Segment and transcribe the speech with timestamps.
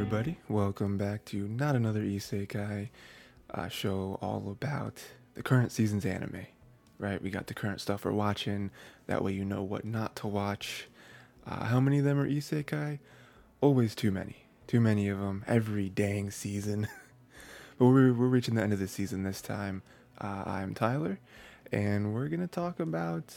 [0.00, 0.38] everybody.
[0.48, 2.88] Welcome back to not another Isekai
[3.52, 4.98] uh, show all about
[5.34, 6.46] the current season's anime.
[6.98, 7.22] Right?
[7.22, 8.70] We got the current stuff we're watching.
[9.08, 10.88] That way you know what not to watch.
[11.46, 12.98] Uh, how many of them are Isekai?
[13.60, 14.46] Always too many.
[14.66, 16.88] Too many of them every dang season.
[17.78, 19.82] but we're, we're reaching the end of the season this time.
[20.18, 21.20] Uh, I'm Tyler,
[21.70, 23.34] and we're going to talk about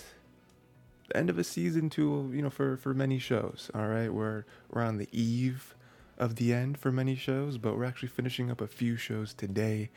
[1.09, 4.45] the end of a season to you know for for many shows all right we're
[4.71, 5.75] we're on the eve
[6.17, 9.89] of the end for many shows but we're actually finishing up a few shows today.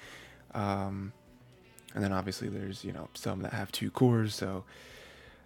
[0.54, 1.12] Um
[1.94, 4.64] and then obviously there's you know some that have two cours so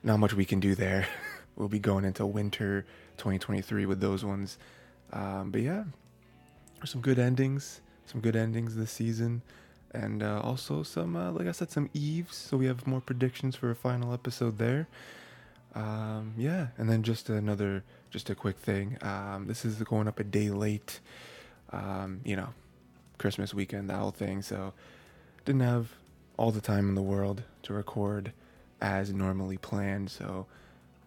[0.02, 1.06] not much we can do there.
[1.56, 2.86] We'll be going into winter
[3.18, 4.56] 2023 with those ones.
[5.12, 5.84] Um but yeah
[6.84, 9.42] some good endings some good endings this season.
[9.92, 13.56] And uh, also some uh, like i said some eves so we have more predictions
[13.56, 14.86] for a final episode there
[15.74, 18.98] um, yeah, and then just another, just a quick thing.
[19.02, 21.00] Um, this is going up a day late.
[21.72, 22.48] Um, you know,
[23.18, 24.42] Christmas weekend, that whole thing.
[24.42, 24.72] So
[25.44, 25.92] didn't have
[26.36, 28.32] all the time in the world to record
[28.80, 30.10] as normally planned.
[30.10, 30.46] So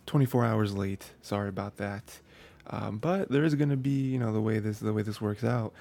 [0.05, 1.11] 24 hours late.
[1.21, 2.19] Sorry about that.
[2.67, 5.19] Um, but there is going to be, you know, the way this the way this
[5.19, 5.73] works out.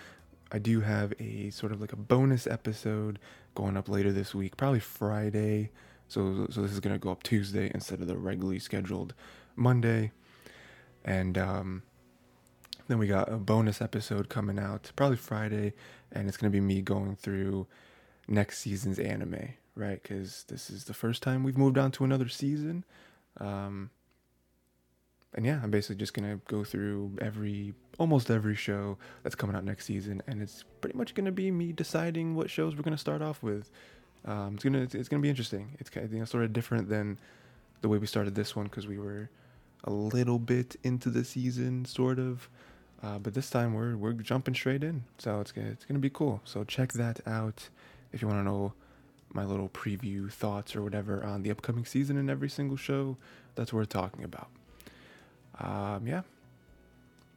[0.50, 3.18] I do have a sort of like a bonus episode
[3.54, 5.70] going up later this week, probably Friday.
[6.12, 9.14] So, so this is gonna go up Tuesday instead of the regularly scheduled
[9.56, 10.12] Monday,
[11.06, 11.82] and um,
[12.86, 15.72] then we got a bonus episode coming out probably Friday,
[16.12, 17.66] and it's gonna be me going through
[18.28, 20.02] next season's anime, right?
[20.02, 22.84] Because this is the first time we've moved on to another season,
[23.40, 23.88] um,
[25.32, 29.64] and yeah, I'm basically just gonna go through every almost every show that's coming out
[29.64, 33.22] next season, and it's pretty much gonna be me deciding what shows we're gonna start
[33.22, 33.70] off with.
[34.24, 35.76] Um, it's gonna it's gonna be interesting.
[35.78, 37.18] It's kind of you know, sort of different than
[37.80, 39.28] the way we started this one because we were
[39.84, 42.48] a little bit into the season, sort of.
[43.02, 46.10] Uh, but this time we're we're jumping straight in, so it's gonna it's gonna be
[46.10, 46.40] cool.
[46.44, 47.68] So check that out
[48.12, 48.74] if you want to know
[49.32, 53.16] my little preview thoughts or whatever on the upcoming season and every single show
[53.54, 54.48] that's worth talking about.
[55.58, 56.22] Um, yeah,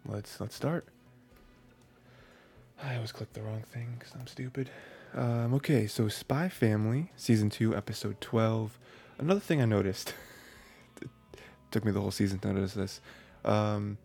[0.05, 0.85] let's let's start.
[2.83, 4.69] I always click the wrong thing because I'm stupid.
[5.15, 8.77] Um, okay, so Spy Family, season two, episode twelve.
[9.17, 10.13] Another thing I noticed.
[11.01, 11.09] it
[11.71, 12.99] took me the whole season to notice this.
[13.45, 13.97] Um,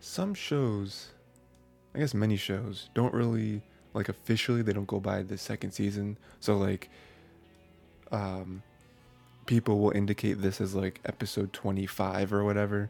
[0.00, 1.10] some shows,
[1.94, 3.60] I guess many shows, don't really
[3.92, 4.62] like officially.
[4.62, 6.16] They don't go by the second season.
[6.40, 6.88] So like,
[8.10, 8.62] um,
[9.44, 12.88] people will indicate this as like episode twenty five or whatever,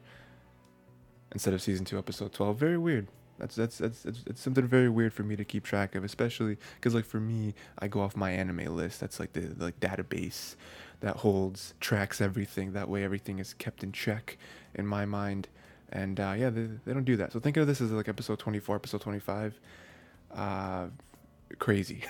[1.32, 2.56] instead of season two, episode twelve.
[2.56, 3.08] Very weird.
[3.38, 6.56] That's that's that's it's, it's something very weird for me to keep track of, especially
[6.76, 9.00] because like for me, I go off my anime list.
[9.00, 10.56] That's like the, the like database
[11.00, 12.72] that holds tracks everything.
[12.72, 14.36] That way, everything is kept in check
[14.74, 15.48] in my mind.
[15.90, 17.32] And uh, yeah, they, they don't do that.
[17.32, 19.58] So think of this as like episode 24, episode 25.
[20.34, 20.86] Uh,
[21.58, 22.02] crazy.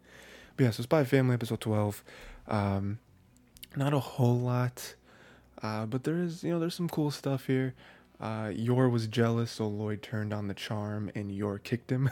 [0.56, 2.04] but yeah, so Spy Family episode 12.
[2.46, 2.98] Um,
[3.76, 4.94] not a whole lot,
[5.62, 7.74] uh, but there is you know there's some cool stuff here.
[8.20, 12.10] Uh, Yor was jealous, so Lloyd turned on the charm and Yor kicked him,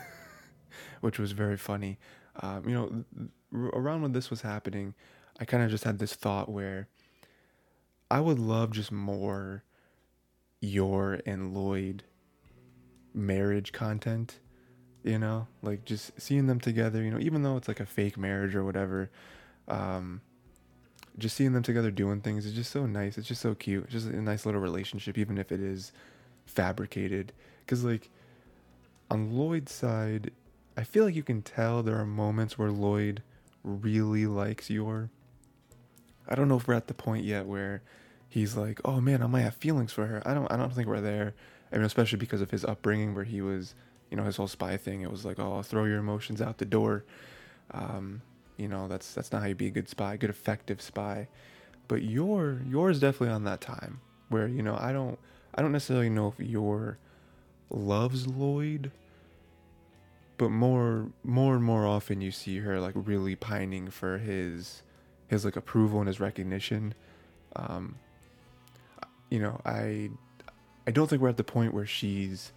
[1.01, 1.99] which was very funny.
[2.41, 4.95] Um, you know, around when this was happening,
[5.41, 6.89] I kind of just had this thought where
[8.11, 9.65] I would love just more
[10.61, 12.05] Yor and Lloyd
[13.13, 14.39] marriage content,
[15.03, 18.17] you know, like just seeing them together, you know, even though it's like a fake
[18.17, 19.11] marriage or whatever.
[19.69, 20.21] Um,
[21.19, 23.17] just seeing them together doing things is just so nice.
[23.17, 23.85] It's just so cute.
[23.85, 25.93] It's just a nice little relationship, even if it is
[26.45, 27.33] fabricated.
[27.65, 28.11] Because, like,
[29.11, 30.31] on Lloyd's side,
[30.77, 33.23] I feel like you can tell there are moments where Lloyd
[33.65, 35.11] really likes Yor.
[36.29, 37.83] I don't know if we're at the point yet where
[38.29, 40.51] he's like, "Oh man, I might have feelings for her." I don't.
[40.51, 41.35] I don't think we're there.
[41.73, 43.75] I mean, especially because of his upbringing, where he was,
[44.11, 45.03] you know, his whole spy thing.
[45.03, 47.05] It was like, "Oh, throw your emotions out the door."
[47.71, 48.23] Um,
[48.57, 51.29] you know, that's that's not how you be a good spy, good effective spy.
[51.89, 55.19] But Yor Yor's definitely on that time where you know I don't
[55.55, 56.99] I don't necessarily know if Yor
[57.71, 58.91] loves Lloyd,
[60.39, 64.83] but more more and more often you see her like really pining for his
[65.29, 66.95] his like approval and his recognition.
[67.55, 67.97] Um,
[69.31, 70.11] you know, I
[70.87, 72.53] I don't think we're at the point where she's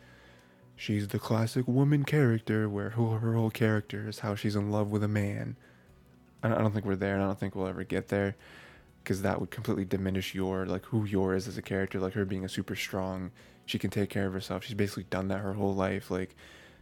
[0.75, 4.89] she's the classic woman character where her, her whole character is how she's in love
[4.89, 5.55] with a man.
[6.43, 8.35] I don't think we're there, and I don't think we'll ever get there,
[9.03, 11.99] because that would completely diminish Yor like who Yor is as a character.
[11.99, 13.31] Like her being a super strong,
[13.65, 14.63] she can take care of herself.
[14.63, 16.09] She's basically done that her whole life.
[16.09, 16.35] Like,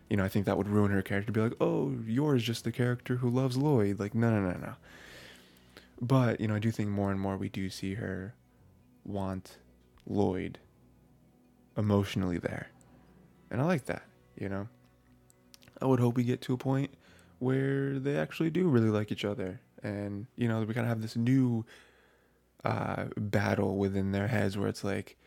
[0.09, 1.31] you know, I think that would ruin her character.
[1.31, 3.99] Be like, oh, Yor is just the character who loves Lloyd.
[3.99, 4.73] Like, no, no, no, no.
[5.99, 8.35] But you know, I do think more and more we do see her
[9.03, 9.57] want
[10.05, 10.59] Lloyd
[11.75, 12.69] emotionally there.
[13.49, 14.03] and I like that.
[14.37, 14.67] You know,
[15.81, 16.91] I would hope we get to a point
[17.39, 21.01] where they actually do really like each other, and you know, we kind of have
[21.01, 21.65] this new
[22.63, 25.17] uh, battle within their heads where it's like,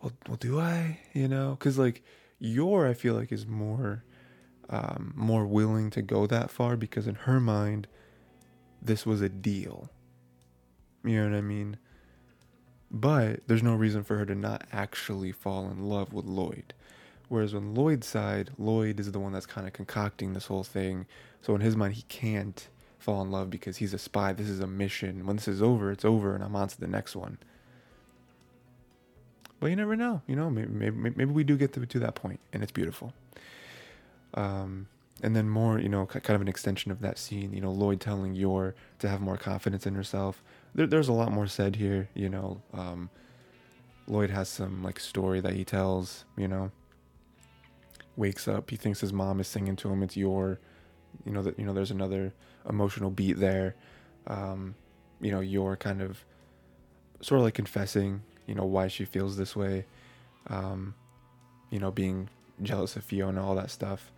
[0.00, 1.00] well, well, do I?
[1.12, 2.02] You know, because like
[2.38, 4.04] Yor, I feel like is more,
[4.70, 7.88] um, more willing to go that far because in her mind,
[8.80, 9.90] this was a deal.
[11.04, 11.78] You know what I mean?
[12.90, 16.74] But there's no reason for her to not actually fall in love with Lloyd.
[17.28, 21.06] Whereas on Lloyd's side, Lloyd is the one that's kind of concocting this whole thing.
[21.42, 24.32] So in his mind, he can't fall in love because he's a spy.
[24.32, 25.26] This is a mission.
[25.26, 27.38] When this is over, it's over, and I'm on to the next one.
[29.60, 30.22] But you never know.
[30.26, 33.12] You know, maybe maybe, maybe we do get to, to that point, and it's beautiful.
[34.34, 34.88] Um,
[35.22, 37.52] and then more, you know, kind of an extension of that scene.
[37.52, 40.42] You know, Lloyd telling Yor to have more confidence in herself.
[40.74, 42.08] There, there's a lot more said here.
[42.14, 43.10] You know, um,
[44.06, 46.24] Lloyd has some like story that he tells.
[46.36, 46.70] You know,
[48.18, 50.02] wakes up, he thinks his mom is singing to him.
[50.02, 50.58] It's Yor.
[51.24, 52.34] You know that you know there's another
[52.68, 53.74] emotional beat there.
[54.26, 54.74] Um,
[55.20, 56.24] you know, Yor kind of
[57.20, 59.84] sort of like confessing, you know, why she feels this way.
[60.48, 60.94] Um,
[61.70, 62.28] you know, being
[62.62, 64.12] jealous of Fiona, all that stuff.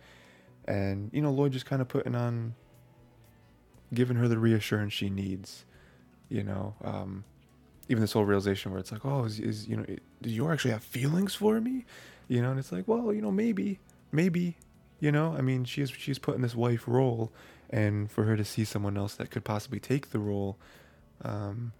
[0.65, 2.55] And, you know, Lloyd just kind of putting on,
[3.93, 5.65] giving her the reassurance she needs,
[6.29, 6.75] you know.
[6.83, 7.23] Um,
[7.89, 9.85] even this whole realization where it's like, oh, is, is you know,
[10.21, 11.85] do you actually have feelings for me?
[12.27, 13.79] You know, and it's like, well, you know, maybe,
[14.11, 14.57] maybe,
[14.99, 17.31] you know, I mean, she's she's put in this wife role,
[17.69, 20.57] and for her to see someone else that could possibly take the role,
[21.23, 21.73] um,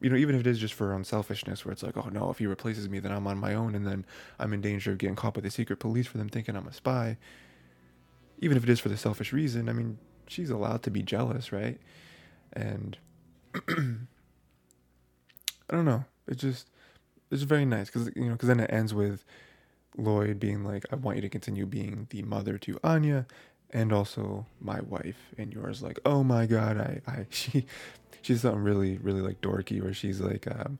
[0.00, 2.08] you know, even if it is just for her own selfishness, where it's like, oh
[2.10, 4.04] no, if he replaces me, then I'm on my own, and then
[4.38, 6.72] I'm in danger of getting caught by the secret police for them thinking I'm a
[6.72, 7.16] spy.
[8.38, 11.52] Even if it is for the selfish reason, I mean, she's allowed to be jealous,
[11.52, 11.78] right?
[12.52, 12.96] And
[13.68, 13.72] I
[15.70, 16.68] don't know, it just
[17.30, 19.24] it's very nice because you know, because then it ends with
[19.96, 23.26] Lloyd being like, "I want you to continue being the mother to Anya."
[23.72, 27.66] And also my wife and Yor's like, oh my god, I, I she
[28.22, 30.78] she's something really, really like dorky where she's like, um,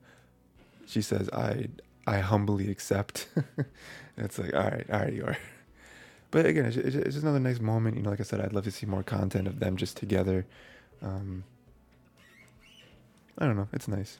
[0.85, 1.69] she says, I,
[2.05, 3.27] I humbly accept.
[4.17, 5.37] it's like, all right, all right, you are.
[6.31, 7.97] But again, it's, it's, just another nice moment.
[7.97, 10.45] You know, like I said, I'd love to see more content of them just together.
[11.01, 11.43] Um,
[13.37, 14.19] I don't know, it's nice.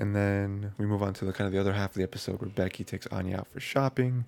[0.00, 2.40] And then we move on to the kind of the other half of the episode
[2.40, 4.24] where Becky takes Anya out for shopping.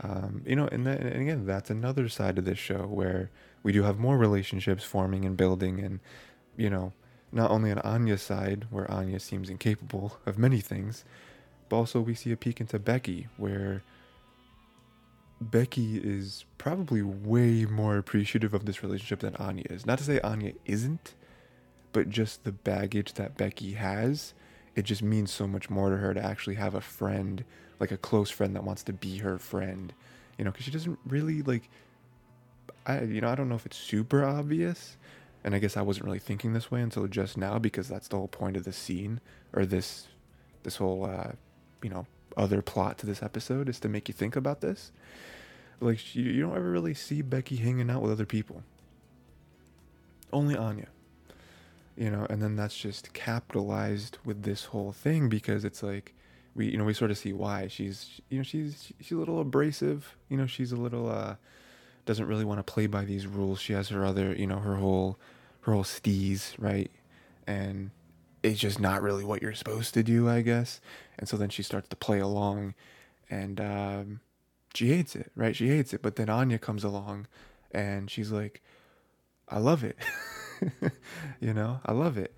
[0.00, 3.30] Um, you know, and, then, and again, that's another side of this show where
[3.64, 6.00] we do have more relationships forming and building, and
[6.56, 6.92] you know,
[7.32, 11.04] not only on Anya's side, where Anya seems incapable of many things,
[11.68, 13.82] but also we see a peek into Becky, where
[15.40, 19.84] Becky is probably way more appreciative of this relationship than Anya is.
[19.84, 21.14] Not to say Anya isn't,
[21.92, 24.34] but just the baggage that Becky has,
[24.74, 27.44] it just means so much more to her to actually have a friend,
[27.78, 29.92] like a close friend that wants to be her friend,
[30.38, 31.68] you know, because she doesn't really like.
[32.86, 34.96] I you know I don't know if it's super obvious,
[35.44, 38.16] and I guess I wasn't really thinking this way until just now because that's the
[38.16, 39.20] whole point of the scene
[39.52, 40.08] or this
[40.62, 41.32] this whole uh,
[41.82, 44.90] you know other plot to this episode is to make you think about this.
[45.80, 48.62] Like you, you don't ever really see Becky hanging out with other people.
[50.32, 50.86] Only Anya.
[51.96, 56.14] You know, and then that's just capitalized with this whole thing because it's like
[56.54, 59.40] we you know we sort of see why she's you know she's she's a little
[59.40, 60.16] abrasive.
[60.28, 61.36] You know, she's a little uh
[62.04, 63.60] doesn't really want to play by these rules.
[63.60, 65.18] She has her other, you know, her whole
[65.62, 66.90] her whole steez, right?
[67.46, 67.90] And
[68.42, 70.80] it's just not really what you're supposed to do, I guess.
[71.18, 72.74] And so then she starts to play along
[73.30, 74.20] and um,
[74.74, 75.54] she hates it, right?
[75.54, 76.02] She hates it.
[76.02, 77.28] But then Anya comes along
[77.70, 78.60] and she's like,
[79.48, 79.96] I love it.
[81.40, 82.34] you know, I love it.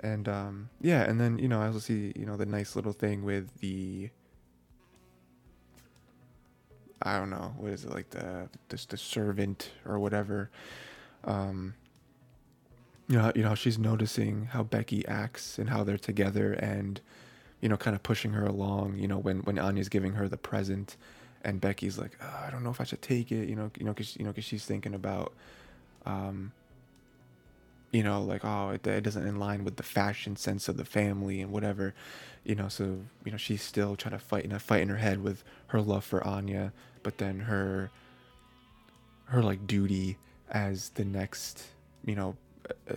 [0.00, 2.92] And um, yeah, and then, you know, I also see, you know, the nice little
[2.92, 4.10] thing with the
[7.02, 10.50] I don't know what is it like the the, the servant or whatever.
[11.24, 11.74] Um,
[13.08, 17.00] you know, you know, she's noticing how Becky acts and how they're together, and
[17.60, 18.98] you know, kind of pushing her along.
[18.98, 20.96] You know, when when Anya's giving her the present,
[21.44, 23.48] and Becky's like, oh, I don't know if I should take it.
[23.48, 25.34] You know, you know, because you know, because she's thinking about,
[26.06, 26.52] um,
[27.96, 30.84] you know, like oh, it, it doesn't in line with the fashion sense of the
[30.84, 31.94] family and whatever,
[32.44, 32.68] you know.
[32.68, 35.42] So you know, she's still trying to fight in a fight in her head with
[35.68, 37.90] her love for Anya, but then her,
[39.28, 40.18] her like duty
[40.50, 41.68] as the next,
[42.04, 42.36] you know,
[42.90, 42.94] uh,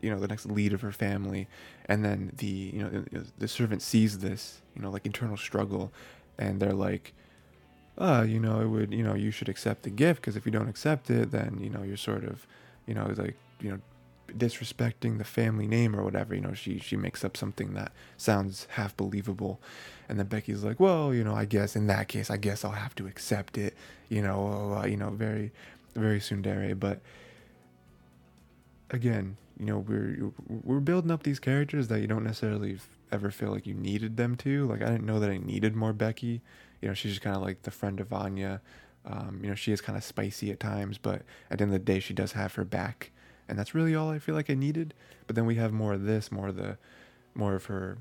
[0.00, 1.48] you know the next lead of her family
[1.86, 5.90] and then the you know the, the, servant sees this you know like internal struggle
[6.38, 7.14] and they're like
[7.96, 10.52] uh you know it would you know you should accept the gift because if you
[10.52, 12.46] don't accept it then you know you're sort of
[12.86, 13.80] you know like you know
[14.36, 16.34] disrespecting the family name or whatever.
[16.34, 19.60] You know, she she makes up something that sounds half believable,
[20.08, 22.72] and then Becky's like, well, you know, I guess in that case, I guess I'll
[22.72, 23.74] have to accept it.
[24.08, 25.52] You know, uh, you know, very
[25.94, 27.00] very tsundere, but
[28.90, 32.78] again, you know, we're we're building up these characters that you don't necessarily
[33.10, 34.66] ever feel like you needed them to.
[34.66, 36.40] Like I didn't know that I needed more Becky.
[36.80, 38.60] You know, she's just kind of like the friend of Anya.
[39.04, 41.72] Um, you know, she is kind of spicy at times, but at the end of
[41.72, 43.10] the day, she does have her back,
[43.48, 44.94] and that's really all I feel like I needed.
[45.26, 46.78] But then we have more of this, more of the,
[47.34, 47.98] more of her,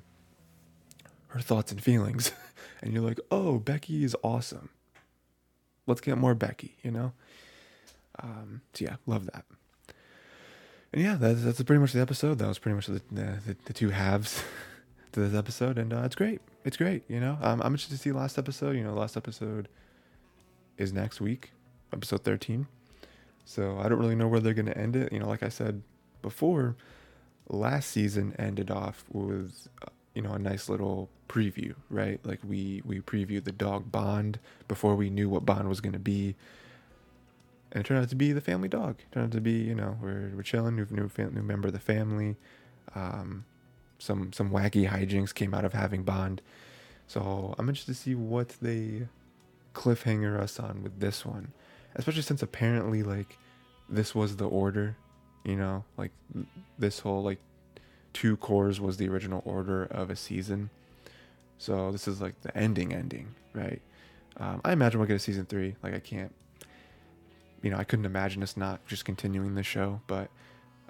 [1.29, 2.31] her thoughts and feelings,
[2.81, 4.69] and you're like, oh, Becky is awesome.
[5.85, 7.13] Let's get more Becky, you know.
[8.19, 9.45] Um, so yeah, love that.
[10.93, 12.39] And yeah, that's that's pretty much the episode.
[12.39, 14.43] That was pretty much the the, the two halves
[15.11, 16.41] to this episode, and uh, it's great.
[16.65, 17.03] It's great.
[17.07, 18.75] You know, um, I'm interested to see last episode.
[18.75, 19.67] You know, last episode
[20.77, 21.51] is next week,
[21.93, 22.67] episode 13.
[23.47, 25.13] So I don't really know where they're going to end it.
[25.13, 25.81] You know, like I said
[26.21, 26.75] before,
[27.47, 32.19] last season ended off with uh, you know a nice little preview, right?
[32.25, 35.99] Like we we previewed the dog Bond before we knew what Bond was going to
[35.99, 36.35] be.
[37.71, 38.99] And it turned out to be the family dog.
[38.99, 41.73] It turned out to be, you know, we're, we're chilling, new new, new member of
[41.73, 42.35] the family.
[42.95, 43.45] Um,
[43.97, 46.41] some some wacky hijinks came out of having Bond.
[47.07, 49.07] So I'm interested to see what they
[49.73, 51.53] cliffhanger us on with this one,
[51.97, 53.37] especially since apparently like
[53.89, 54.95] this was the order,
[55.43, 56.11] you know, like
[56.77, 57.39] this whole like
[58.13, 60.69] two cours was the original order of a season.
[61.57, 63.81] So this is like the ending ending, right?
[64.37, 65.75] Um, I imagine we'll get a season three.
[65.81, 66.33] Like I can't,
[67.61, 70.29] you know, I couldn't imagine us not just continuing the show, but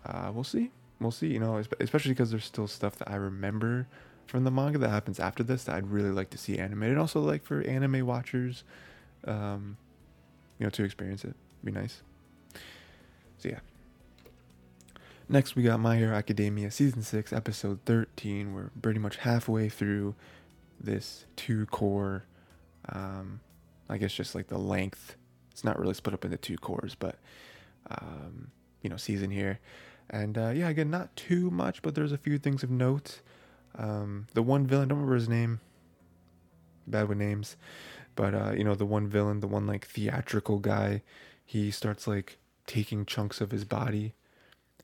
[0.06, 0.72] uh, we'll see.
[1.00, 1.28] We'll see.
[1.28, 3.88] You know, especially because there's still stuff that I remember
[4.26, 6.98] from the manga that happens after this that I'd really like to see animated.
[6.98, 8.64] Also, like for anime watchers,
[9.26, 9.78] um,
[10.60, 12.02] you know, to experience it, be nice.
[13.38, 13.60] So yeah.
[15.30, 18.54] Next, we got My Hero Academia season six, episode thirteen.
[18.54, 20.16] We're pretty much halfway through
[20.80, 22.24] this two cour.
[22.90, 23.42] Um,
[23.90, 25.18] I guess just like the length.
[25.52, 27.18] It's not really split up into two cours, but
[27.90, 29.60] um, you know, season here.
[30.10, 33.20] And uh, yeah, again, not too much, but there's a few things of note.
[33.76, 35.60] Um, the one villain, I don't remember his name.
[36.86, 37.58] Bad with names,
[38.18, 41.04] but uh, you know the one villain, the one like theatrical guy.
[41.46, 44.14] He starts like taking chunks of his body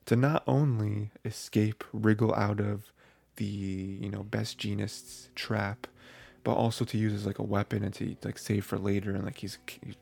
[0.06, 2.92] to not only escape, wriggle out of
[3.36, 5.86] the you know Best Jeanist's trap,
[6.44, 9.10] but also to use as like a weapon and to like save for later.
[9.10, 9.96] And like he's, he's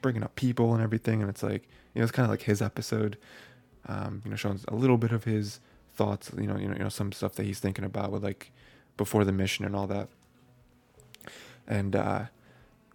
[0.00, 2.62] bringing up people and everything, and it's like you know it's kind of like his
[2.62, 3.18] episode.
[3.88, 5.60] Um, you know, showing a little bit of his
[5.94, 8.52] thoughts, you know, you know, you know, some stuff that he's thinking about with like
[8.96, 10.08] before the mission and all that.
[11.68, 12.26] And uh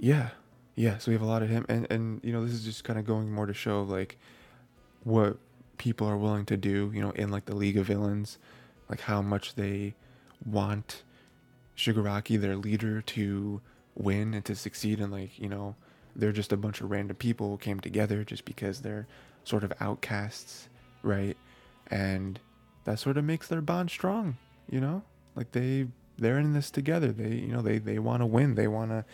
[0.02, 0.30] yeah,
[0.76, 2.84] yeah, so we have a lot of him and and you know, this is just
[2.84, 4.18] kind of going more to show like
[5.04, 5.38] what
[5.78, 8.40] people are willing to do, you know, in like the League of Villains,
[8.90, 9.94] like how much they
[10.44, 11.04] want
[11.78, 13.62] Shigaraki, their leader, to
[13.96, 15.76] win and to succeed and like, you know,
[16.16, 19.08] they're just a bunch of random people who came together just because they're
[19.44, 20.68] sort of outcasts,
[21.04, 21.38] right?
[21.88, 22.40] And
[22.86, 25.04] that sort of makes their bond strong, you know?
[25.36, 27.12] Like they they're in this together.
[27.12, 28.56] They you know, they they want to win.
[28.56, 29.06] They want to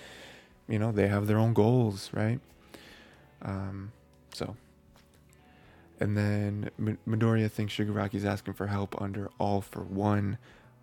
[0.67, 2.39] you know, they have their own goals, right?
[3.41, 3.91] Um
[4.33, 4.55] so
[5.99, 10.37] and then Midoriya thinks Shigaraki's asking for help under All for One.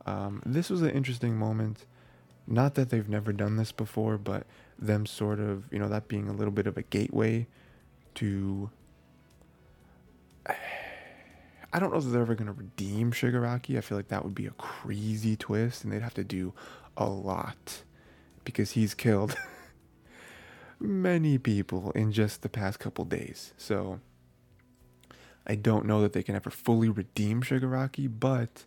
[0.07, 1.87] Um, this was an interesting moment.
[2.49, 4.45] Not that they've never done this before, but
[4.77, 7.47] them sort of, you know, that being a little bit of a gateway
[8.17, 8.71] to
[11.75, 13.77] I don't know if they're ever going to redeem Shigaraki.
[13.77, 16.53] I feel like that would be a crazy twist, and they'd have to do
[16.97, 17.83] a lot
[18.45, 19.35] because he's killed
[20.81, 23.53] many people in just the past couple days.
[23.57, 24.01] So
[25.47, 28.65] I don't know that they can ever fully redeem Shigaraki, but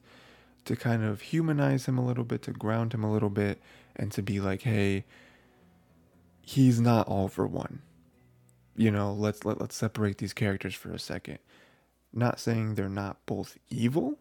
[0.66, 3.62] to kind of humanize him a little bit, to ground him a little bit,
[3.96, 5.06] and to be like, hey,
[6.42, 7.82] he's not all for one.
[8.76, 11.40] You know, let's let, let's separate these characters for a second.
[12.14, 14.20] Not saying they're not both evil,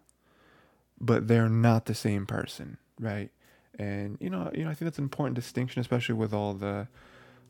[1.01, 3.31] but they're not the same person, right?
[3.79, 6.89] And you know, you know, I think that's an important distinction, especially with all the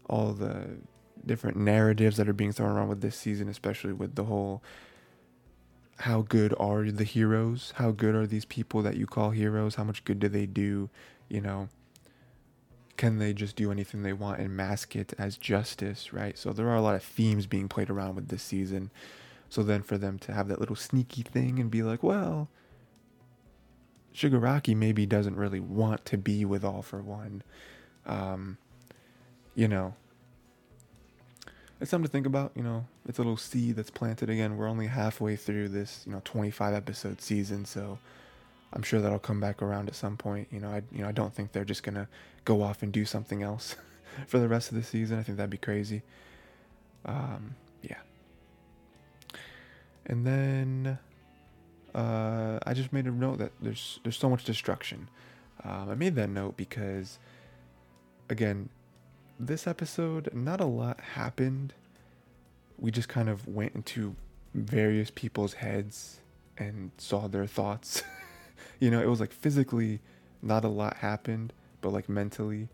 [0.08, 0.78] all the
[1.24, 4.62] different narratives that are being thrown around with this season, especially with the whole
[6.00, 7.72] how good are the heroes?
[7.76, 9.76] How good are these people that you call heroes?
[9.76, 10.90] How much good do they do?
[11.28, 11.68] You know,
[12.96, 16.36] can they just do anything they want and mask it as justice, right?
[16.38, 18.90] So there are a lot of themes being played around with this season.
[19.48, 22.48] So then for them to have that little sneaky thing and be like, well,
[24.14, 27.42] Shigaraki maybe doesn't really want to be with All for One.
[28.04, 28.58] Um,
[29.56, 29.94] you know,
[31.80, 32.52] it's something to think about.
[32.54, 34.56] You know, it's a little seed that's planted again.
[34.56, 37.98] We're only halfway through this, you know, 25 episode season, so
[38.72, 40.48] I'm sure that'll come back around at some point.
[40.52, 42.08] You know, I you know I don't think they're just gonna
[42.44, 43.74] go off and do something else
[44.28, 45.18] for the rest of the season.
[45.18, 46.02] I think that'd be crazy.
[47.04, 47.98] Um, yeah.
[50.04, 50.98] And then
[51.94, 55.08] uh, I just made a note that there's there's so much destruction.
[55.64, 57.18] Um, I made that note because,
[58.28, 58.68] again,
[59.38, 61.74] this episode not a lot happened.
[62.78, 64.16] We just kind of went into
[64.54, 66.20] various people's heads
[66.56, 68.02] and saw their thoughts.
[68.80, 70.00] you know, it was like physically
[70.42, 72.68] not a lot happened, but like mentally,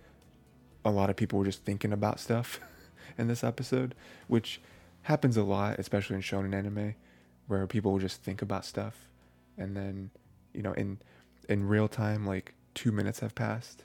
[0.84, 2.60] a lot of people were just thinking about stuff
[3.18, 3.94] in this episode,
[4.28, 4.60] which
[5.02, 6.94] happens a lot, especially in shonen anime,
[7.46, 9.08] where people will just think about stuff,
[9.58, 10.10] and then,
[10.52, 10.98] you know, in
[11.48, 13.84] in real time, like two minutes have passed.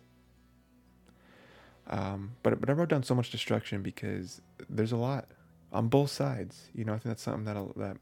[1.90, 5.30] Um, but but I wrote down so much destruction because there's a lot
[5.72, 6.70] on both sides.
[6.74, 7.98] You know, I think that's something that that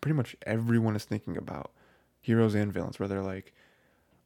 [0.00, 1.72] pretty much everyone is thinking about,
[2.20, 3.54] heroes and villains, where they're like,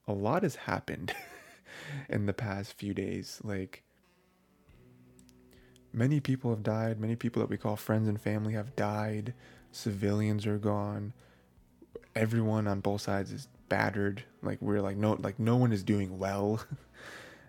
[0.09, 1.15] a lot has happened
[2.09, 3.41] in the past few days.
[3.45, 3.85] Like
[5.93, 7.01] many people have died.
[7.01, 9.35] Many people that we call friends and family have died.
[9.71, 11.13] Civilians are gone.
[12.15, 14.25] Everyone on both sides is battered.
[14.43, 16.61] Like we're like no like no one is doing well.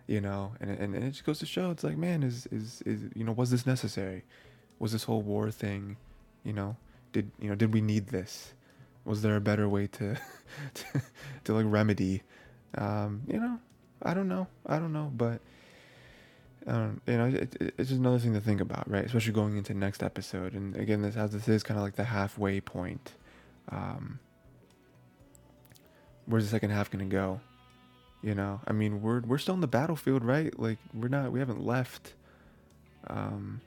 [0.08, 2.82] you know, and, and and it just goes to show it's like, man, is is
[2.86, 4.24] is you know, was this necessary?
[4.80, 5.98] Was this whole war thing,
[6.44, 6.78] you know,
[7.12, 8.54] did you know, did we need this?
[9.06, 10.18] Was there a better way to
[10.74, 11.02] to,
[11.44, 12.24] to like remedy?
[12.78, 13.60] Um, you know,
[14.02, 14.48] I don't know.
[14.66, 15.42] I don't know, but
[16.68, 19.06] um, you know, it, it, it's just another thing to think about, right?
[19.06, 20.54] Especially going into next episode.
[20.54, 23.14] And again, this as this is kind of like the halfway point.
[23.70, 24.20] Um,
[26.26, 27.40] where's the second half going to go?
[28.22, 30.58] You know, I mean, we're we're still in the battlefield, right?
[30.60, 32.14] Like we're not, we haven't left.
[33.08, 33.62] Um,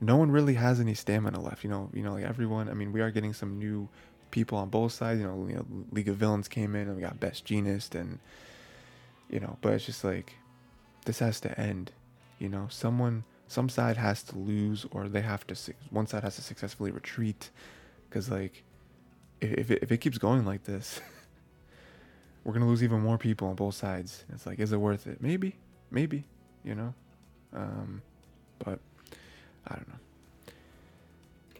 [0.00, 1.62] no one really has any stamina left.
[1.62, 2.68] You know, you know, like everyone.
[2.68, 3.88] I mean, we are getting some new
[4.30, 5.20] people on both sides.
[5.20, 8.18] You know, you know League of Villains came in, and we got Best Jeanist, and
[9.28, 10.34] you know, but it's just like
[11.04, 11.92] this has to end.
[12.40, 15.74] You know, someone, some side has to lose, or they have to.
[15.90, 17.50] One side has to successfully retreat,
[18.08, 18.64] because like,
[19.40, 21.00] if it, if it keeps going like this.
[22.44, 24.24] we're gonna lose even more people on both sides.
[24.32, 25.20] It's like, is it worth it?
[25.20, 25.56] Maybe,
[25.90, 26.24] maybe,
[26.64, 26.94] you know.
[27.52, 28.02] Um,
[28.58, 28.78] but
[29.66, 29.94] I don't know.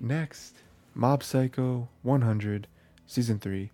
[0.01, 0.57] Next,
[0.95, 2.67] Mob Psycho 100,
[3.07, 3.71] season three,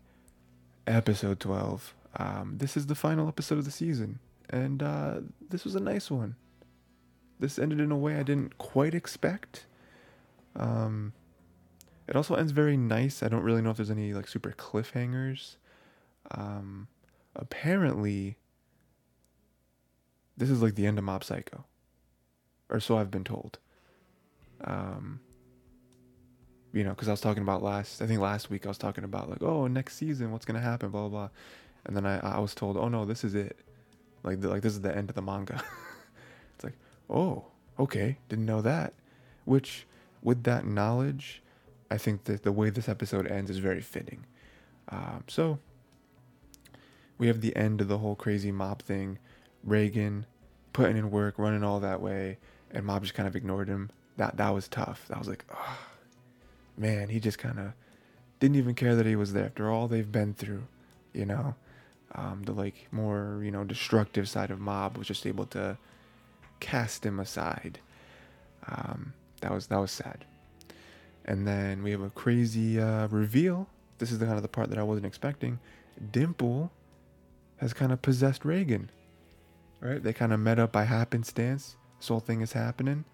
[0.87, 1.95] episode 12.
[2.16, 4.19] Um, this is the final episode of the season,
[4.51, 6.37] and uh, this was a nice one.
[7.38, 9.66] This ended in a way I didn't quite expect.
[10.57, 11.12] Um,
[12.09, 13.23] it also ends very nice.
[13.23, 15.57] I don't really know if there's any like super cliffhangers.
[16.31, 16.88] Um,
[17.37, 18.37] apparently
[20.37, 21.64] this is like the end of Mob Psycho,
[22.68, 23.59] or so I've been told.
[24.64, 25.20] Um,
[26.72, 29.05] you know, because I was talking about last, I think last week I was talking
[29.05, 31.29] about like, oh, next season, what's gonna happen, blah blah, blah.
[31.85, 33.57] and then I I was told, oh no, this is it,
[34.22, 35.62] like the, like this is the end of the manga.
[36.55, 36.77] it's like,
[37.09, 37.46] oh,
[37.79, 38.92] okay, didn't know that.
[39.44, 39.87] Which,
[40.22, 41.42] with that knowledge,
[41.90, 44.27] I think that the way this episode ends is very fitting.
[44.88, 45.59] Um, so
[47.18, 49.18] we have the end of the whole crazy mob thing.
[49.66, 50.24] Reigen
[50.72, 52.38] putting in work, running all that way,
[52.70, 53.90] and mob just kind of ignored him.
[54.16, 55.07] That that was tough.
[55.09, 55.79] That was like, oh,
[56.76, 57.72] man, he just kind of
[58.40, 60.64] didn't even care that he was there after all they've been through.
[61.12, 61.55] You know,
[62.14, 65.79] um, the like more you know destructive side of mob was just able to
[66.61, 67.81] cast him aside.
[68.68, 70.24] Um, that was that was sad.
[71.24, 73.68] And then we have a crazy uh, reveal.
[73.98, 75.59] This is the kind of the part that I wasn't expecting.
[76.12, 76.70] Dimple
[77.59, 78.88] has kind of possessed Reigen.
[79.81, 80.03] Right?
[80.03, 81.77] They kind of met up by happenstance.
[81.99, 83.05] This whole thing is happening.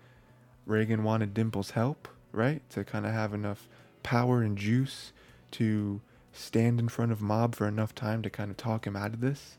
[0.69, 2.69] Reigen wanted Dimple's help, right?
[2.71, 3.69] To kind of have enough
[4.03, 5.13] power and juice
[5.53, 6.01] to
[6.33, 9.21] stand in front of Mob for enough time to kind of talk him out of
[9.21, 9.59] this.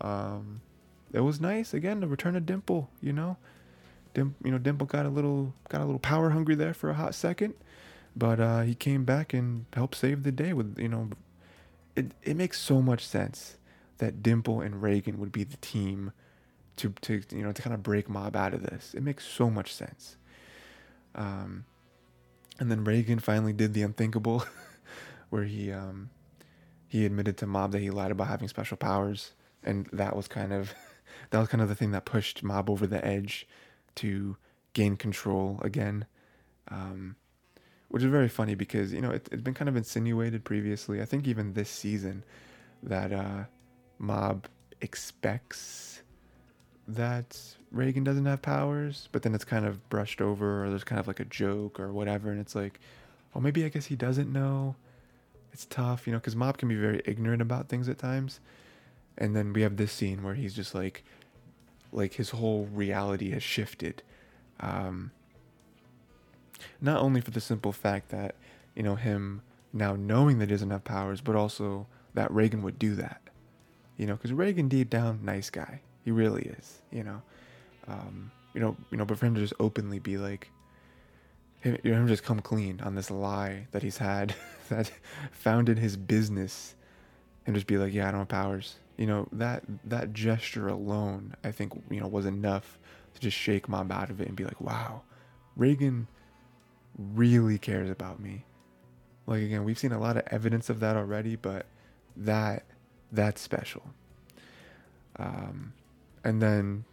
[0.00, 0.62] Um,
[1.12, 3.36] it was nice again to return to Dimple, you know.
[4.14, 6.94] Dim, you know, Dimple got a little got a little power hungry there for a
[6.94, 7.54] hot second,
[8.16, 11.10] but uh, he came back and helped save the day with you know.
[11.94, 13.56] It it makes so much sense
[14.00, 16.12] that Dimple and Reigen would be the team
[16.76, 18.94] to to you know to kind of break Mob out of this.
[18.94, 20.16] It makes so much sense.
[21.14, 21.64] Um,
[22.58, 24.44] and then Reigen finally did the unthinkable,
[25.30, 26.10] where he um,
[26.88, 29.32] he admitted to Mob that he lied about having special powers,
[29.62, 30.74] and that was kind of
[31.30, 33.46] that was kind of the thing that pushed Mob over the edge
[33.96, 34.36] to
[34.72, 36.06] gain control again.
[36.68, 37.16] Um,
[37.88, 41.02] which is very funny because you know it, has been kind of insinuated previously.
[41.02, 42.24] I think even this season
[42.82, 43.44] that uh,
[44.00, 44.48] Mob
[44.80, 46.02] expects
[46.88, 47.38] that
[47.72, 51.06] Reigen doesn't have powers, but then it's kind of brushed over, or there's kind of
[51.06, 52.80] like a joke or whatever, and it's like,
[53.34, 54.74] oh, maybe I guess he doesn't know.
[55.52, 58.40] It's tough, you know, because Mob can be very ignorant about things at times.
[59.18, 61.04] And then we have this scene where he's just like,
[61.92, 64.02] like his whole reality has shifted.
[64.60, 65.10] Um,
[66.80, 68.34] not only for the simple fact that,
[68.74, 72.78] you know, him now knowing that he doesn't have powers, but also that Reigen would
[72.78, 73.20] do that.
[74.00, 75.82] You know, because Reigen deep down, nice guy.
[76.06, 76.80] He really is.
[76.90, 77.22] You know,
[77.86, 80.48] um, you know, you know, but for him to just openly be like,
[81.60, 84.34] him, you know, him just come clean on this lie that he's had
[84.70, 84.90] that
[85.32, 86.76] founded his business,
[87.44, 88.76] and just be like, yeah, I don't have powers.
[88.96, 92.78] You know, that that gesture alone, I think, you know, was enough
[93.12, 95.02] to just shake Mob out of it and be like, wow,
[95.58, 96.06] Reigen
[96.96, 98.46] really cares about me.
[99.26, 101.66] Like again, we've seen a lot of evidence of that already, but
[102.16, 102.64] that
[103.12, 103.82] that's special.
[105.18, 105.72] Um,
[106.24, 106.84] and then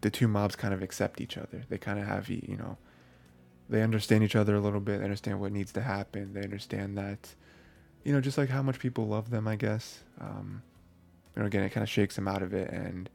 [0.00, 1.64] the two mobs kind of accept each other.
[1.68, 2.78] They kind of have you know,
[3.68, 4.98] they understand each other a little bit.
[4.98, 6.32] They understand what needs to happen.
[6.32, 7.34] They understand that,
[8.04, 9.46] you know, just like how much people love them.
[9.46, 10.00] I guess.
[10.20, 10.62] Um,
[11.34, 13.10] you know, again, it kind of shakes them out of it and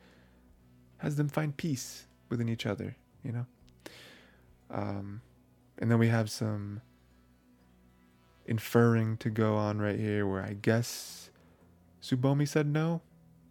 [0.98, 2.96] has them find peace within each other.
[3.24, 3.46] You know.
[4.70, 5.22] Um,
[5.80, 6.82] and then we have some
[8.46, 11.31] inferring to go on right here where I guess
[12.02, 13.02] Tsubomi said no.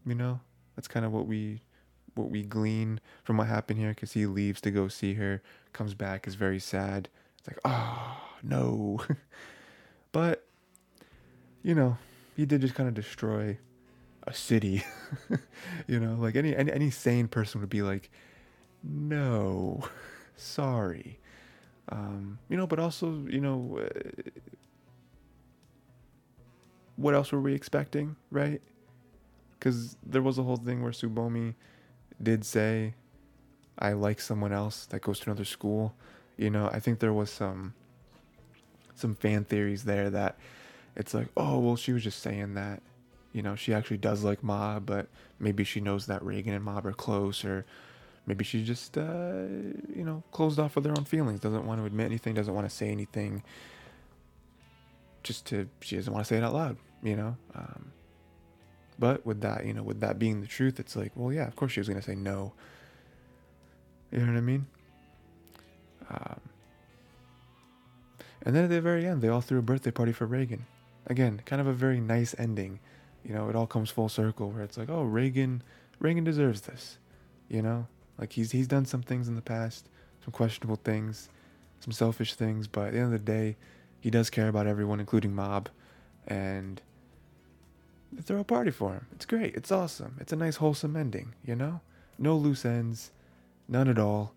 [0.07, 0.41] You know,
[0.77, 1.61] that's kind of what we
[2.15, 5.95] what we glean from what happened here because he leaves to go see her, comes
[5.95, 7.09] back, is very sad.
[7.39, 9.01] It's like, oh, no.
[10.13, 10.47] but,
[11.63, 11.97] you know,
[12.37, 13.59] he did just kind of destroy
[14.27, 14.85] a city.
[15.87, 18.11] you know, like any, any, any sane person would be like,
[18.83, 19.83] no,
[20.37, 21.19] sorry.
[21.89, 23.89] Um, you know, but also, you know,
[27.01, 28.61] what else were we expecting, right?
[29.59, 31.55] Because there was a whole thing where Tsubomi
[32.23, 32.95] did say,
[33.79, 35.95] I like someone else that goes to another school.
[36.37, 37.75] You know, I think there was some
[38.95, 40.37] some fan theories there that
[40.95, 42.83] it's like, oh, well, she was just saying that.
[43.33, 45.09] You know, she actually does like Mob, but
[45.39, 47.65] maybe she knows that Reigen and Mob are close, or
[48.27, 49.45] maybe she just, uh,
[49.95, 52.69] you know, closed off with her own feelings, doesn't want to admit anything, doesn't want
[52.69, 53.43] to say anything.
[55.23, 57.37] Just to, she doesn't want to say it out loud, you know?
[57.55, 57.93] Um,
[58.99, 61.57] but with that, you know, with that being the truth, it's like, well, yeah, of
[61.57, 62.53] course she was gonna say no.
[64.11, 64.67] You know what I mean?
[66.11, 66.41] Um,
[68.43, 70.61] and then at the very end, they all threw a birthday party for Reigen.
[71.07, 72.81] Again, kind of a very nice ending.
[73.25, 75.61] You know, it all comes full circle where it's like, oh, Reigen,
[76.03, 76.99] Reigen deserves this.
[77.49, 77.87] You know,
[78.19, 79.89] like he's he's done some things in the past,
[80.25, 81.29] some questionable things,
[81.81, 83.57] some selfish things, but at the end of the day,
[84.01, 85.69] he does care about everyone, including Mob,
[86.27, 86.81] and
[88.13, 89.07] they throw a party for him.
[89.13, 89.55] It's great.
[89.55, 90.17] It's awesome.
[90.21, 91.81] It's a nice, wholesome ending, you know?
[92.19, 93.13] No loose ends,
[93.69, 94.35] none at all.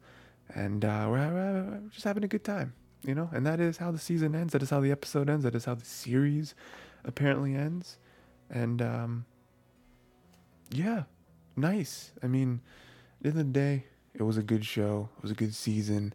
[0.54, 3.30] And uh, we're, we're just having a good time, you know?
[3.34, 4.54] And that is how the season ends.
[4.54, 5.44] That is how the episode ends.
[5.44, 6.54] That is how the series
[7.04, 7.98] apparently ends.
[8.50, 9.26] And um,
[10.70, 11.04] yeah,
[11.56, 12.12] nice.
[12.22, 12.62] I mean,
[13.18, 15.10] at the end of the day, it was a good show.
[15.18, 16.14] It was a good season.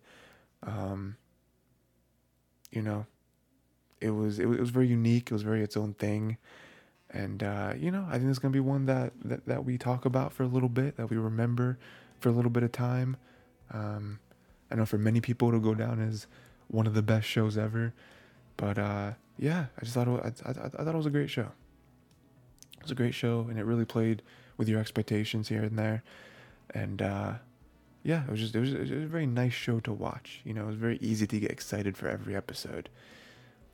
[0.63, 1.17] Um,
[2.71, 3.07] you know,
[4.01, 5.31] it was it was, it was very unique.
[5.31, 6.37] It was very its own thing
[7.11, 10.05] and uh, you know, I think it's gonna be one that, that that we talk
[10.05, 11.79] about for a little bit, that we remember
[12.21, 13.17] for a little bit of time.
[13.73, 14.19] Um,
[14.71, 16.27] I know for many people it'll go down as
[16.69, 17.95] one of the best shows ever,
[18.57, 21.31] but uh, yeah, I just thought it, I, I, I thought it was a great
[21.31, 21.53] show.
[22.77, 24.23] It was a great show, and it really played
[24.57, 26.03] with your expectations here and there,
[26.75, 27.33] and uh,
[28.03, 30.41] yeah, it was just it was, it was, a very nice show to watch.
[30.45, 32.89] You know, it was very easy to get excited for every episode.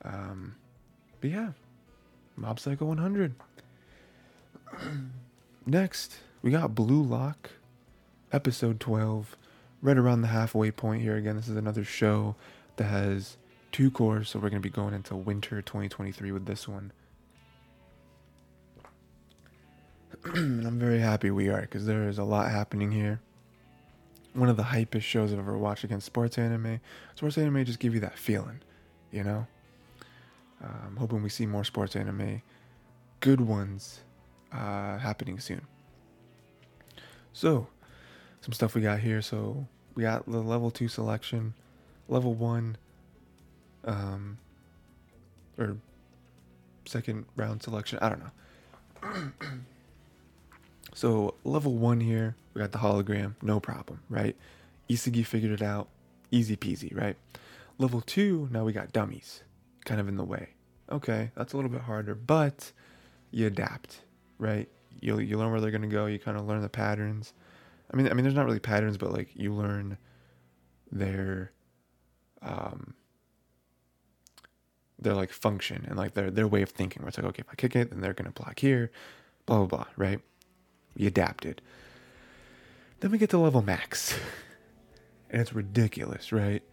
[0.03, 0.55] Um,
[1.21, 1.49] but yeah,
[2.35, 3.35] Mob Psycho 100.
[5.65, 7.51] Next, we got Blue Lock,
[8.31, 9.37] episode 12,
[9.81, 11.15] right around the halfway point here.
[11.15, 12.35] Again, this is another show
[12.75, 13.37] that has
[13.71, 16.91] two cours, so we're going to be going into winter 2023 with this one.
[20.33, 23.21] and I'm very happy we are because there is a lot happening here.
[24.33, 26.81] One of the hypest shows I've ever watched against sports anime.
[27.15, 28.61] Sports anime just give you that feeling,
[29.11, 29.47] you know?
[30.65, 32.41] I'm um, hoping we see more sports anime,
[33.19, 33.99] good ones,
[34.51, 35.61] uh, happening soon.
[37.33, 37.67] So,
[38.41, 39.21] some stuff we got here.
[39.21, 41.53] So we got the level two selection,
[42.07, 42.77] level one,
[43.83, 44.37] um,
[45.57, 45.77] or
[46.85, 47.99] second round selection.
[48.01, 49.31] I don't know.
[50.93, 54.35] so level one here, we got the hologram, no problem, right?
[54.89, 55.89] Isagi figured it out,
[56.31, 57.17] easy peasy, right?
[57.77, 59.41] Level two, now we got dummies
[59.85, 60.54] kind of in the way.
[60.91, 62.71] Okay, that's a little bit harder, but
[63.31, 64.01] you adapt,
[64.37, 64.69] right?
[65.01, 66.05] You you learn where they're gonna go.
[66.05, 67.33] You kind of learn the patterns.
[67.91, 69.97] I mean, I mean, there's not really patterns, but like you learn
[70.91, 71.51] their,
[72.41, 72.93] um,
[74.99, 77.01] their like function and like their their way of thinking.
[77.01, 78.91] Where it's like, okay, if I kick it, then they're gonna block here,
[79.45, 79.87] blah blah blah.
[79.97, 80.19] Right?
[80.95, 81.61] We adapted.
[82.99, 84.17] Then we get to level max,
[85.29, 86.63] and it's ridiculous, right?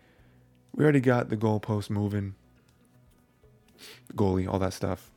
[0.74, 2.34] We already got the goalpost moving,
[4.14, 5.10] goalie, all that stuff.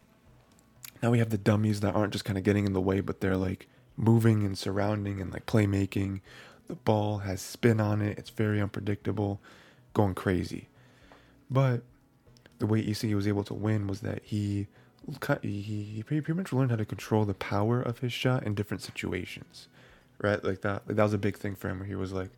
[1.02, 3.20] Now we have the dummies that aren't just kind of getting in the way, but
[3.20, 6.22] they're like moving and surrounding and like playmaking.
[6.68, 8.18] The ball has spin on it.
[8.18, 9.40] It's very unpredictable,
[9.94, 10.68] going crazy.
[11.50, 11.84] But
[12.60, 14.68] the way Isagi was able to win was that he
[15.42, 19.68] he, pretty much learned how to control the power of his shot in different situations,
[20.20, 20.44] right?
[20.44, 20.88] Like that.
[20.88, 21.80] Like that was a big thing for him.
[21.80, 22.32] Where he was like,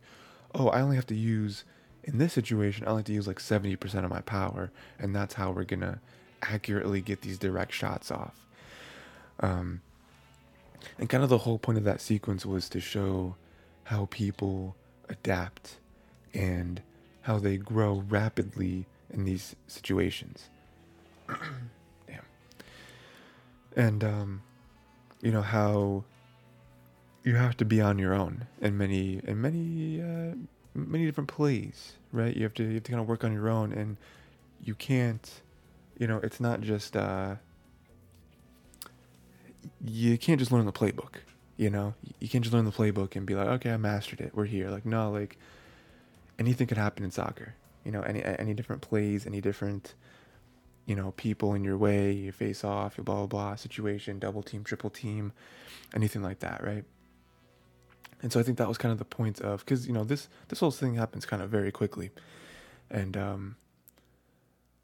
[0.54, 1.64] "Oh, I only have to use
[2.04, 2.86] in this situation.
[2.86, 6.00] I have to use like seventy percent of my power, and that's how we're gonna
[6.42, 8.46] accurately get these direct shots off."
[9.40, 9.82] Um,
[10.98, 13.36] and kind of the whole point of that sequence was to show
[13.84, 14.76] how people
[15.08, 15.76] adapt
[16.34, 16.82] and
[17.22, 20.50] how they grow rapidly in these situations.
[22.06, 22.22] Damn.
[23.76, 24.42] And um,
[25.20, 26.04] you know how
[27.24, 30.34] you have to be on your own in many in many uh,
[30.74, 32.34] many different plays, right?
[32.34, 33.96] You have to you have to kind of work on your own, and
[34.62, 35.42] you can't,
[35.98, 36.96] you know, it's not just.
[36.96, 37.36] Uh,
[39.84, 41.16] you can't just learn the playbook.
[41.56, 44.30] You know, you can't just learn the playbook and be like, okay, I mastered it.
[44.34, 44.70] We're here.
[44.70, 45.38] Like, no, like
[46.38, 47.54] anything could happen in soccer.
[47.84, 49.94] You know, any any different plays, any different,
[50.86, 54.42] you know, people in your way, you face off, your blah blah blah situation, double
[54.42, 55.32] team, triple team,
[55.94, 56.84] anything like that, right?
[58.22, 60.28] And so I think that was kind of the point of because you know this
[60.48, 62.10] this whole thing happens kind of very quickly,
[62.90, 63.56] and um,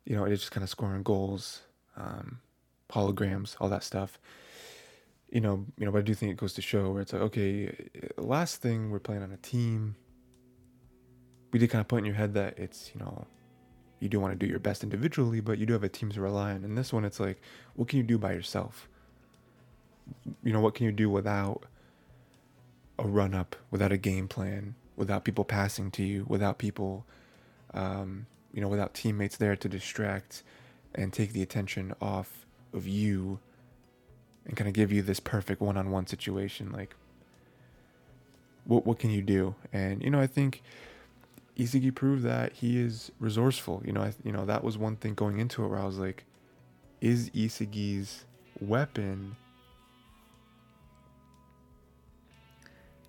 [0.05, 1.63] you know, it's just kind of scoring goals,
[1.97, 2.41] um,
[2.91, 4.19] holograms, all that stuff
[5.35, 7.23] you know, you know, but I do think it goes to show where it's like,
[7.23, 7.75] okay,
[8.17, 9.97] last thing we're playing on a team.
[11.53, 13.27] We did kind of put in your head that it's, you know,
[13.99, 16.21] you do want to do your best individually, but you do have a team to
[16.21, 16.65] rely on.
[16.65, 17.41] And this one, it's like,
[17.75, 18.89] what can you do by yourself?
[20.45, 21.65] You know, what can you do without
[23.01, 27.07] a run up, without a game plan, without people passing to you, without people,
[27.73, 30.43] um, you know, without teammates there to distract
[30.95, 33.41] and take the attention off of you
[34.47, 36.95] and kind of give you this perfect one-on-one situation like
[38.65, 39.55] what what can you do?
[39.73, 40.63] And you know i think
[41.57, 45.15] Isagi proved that he is resourceful you know I, you know that was one thing
[45.15, 46.25] going into it where i was like
[47.01, 48.25] is Isagi's
[48.61, 49.37] weapon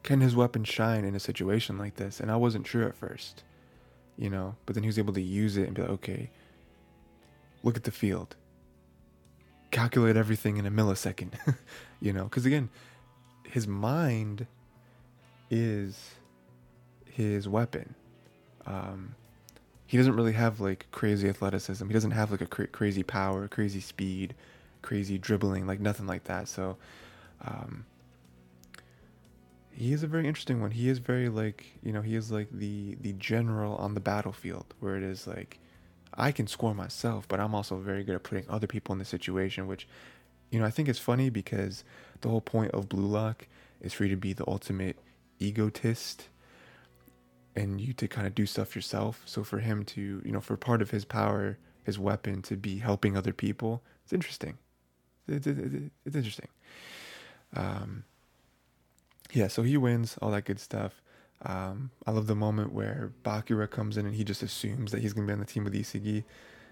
[0.03, 2.19] can his weapon shine in a situation like this?
[2.19, 3.43] And i wasn't sure at first
[4.17, 6.29] you know but then he was able to use it and be like okay
[7.63, 8.35] look at the field
[9.75, 11.33] calculate everything in a millisecond,
[11.99, 12.69] you know, because again,
[13.43, 14.47] his mind
[15.49, 16.11] is
[17.11, 17.93] his weapon.
[18.65, 19.15] Um,
[19.85, 21.85] he doesn't really have like crazy athleticism.
[21.87, 24.33] He doesn't have like a cra- crazy power, crazy speed,
[24.81, 26.47] crazy dribbling, like nothing like that.
[26.47, 26.77] So,
[27.43, 27.85] um,
[29.75, 30.71] he is a very interesting one.
[30.71, 34.73] He is very like you know he is like the the general on the battlefield
[34.79, 35.59] where it is like
[36.17, 39.05] I can score myself, but I'm also very good at putting other people in the
[39.05, 39.87] situation, which,
[40.49, 41.83] you know, I think it's funny because
[42.21, 43.47] the whole point of Blue Lock
[43.81, 44.97] is for you to be the ultimate
[45.39, 46.29] egotist
[47.55, 49.21] and you to kind of do stuff yourself.
[49.25, 52.79] So for him to, you know, for part of his power, his weapon to be
[52.79, 54.57] helping other people, it's interesting.
[55.27, 56.47] It's, it's, it's interesting.
[57.55, 58.03] Um,
[59.35, 61.01] yeah, so he wins, all that good stuff.
[61.41, 65.11] Um, I love the moment where Bachira comes in and he just assumes that he's
[65.11, 66.23] gonna be on the team with Isagi.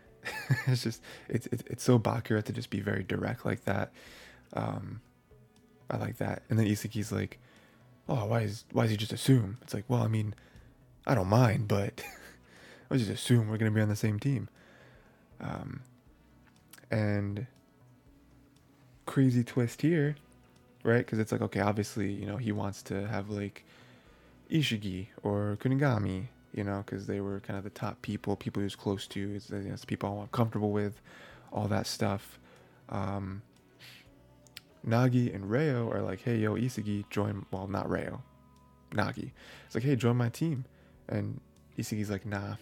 [0.67, 3.91] it's just it's, it's so Bachira to just be very direct like that.
[4.54, 5.02] Um,
[5.89, 6.43] I like that.
[6.49, 7.38] And then Isagi's like,
[8.08, 10.34] "Oh, why is why does he just assume?" It's like, well, I mean,
[11.06, 12.02] I don't mind, but
[12.89, 14.47] I just assume we're gonna be on the same team.
[15.41, 15.82] Um,
[16.89, 17.47] and
[19.06, 20.15] crazy twist here,
[20.84, 20.98] right?
[21.00, 23.65] Because it's like, okay, obviously, you know, he wants to have like
[24.52, 28.65] Ishigi or Kunigami, you know, because they were kind of the top people, people he
[28.65, 31.02] was close to, it's, it's people I'm comfortable with,
[31.52, 32.39] all that stuff.
[32.89, 33.41] Um,
[34.86, 38.22] Nagi and Reo are like, hey, yo, Isagi, join, well, not Reo,
[38.91, 39.32] Nagi.
[39.65, 40.65] It's like, hey, join my team.
[41.08, 41.39] And
[41.78, 42.56] Isagi's like, nah,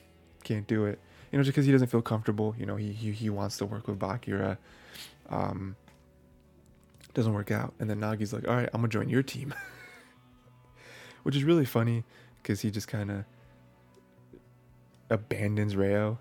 [0.44, 1.00] can't do it.
[1.32, 2.56] You know, just because he doesn't feel comfortable.
[2.60, 4.58] You know, he, he, he wants to work with Bachira.
[5.30, 5.76] Um,
[7.14, 7.74] doesn't work out.
[7.80, 9.54] And then Nagi's like, all right, I'm going to join your team.
[11.24, 12.04] which is really funny
[12.42, 13.26] because he just kind of
[15.10, 16.20] abandons Reo.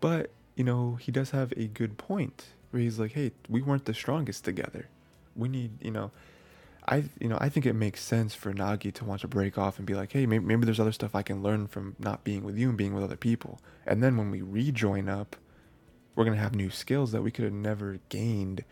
[0.00, 3.84] But, you know, he does have a good point where he's like, hey, we weren't
[3.84, 4.88] the strongest together.
[5.36, 6.10] We need, you know,
[6.88, 9.78] I you know I think it makes sense for Nagi to want to break off
[9.78, 12.42] and be like, hey, maybe, maybe there's other stuff I can learn from not being
[12.42, 13.60] with you and being with other people.
[13.86, 15.36] And then when we rejoin up,
[16.14, 18.64] we're gonna have new skills that we could have never gained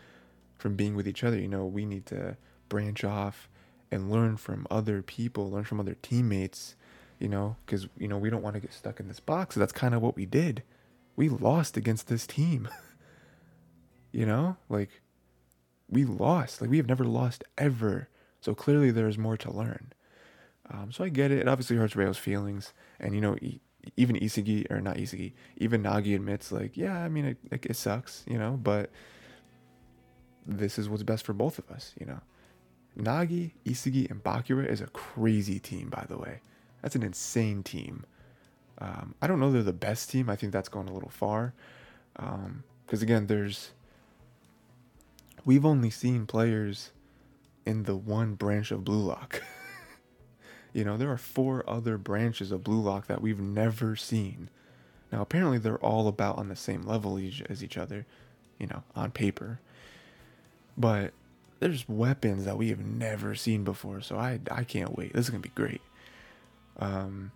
[0.58, 1.38] from being with each other.
[1.38, 2.36] You know, we need to
[2.68, 3.48] branch off
[3.90, 6.74] and learn from other people, learn from other teammates.
[7.18, 9.54] You know, because you know we don't want to get stuck in this box.
[9.54, 10.62] So that's kind of what we did.
[11.16, 12.68] We lost against this team.
[14.12, 15.00] you know, like
[15.88, 16.60] we lost.
[16.60, 18.08] Like we have never lost ever.
[18.40, 19.92] So clearly there's more to learn.
[20.70, 21.38] Um, so I get it.
[21.38, 23.36] It obviously hurts Reo's feelings, and you know,
[23.96, 27.76] even Isagi or not Isagi, even Nagi admits like, yeah, I mean, it, it, it
[27.76, 28.90] sucks, you know, but
[30.48, 32.20] this is what's best for both of us, you know.
[32.98, 36.40] Nagi, Isagi, and Bachira is a crazy team, by the way.
[36.82, 38.04] That's an insane team.
[38.78, 40.30] Um, I don't know they're the best team.
[40.30, 41.52] I think that's going a little far.
[42.14, 43.70] Because um, again, there's
[45.44, 46.90] we've only seen players
[47.66, 49.42] in the one branch of Blue Lock.
[50.72, 54.48] you know, there are four other branches of Blue Lock that we've never seen.
[55.12, 58.06] Now, apparently, they're all about on the same level as each other,
[58.58, 59.60] you know, on paper.
[60.78, 61.12] But
[61.60, 65.12] there's weapons that we have never seen before, so I I can't wait.
[65.12, 65.82] This is gonna be great.
[66.78, 67.32] Um,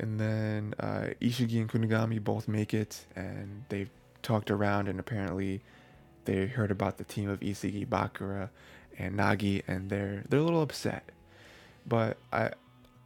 [0.00, 3.90] and then uh, Chigiri and Kunigami both make it, and they've
[4.22, 5.60] talked around, and apparently
[6.24, 8.50] they heard about the team of Isagi, Bachira,
[8.98, 11.04] and Nagi, and they're they're a little upset.
[11.86, 12.50] But I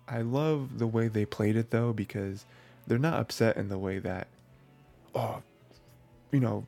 [0.09, 2.45] I love the way they played it though because
[2.87, 4.27] they're not upset in the way that
[5.15, 5.43] oh
[6.33, 6.65] you know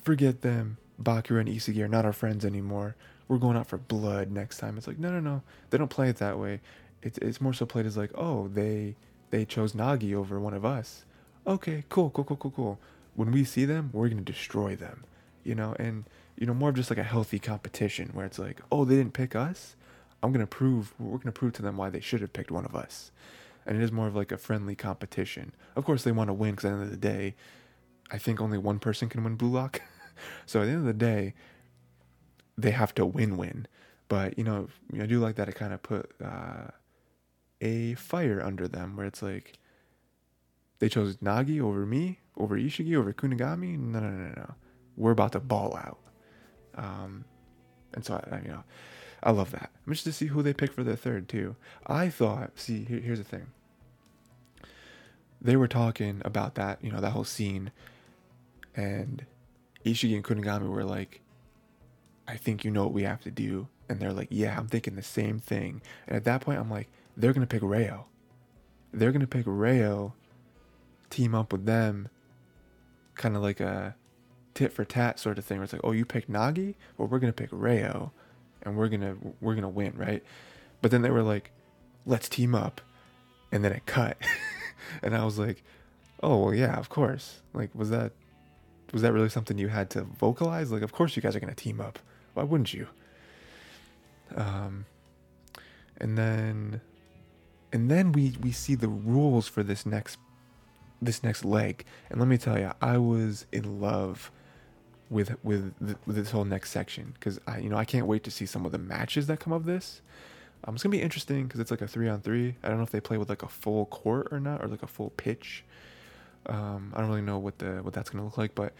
[0.00, 2.96] forget them Bachira and Isagi are not our friends anymore.
[3.28, 4.76] We're going out for blood next time.
[4.78, 6.60] It's like no no no they don't play it that way.
[7.02, 8.96] It's it's more so played as like oh they
[9.30, 11.04] they chose Nagi over one of us.
[11.46, 12.78] Okay cool cool cool cool cool.
[13.14, 15.04] When we see them, we're gonna destroy them
[15.46, 16.04] you know, and
[16.36, 19.12] you know more of just like a healthy competition where it's like, oh, they didn't
[19.12, 19.76] pick us.
[20.22, 22.74] I'm gonna prove we're gonna prove to them why they should have picked one of
[22.74, 23.12] us,
[23.64, 25.52] and it is more of like a friendly competition.
[25.76, 27.36] Of course, they want to win because at the end of the day,
[28.10, 29.80] I think only one person can win Blue Lock.
[30.46, 31.34] so at the end of the day,
[32.58, 33.66] they have to win-win.
[34.08, 34.68] But you know,
[35.00, 35.48] I do like that.
[35.48, 36.68] It kind of put uh,
[37.60, 39.58] a fire under them where it's like
[40.78, 43.78] they chose Nagi over me, over Chigiri, over Kunigami.
[43.78, 44.54] No, no, no, no
[44.96, 45.98] we're about to ball out.
[46.74, 47.24] Um,
[47.94, 48.64] and so I, you know,
[49.22, 49.70] I love that.
[49.86, 51.56] I'm just to see who they pick for their third too.
[51.86, 53.46] I thought, see, here, here's the thing.
[55.40, 57.70] They were talking about that, you know, that whole scene,
[58.74, 59.26] and
[59.86, 61.20] Chigiri and Kunigami were like,
[62.26, 64.96] "I think you know what we have to do," and they're like, "Yeah, I'm thinking
[64.96, 68.06] the same thing." And at that point, I'm like, "They're gonna pick Reo.
[68.92, 70.14] They're gonna pick Reo,
[71.10, 72.08] team up with them,
[73.14, 73.94] kind of like a."
[74.56, 77.18] tit for tat sort of thing where it's like, oh, you pick Nagi, well, we're
[77.18, 78.10] gonna pick Reo,
[78.62, 80.24] and we're gonna we're gonna win, right?
[80.80, 81.52] But then they were like,
[82.06, 82.80] let's team up,
[83.52, 84.16] and then it cut,
[85.02, 85.62] and I was like,
[86.22, 87.42] oh well, yeah, of course.
[87.52, 88.12] Like, was that
[88.92, 90.70] was that really something you had to vocalize?
[90.70, 91.98] Like, of course you guys are gonna team up.
[92.34, 92.88] Why wouldn't you?
[94.34, 94.86] Um,
[95.98, 96.80] and then
[97.72, 100.18] and then we we see the rules for this next
[101.00, 104.30] this next leg and let me tell you i was in love
[105.10, 108.30] with with, with this whole next section because I you know I can't wait to
[108.30, 110.00] see some of the matches that come of this.
[110.64, 112.56] Um, it's gonna be interesting because it's like a three on three.
[112.62, 114.82] I don't know if they play with like a full court or not, or like
[114.82, 115.64] a full pitch.
[116.48, 118.72] Um, I don't really know what the what that's gonna look like, but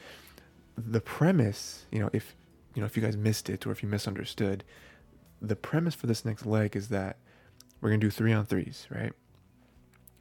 [0.77, 2.35] the premise, you know, if
[2.75, 4.65] you know if you guys missed it or if you misunderstood,
[5.41, 7.17] the premise for this next leg is that
[7.81, 9.13] we're gonna do three on threes, right?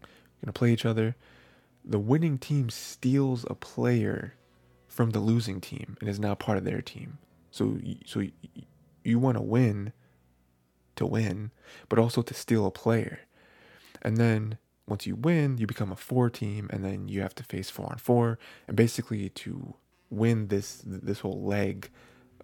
[0.02, 1.16] We're gonna play each other.
[1.84, 4.34] The winning team steals a player
[4.88, 7.20] from the losing team and is now part of their team.
[7.52, 8.24] So so
[9.04, 9.94] you want to win
[10.96, 11.52] to win,
[11.90, 13.20] but also to steal a player.
[14.02, 17.44] And then once you win, you become a four team and then you have to
[17.44, 19.74] face four on four and basically to
[20.10, 21.90] win this this whole leg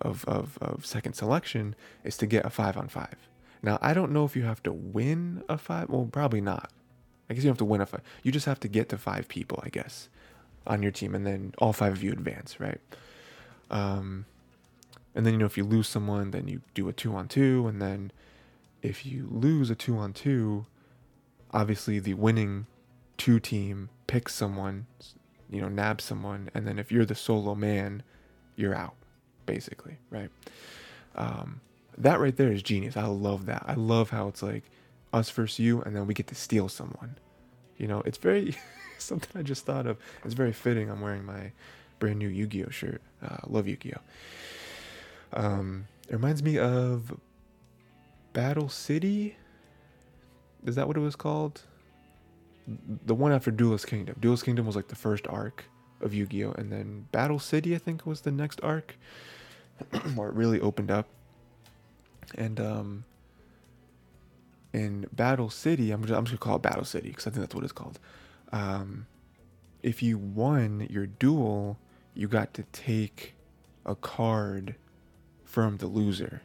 [0.01, 3.15] of, of, of second selection is to get a five on five.
[3.61, 5.89] Now I don't know if you have to win a five.
[5.89, 6.71] Well, probably not.
[7.29, 8.01] I guess you have to win a five.
[8.23, 10.09] You just have to get to five people, I guess
[10.65, 12.79] on your team, and then all five of you advance, right?
[13.69, 14.25] Um,
[15.15, 17.67] and then you know if you lose someone, then you do a two on two,
[17.67, 18.11] and then
[18.81, 20.65] if you lose a two on two,
[21.51, 22.65] obviously the winning
[23.17, 24.87] two team picks someone,
[25.49, 28.03] you know, nabs someone, and then if you're the solo man,
[28.55, 28.95] you're out,
[29.45, 30.29] basically, right?
[31.15, 31.61] Um,
[31.97, 32.97] that right there is genius.
[32.97, 33.63] I love that.
[33.67, 34.63] I love how it's like
[35.13, 37.17] us versus you, and then we get to steal someone.
[37.77, 38.55] You know, it's very
[38.97, 39.97] something I just thought of.
[40.23, 40.89] It's very fitting.
[40.89, 41.51] I'm wearing my
[41.99, 43.01] brand new Yu-Gi-Oh shirt.
[43.23, 44.01] Uh, love Yu-Gi-Oh.
[45.33, 47.17] Um, it reminds me of
[48.33, 49.37] Battle City.
[50.65, 51.61] Is that what it was called?
[53.05, 54.15] The one after Duelist Kingdom.
[54.19, 55.65] Duelist Kingdom was like the first arc
[55.99, 58.95] of Yu-Gi-Oh, and then Battle City I think was the next arc,
[60.15, 61.07] where it really opened up.
[62.35, 63.03] And um,
[64.73, 67.41] in Battle City, I'm just, I'm just gonna call it Battle City because I think
[67.41, 67.99] that's what it's called.
[68.51, 69.07] Um,
[69.83, 71.77] if you won your duel,
[72.13, 73.33] you got to take
[73.85, 74.75] a card
[75.43, 76.41] from the loser.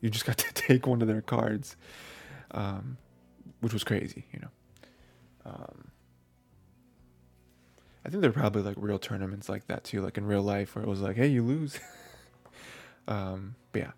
[0.00, 1.76] You just got to take one of their cards,
[2.50, 2.98] um,
[3.66, 4.48] which was crazy, you know.
[5.44, 5.90] Um,
[8.04, 10.76] I think there are probably like real tournaments like that too, like in real life,
[10.76, 11.80] where it was like, "Hey, you lose."
[13.08, 13.90] um, but yeah.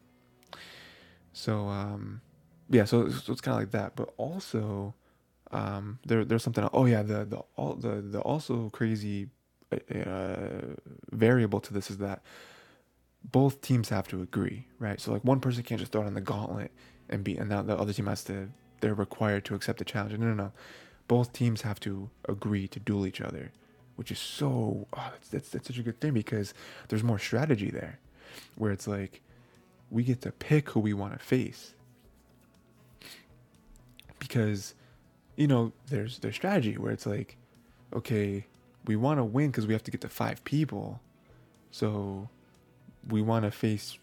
[1.34, 2.22] So um,
[2.70, 4.94] yeah, so, so it's kind of like that, but also
[5.50, 6.66] um, there there's something.
[6.72, 9.28] Oh yeah, the the all the the also crazy
[9.70, 10.74] uh,
[11.12, 12.22] variable to this is that
[13.22, 14.98] both teams have to agree, right?
[14.98, 16.72] So like one person can't just throw it on the gauntlet
[17.10, 18.48] and beat, and now the other team has to.
[18.80, 20.18] They're required to accept the challenge.
[20.18, 20.52] No, no, no.
[21.08, 23.52] Both teams have to agree to duel each other,
[23.96, 24.86] which is so.
[24.92, 26.54] Oh, that's, that's that's such a good thing because
[26.88, 27.98] there's more strategy there,
[28.56, 29.22] where it's like
[29.90, 31.74] we get to pick who we want to face.
[34.18, 34.74] Because,
[35.36, 37.36] you know, there's there's strategy where it's like,
[37.94, 38.46] okay,
[38.86, 41.00] we want to win because we have to get to five people,
[41.70, 42.28] so
[43.08, 43.96] we want to face,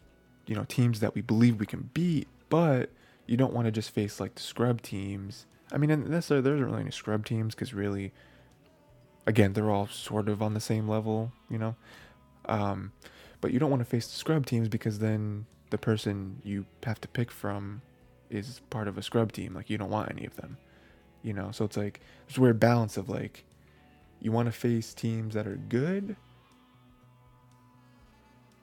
[0.47, 2.89] you know, teams that we believe we can beat, but
[3.25, 5.45] you don't want to just face like the scrub teams.
[5.71, 8.11] I mean, and this, there isn't really any scrub teams because really,
[9.25, 11.75] again, they're all sort of on the same level, you know.
[12.45, 12.91] Um,
[13.41, 17.01] but you don't want to face the scrub teams because then the person you have
[17.01, 17.81] to pick from
[18.29, 19.53] is part of a scrub team.
[19.53, 20.57] Like you don't want any of them,
[21.23, 21.51] you know.
[21.51, 22.01] So it's like
[22.35, 23.43] a weird balance of like
[24.21, 26.15] you want to face teams that are good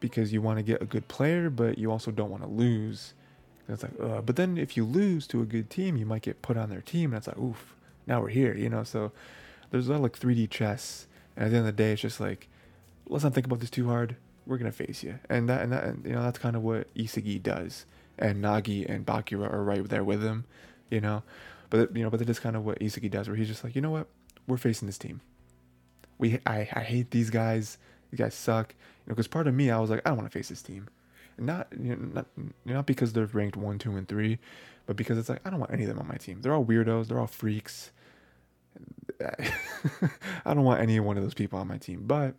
[0.01, 3.15] because you want to get a good player, but you also don't want to lose.
[3.69, 6.43] It's like, uh, but then if you lose to a good team, you might get
[6.43, 7.75] put on their team, and it's like, oof,
[8.07, 8.85] now we're here, you know.
[8.85, 9.13] So
[9.71, 11.07] there's a lot of like 3D chess,
[11.37, 12.49] and at the end of the day, it's just like,
[13.09, 14.17] let's not think about this too hard.
[14.47, 16.93] We're gonna face you, and that and that, and, you know, that's kind of what
[16.95, 17.87] Isagi does,
[18.19, 20.45] and Nagi and Bachira are right there with him,
[20.91, 21.23] you know.
[21.71, 23.77] But you know, but that is kind of what Isagi does, where he's just like,
[23.77, 24.09] you know what,
[24.49, 25.21] we're facing this team.
[26.19, 27.79] We I I hate these guys.
[28.11, 28.75] These guys suck
[29.07, 30.63] you know, because part of me, I was like, I don't want to face this
[30.63, 30.89] team,
[31.45, 32.27] not you know, not
[32.65, 34.39] not because they're ranked one, two, and three,
[34.87, 36.41] but because it's like I don't want any of them on my team.
[36.41, 37.09] They're all weirdos.
[37.09, 37.91] They're all freaks.
[39.21, 42.05] I don't want any one of those people on my team.
[42.07, 42.35] But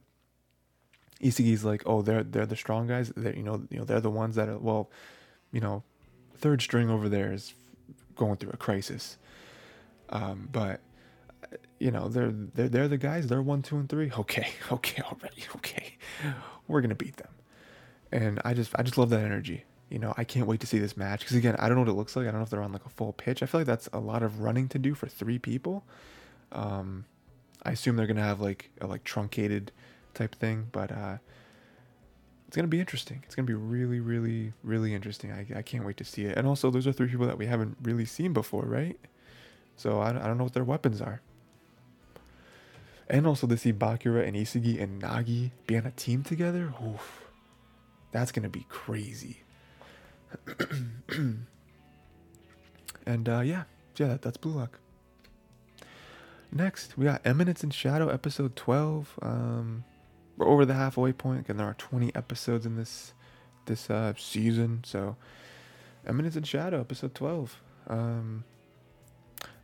[1.22, 3.12] Isagi's like, oh, they're they're the strong guys.
[3.16, 4.90] They're you know you know they're the ones that are well,
[5.52, 5.84] you know,
[6.38, 7.54] third string over there is
[8.16, 9.18] going through a crisis.
[10.10, 10.82] Um, but
[11.80, 13.28] you know they're they're they're the guys.
[13.28, 14.12] They're one, two, and three.
[14.12, 15.98] Okay, okay, already, okay
[16.68, 17.30] we're gonna beat them.
[18.14, 19.66] And I just I just love that energy.
[19.90, 21.90] You know, I can't wait to see this match because again, I don't know what
[21.90, 22.28] it looks like.
[22.28, 23.44] I don't know if they're on like a full pitch.
[23.44, 25.84] I feel like that's a lot of running to do for three people.
[26.52, 27.06] Um,
[27.64, 29.72] I assume they're gonna have like a like truncated
[30.14, 31.18] type thing, but uh,
[32.48, 33.24] it's gonna be interesting.
[33.26, 35.32] It's gonna be really, really, really interesting.
[35.32, 36.38] I, I can't wait to see it.
[36.38, 39.00] And also, those are three people that we haven't really seen before, right?
[39.76, 41.22] So I, I don't know what their weapons are.
[43.10, 47.23] And also to see Bachira and Isagi and Nagi be on a team together, oof,
[48.14, 49.44] that's gonna be crazy.
[53.06, 53.64] and uh, yeah,
[53.98, 54.80] yeah, that, that's Blue Lock.
[56.52, 59.20] Next, we got Eminence in Shadow episode 12.
[59.22, 59.84] Um,
[60.38, 63.14] we're over the halfway point, and there are 20 episodes in this
[63.66, 64.84] this uh, season.
[64.86, 65.18] So,
[66.08, 67.60] Eminence in Shadow episode 12.
[67.88, 68.46] Um,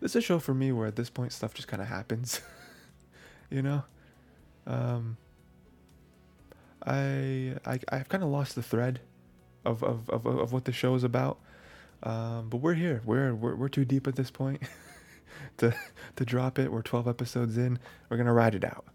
[0.01, 2.41] this is a show for me where at this point stuff just kind of happens.
[3.49, 3.83] you know
[4.67, 5.17] um
[6.85, 9.01] i i i've kind of lost the thread
[9.65, 11.39] of, of of of what the show is about.
[12.03, 13.01] Um but we're here.
[13.05, 14.61] We're we're, we're too deep at this point
[15.57, 15.75] to
[16.15, 16.71] to drop it.
[16.71, 17.79] We're 12 episodes in.
[18.09, 18.85] We're gonna ride it out.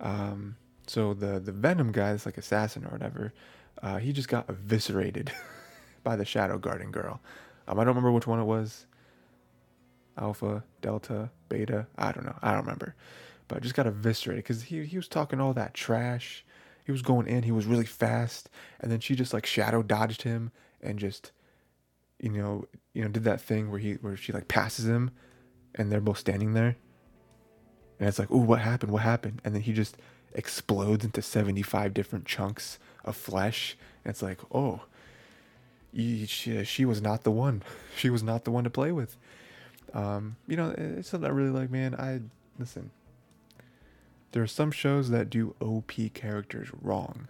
[0.00, 0.56] Um
[0.86, 3.32] so the the venom guy that's like assassin or whatever
[3.82, 5.32] uh he just got eviscerated
[6.04, 7.20] by the shadow garden girl.
[7.66, 8.86] Um i don't remember which one it was.
[10.16, 11.86] Alpha delta beta.
[11.96, 12.36] I don't know.
[12.42, 12.94] I don't remember.
[13.48, 16.44] But just got eviscerated because he, he was talking all that trash.
[16.88, 18.48] He was going in, he was really fast,
[18.80, 21.32] and then she just like shadow dodged him and just,
[22.18, 22.64] you know,
[22.94, 25.10] you know, did that thing where he where she like passes him,
[25.74, 26.76] and they're both standing there,
[28.00, 28.90] and it's like, oh, what happened?
[28.90, 29.42] What happened?
[29.44, 29.98] And then he just
[30.32, 34.80] explodes into seventy five different chunks of flesh, and it's like, oh,
[35.92, 37.62] she, she was not the one.
[37.98, 39.18] She was not the one to play with.
[39.92, 41.94] Um, you know, it's something I really like, man.
[41.96, 42.22] I
[42.58, 42.92] listen
[44.32, 47.28] there are some shows that do OP characters wrong,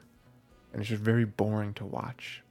[0.72, 2.42] and it's just very boring to watch.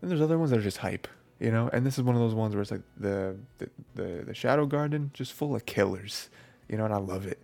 [0.00, 1.08] Then there's other ones that are just hype,
[1.38, 1.68] you know.
[1.72, 4.66] And this is one of those ones where it's like the the the, the Shadow
[4.66, 6.30] Garden just full of killers,
[6.68, 7.38] you know, and I love it.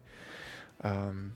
[0.82, 1.34] Um,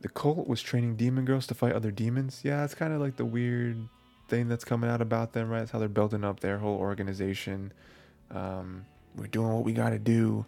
[0.00, 2.40] the cult was training demon girls to fight other demons.
[2.42, 3.88] Yeah, it's kind of like the weird
[4.28, 5.62] thing that's coming out about them, right?
[5.62, 7.72] It's how they're building up their whole organization.
[8.30, 8.86] Um,
[9.16, 10.46] we're doing what we got to do,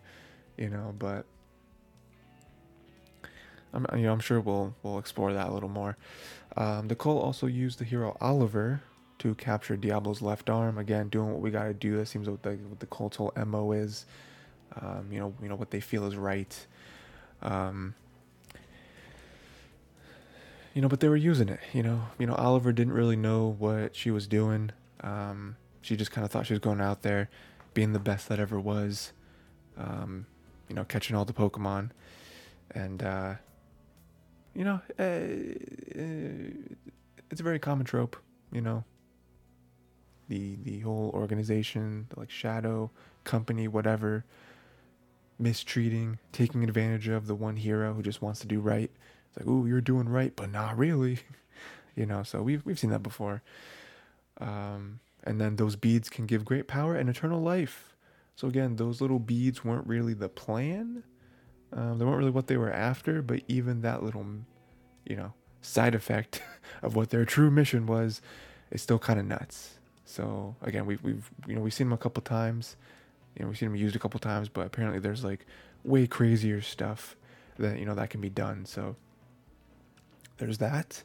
[0.56, 1.26] you know, but
[3.74, 5.96] I'm, you know, I'm sure we'll we'll explore that a little more.
[6.56, 8.82] Um, cult also used the hero Oliver
[9.18, 10.78] to capture Diablo's left arm.
[10.78, 11.96] Again, doing what we got to do.
[11.96, 14.06] That seems what the, what the cult's whole mo is.
[14.80, 16.66] Um, you know, you know what they feel is right.
[17.42, 17.94] Um,
[20.72, 21.60] you know, but they were using it.
[21.72, 24.70] You know, you know, Oliver didn't really know what she was doing.
[25.02, 27.28] Um, she just kind of thought she was going out there,
[27.74, 29.12] being the best that ever was.
[29.76, 30.26] Um,
[30.68, 31.90] you know, catching all the Pokemon,
[32.70, 33.34] and uh,
[34.54, 36.74] you know, uh, uh,
[37.30, 38.16] it's a very common trope.
[38.52, 38.84] You know,
[40.28, 42.90] the the whole organization, like Shadow
[43.24, 44.24] Company, whatever,
[45.38, 48.90] mistreating, taking advantage of the one hero who just wants to do right.
[49.28, 51.18] It's like, ooh, you're doing right, but not really.
[51.96, 53.42] you know, so we've we've seen that before.
[54.40, 57.94] Um, and then those beads can give great power and eternal life.
[58.36, 61.04] So again, those little beads weren't really the plan.
[61.74, 64.24] Um, they weren't really what they were after, but even that little,
[65.04, 66.42] you know, side effect
[66.82, 68.22] of what their true mission was
[68.70, 69.74] is still kind of nuts.
[70.04, 72.76] So again, we've we've you know we've seen them a couple times,
[73.36, 75.46] you know we've seen them used a couple times, but apparently there's like
[75.82, 77.16] way crazier stuff
[77.58, 78.66] that you know that can be done.
[78.66, 78.96] So
[80.38, 81.02] there's that.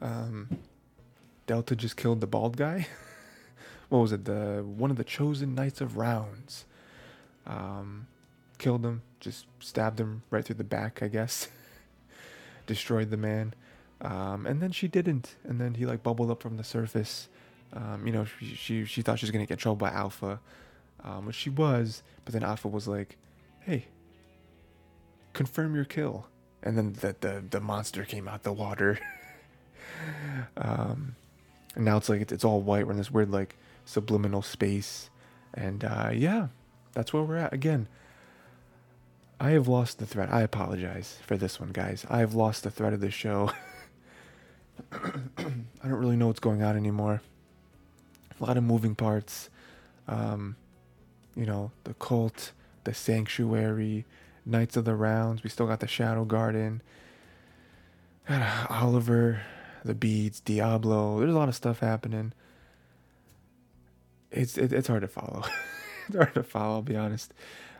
[0.00, 0.58] Um,
[1.46, 2.86] Delta just killed the bald guy.
[3.88, 4.24] what was it?
[4.24, 6.64] The one of the chosen knights of rounds.
[7.46, 8.06] Um,
[8.58, 9.02] killed him.
[9.20, 11.48] Just stabbed him right through the back, I guess.
[12.66, 13.54] Destroyed the man.
[14.00, 15.36] Um, and then she didn't.
[15.44, 17.28] And then he like bubbled up from the surface.
[17.72, 20.40] Um, you know, she, she, she thought she was gonna get trouble by Alpha,
[21.04, 22.02] um, which she was.
[22.24, 23.16] But then Alpha was like,
[23.60, 23.86] "Hey,
[25.32, 26.26] confirm your kill."
[26.62, 28.98] and then the the, the monster came out the water.
[30.56, 31.14] um,
[31.74, 32.86] and now it's like it's, it's all white.
[32.86, 35.10] We're in this weird like subliminal space,
[35.54, 36.48] and uh, yeah,
[36.92, 37.88] that's where we're at again.
[39.40, 40.28] I have lost the thread.
[40.30, 42.04] I apologize for this one, guys.
[42.10, 43.50] I have lost the thread of the show.
[44.92, 45.08] I
[45.82, 47.22] don't really know what's going on anymore.
[48.38, 49.48] A lot of moving parts.
[50.06, 50.56] Um,
[51.34, 52.52] you know, the cult,
[52.84, 54.04] the sanctuary,
[54.44, 55.42] Knights of the Rounds.
[55.42, 56.82] We still got the Shadow Garden.
[58.68, 59.40] Oliver,
[59.86, 61.18] the Beads, Diablo.
[61.18, 62.34] There's a lot of stuff happening.
[64.30, 65.44] It's it, it's hard to follow.
[66.08, 66.74] it's hard to follow.
[66.74, 67.32] I'll be honest.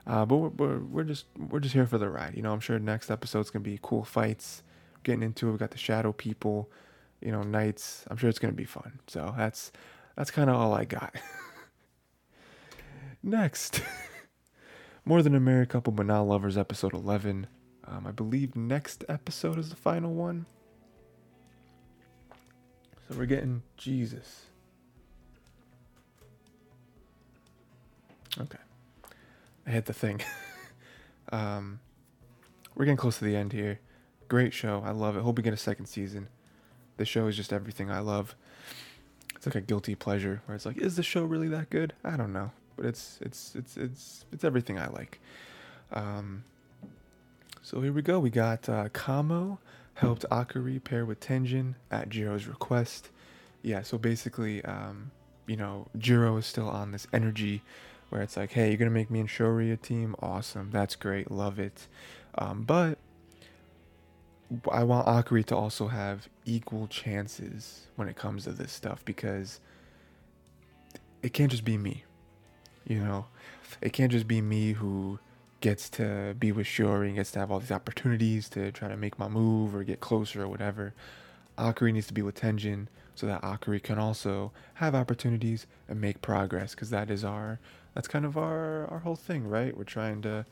[0.06, 2.34] Uh, but we're, we're we're just we're just here for the ride.
[2.34, 4.62] You know, I'm sure next episode's gonna be cool fights.
[5.02, 5.52] Getting into it.
[5.52, 6.70] We got the Shadow People.
[7.20, 8.04] You know, Knights.
[8.10, 9.00] I'm sure it's gonna be fun.
[9.06, 9.72] So that's
[10.16, 11.14] that's kind of all I got.
[13.22, 13.82] next.
[15.04, 17.46] More Than a Married Couple But Not Lovers, episode 11.
[17.84, 20.46] Um, I believe next episode is the final one.
[23.08, 24.46] So we're getting Jesus.
[28.38, 28.58] Okay.
[29.66, 30.20] I hit the thing.
[31.32, 31.80] um,
[32.74, 33.80] we're getting close to the end here.
[34.28, 34.82] Great show.
[34.84, 35.22] I love it.
[35.22, 36.28] Hope we get a second season.
[36.96, 38.34] The show is just everything I love.
[39.34, 41.94] It's like a guilty pleasure where it's like, is the show really that good?
[42.04, 45.20] I don't know but it's it's it's it's it's everything I like.
[45.92, 46.44] Um,
[47.62, 48.18] so here we go.
[48.18, 49.58] We got uh, Kamo
[49.94, 53.10] helped Akari pair with Tenjin at Jiro's request.
[53.62, 55.10] Yeah, so basically, um,
[55.46, 57.60] you know, Jiro is still on this energy
[58.10, 60.14] where it's like, hey, you're gonna make me and Shiori a team.
[60.20, 61.88] Awesome, that's great, love it.
[62.36, 62.98] Um, but
[64.70, 69.60] I want Akari to also have equal chances when it comes to this stuff because
[71.22, 72.04] it can't just be me.
[72.86, 73.26] You know,
[73.80, 75.20] it can't just be me who
[75.60, 78.96] gets to be with Shiori and gets to have all these opportunities to try to
[78.96, 80.94] make my move or get closer or whatever.
[81.58, 86.22] Akari needs to be with Tenjin so that Akari can also have opportunities and make
[86.22, 87.60] progress because that is our
[87.94, 89.76] that's kind of our our whole thing, right?
[89.76, 90.46] We're trying to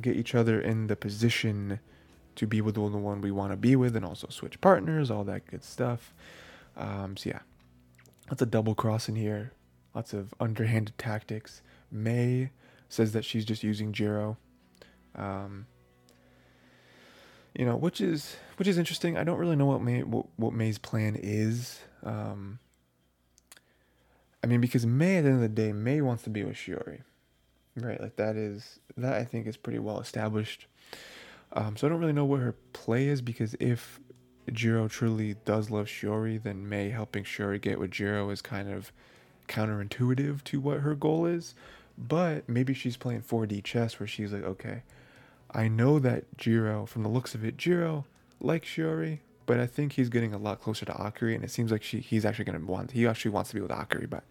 [0.00, 1.80] get each other in the position
[2.34, 5.24] to be with the one we want to be with and also switch partners, all
[5.24, 6.12] that good stuff.
[6.76, 7.40] Um, so yeah,
[8.28, 9.52] that's a double cross in here
[9.96, 11.62] lots of underhanded tactics.
[11.90, 12.50] May
[12.88, 14.36] says that she's just using Jiro.
[15.16, 15.66] Um,
[17.54, 19.16] you know, which is which is interesting.
[19.16, 21.80] I don't really know what Mei what, what Mei's plan is.
[22.04, 22.58] Um,
[24.42, 26.56] I mean, because May at the end of the day, May wants to be with
[26.56, 27.00] Shiori,
[27.76, 28.00] right?
[28.00, 30.66] Like that is that I think is pretty well established.
[31.52, 34.00] Um, so I don't really know what her play is because if
[34.52, 38.92] Jiro truly does love Shiori, then May helping Shiori get with Jiro is kind of
[39.48, 41.54] counterintuitive to what her goal is.
[41.98, 44.82] But maybe she's playing 4D chess where she's like, okay,
[45.50, 48.04] I know that Jiro, from the looks of it, Jiro
[48.40, 51.70] likes Shiori, but I think he's getting a lot closer to Akari, and it seems
[51.70, 54.24] like she he's actually gonna want he actually wants to be with Akari, but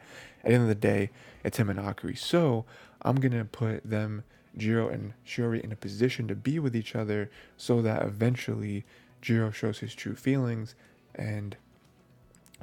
[0.43, 1.09] at the end of the day,
[1.43, 2.17] it's him and Akari.
[2.17, 2.65] So
[3.01, 4.23] I'm gonna put them,
[4.57, 8.85] Jiro and Shiori, in a position to be with each other so that eventually
[9.21, 10.75] Jiro shows his true feelings
[11.15, 11.55] and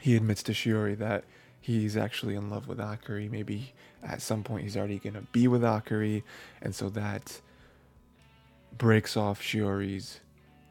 [0.00, 1.24] he admits to Shiori that
[1.60, 3.30] he's actually in love with Akari.
[3.30, 3.72] Maybe
[4.02, 6.22] at some point he's already gonna be with Akari,
[6.60, 7.40] and so that
[8.76, 10.20] breaks off Shiori's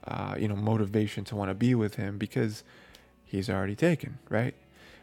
[0.08, 2.64] uh, you know, motivation to want to be with him because
[3.26, 4.56] he's already taken, right?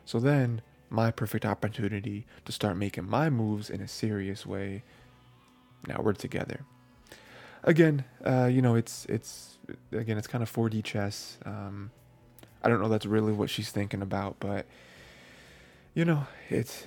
[0.05, 4.83] So then my perfect opportunity to start making my moves in a serious way.
[5.87, 6.61] Now we're together.
[7.63, 9.59] Again, uh, you know, it's it's
[9.93, 11.39] again, it's kind of 4D chess.
[11.45, 11.91] Um,
[12.63, 14.67] I don't know that's really what she's thinking about, but
[15.95, 16.85] you know, it's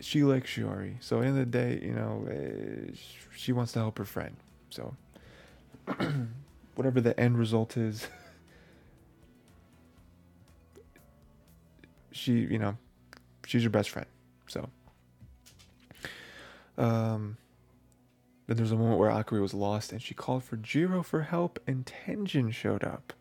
[0.00, 0.96] she likes Shiori.
[1.00, 2.92] So in the, the day, you know, uh,
[3.36, 4.36] she wants to help her friend.
[4.70, 4.94] So
[6.74, 8.08] whatever the end result is,
[12.12, 12.76] she, you know,
[13.46, 14.06] she's your best friend.
[14.46, 14.68] So,
[16.76, 17.36] um,
[18.46, 21.58] then there's a moment where Akari was lost and she called for Jiro for help
[21.66, 23.12] and Tenjin showed up.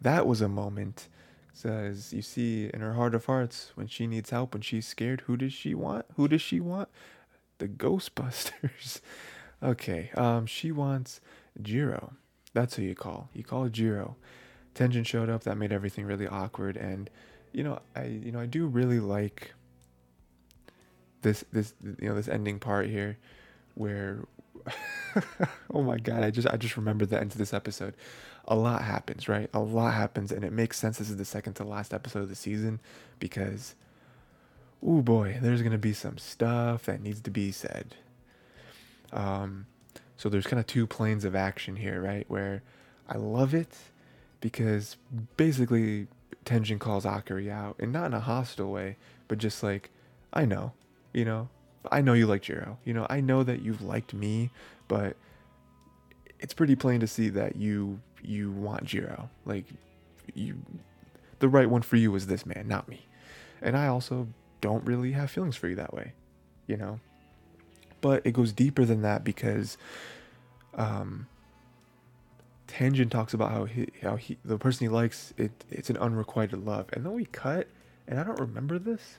[0.00, 1.08] That was a moment.
[1.52, 5.22] Says, you see, in her heart of hearts, when she needs help, when she's scared,
[5.22, 6.06] who does she want?
[6.14, 6.88] Who does she want?
[7.58, 9.00] The Ghostbusters.
[9.62, 11.20] okay, um, she wants
[11.62, 12.14] Jiro.
[12.52, 13.28] That's who you call.
[13.32, 14.16] You call Jiro.
[14.74, 15.44] Tenjin showed up.
[15.44, 16.76] That made everything really awkward.
[16.76, 17.10] And
[17.52, 19.52] you know, I you know I do really like
[21.22, 23.18] this this you know this ending part here,
[23.74, 24.24] where
[25.74, 27.94] oh my god, I just I just remembered the end of this episode.
[28.46, 29.50] A lot happens, right?
[29.52, 30.98] A lot happens, and it makes sense.
[30.98, 32.80] This is the second to last episode of the season
[33.18, 33.74] because,
[34.82, 37.94] oh boy, there's gonna be some stuff that needs to be said.
[39.12, 39.66] Um,
[40.18, 42.26] so there's kind of two planes of action here, right?
[42.28, 42.62] Where
[43.08, 43.72] I love it
[44.40, 44.96] because
[45.36, 46.08] basically
[46.44, 48.96] Tenjin calls Akari out, and not in a hostile way,
[49.28, 49.90] but just like,
[50.32, 50.72] I know,
[51.12, 51.48] you know,
[51.92, 52.78] I know you like Jiro.
[52.84, 54.50] You know, I know that you've liked me,
[54.88, 55.16] but
[56.40, 59.30] it's pretty plain to see that you you want Jiro.
[59.46, 59.66] Like
[60.34, 60.56] you
[61.38, 63.06] the right one for you is this man, not me.
[63.62, 64.26] And I also
[64.60, 66.12] don't really have feelings for you that way,
[66.66, 66.98] you know
[68.00, 69.76] but it goes deeper than that because
[70.74, 71.26] um,
[72.68, 76.64] Tenjin talks about how he how he the person he likes it it's an unrequited
[76.64, 77.66] love, and then we cut,
[78.06, 79.18] and I don't remember this.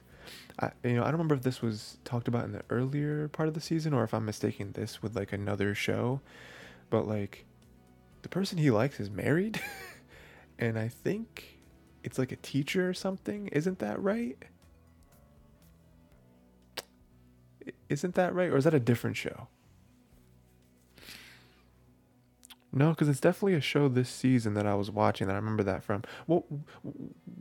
[0.59, 3.47] I you know I don't remember if this was talked about in the earlier part
[3.47, 6.21] of the season or if I'm mistaking this with like another show,
[6.89, 7.45] but like
[8.21, 9.59] the person he likes is married,
[10.59, 11.59] and I think
[12.03, 13.47] it's like a teacher or something.
[13.47, 14.37] Isn't that right?
[17.89, 18.49] Isn't that right?
[18.49, 19.47] Or is that a different show?
[22.71, 25.63] No, because it's definitely a show this season that I was watching that I remember
[25.63, 26.03] that from.
[26.27, 26.45] Well,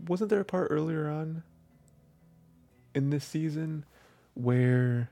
[0.06, 1.42] wasn't there a part earlier on
[2.94, 3.84] in this season
[4.32, 5.10] where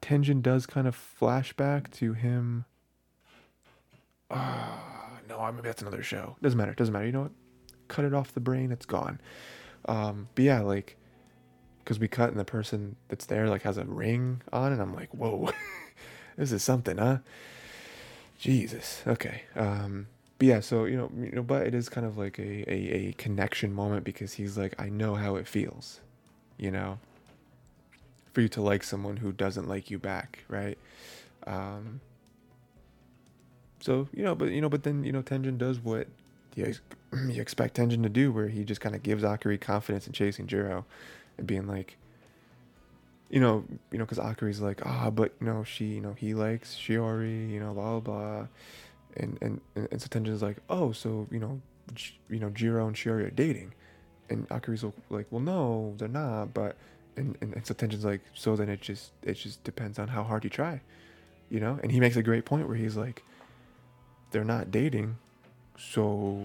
[0.00, 2.66] Tenjin does kind of flashback to him?
[4.30, 6.36] Ah, uh, no, maybe that's another show.
[6.40, 6.74] Doesn't matter.
[6.74, 7.06] Doesn't matter.
[7.06, 7.32] You know what?
[7.88, 8.70] Cut it off the brain.
[8.70, 9.20] It's gone.
[9.86, 10.96] Um, but yeah, like
[11.84, 14.94] because we cut and the person that's there like has a ring on and i'm
[14.94, 15.50] like whoa
[16.36, 17.18] this is something huh?
[18.38, 20.06] Jesus okay um
[20.38, 23.08] but yeah so you know you know but it is kind of like a, a,
[23.08, 26.00] a connection moment because he's like i know how it feels
[26.56, 26.98] you know
[28.32, 30.78] for you to like someone who doesn't like you back right?
[31.46, 32.00] Um
[33.80, 36.06] so you know but you know but then you know tenjin does what
[36.54, 36.74] you,
[37.28, 40.46] you expect tenjin to do where he just kind of gives akari confidence in chasing
[40.46, 40.84] jiro
[41.40, 41.96] and being like,
[43.28, 46.34] you know, you know, because Akari's like, ah, but you know, she, you know, he
[46.34, 48.46] likes Shiori, you know, blah blah blah,
[49.16, 51.60] and and and so Tenjin's like, oh, so you know,
[51.94, 53.72] J- you know, Jiro and Shiori are dating,
[54.28, 56.76] and Akari's like, well, no, they're not, but,
[57.16, 60.24] and, and and so Tenjin's like, so then it just it just depends on how
[60.24, 60.80] hard you try,
[61.50, 63.22] you know, and he makes a great point where he's like,
[64.32, 65.18] they're not dating,
[65.78, 66.36] so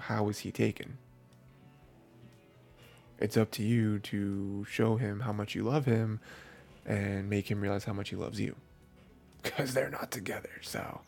[0.00, 0.98] how is he taken?
[3.18, 6.20] It's up to you to show him how much you love him
[6.84, 8.56] and make him realize how much he loves you.
[9.42, 11.02] Because they're not together so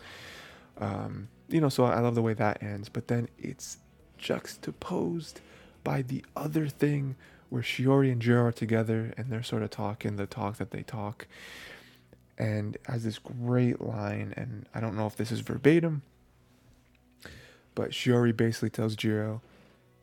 [0.81, 2.89] um, you know so i love the way that ends.
[2.89, 3.79] But then it's
[4.17, 5.41] juxtaposed
[5.83, 7.17] by the other thing
[7.51, 10.83] where shiori and jiro are together and they're sort of talking the talk that they
[10.83, 11.27] talk.
[12.37, 16.03] And has this great line and i don't know if this is verbatim
[17.75, 19.41] but shiori basically tells jiro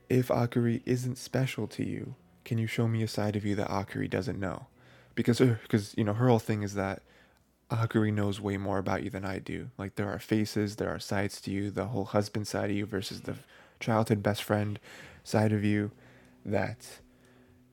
[0.09, 3.69] if Akari isn't special to you, can you show me a side of you that
[3.69, 4.67] Akari doesn't know?
[5.15, 7.01] Because uh, because you know her whole thing is that
[7.71, 9.69] Akari knows way more about you than I do.
[9.77, 12.85] Like there are faces, there are sides to you, the whole husband side of you
[12.85, 13.35] versus the
[13.79, 14.79] childhood best friend
[15.23, 15.91] side of you
[16.45, 16.99] that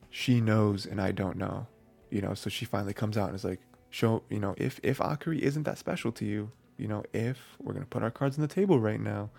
[0.08, 1.66] she knows and I don't know.
[2.10, 3.60] You know, so she finally comes out and is like,
[3.90, 7.74] show you know, if if Akari isn't that special to you, you know, if we're
[7.74, 9.30] gonna put our cards on the table right now,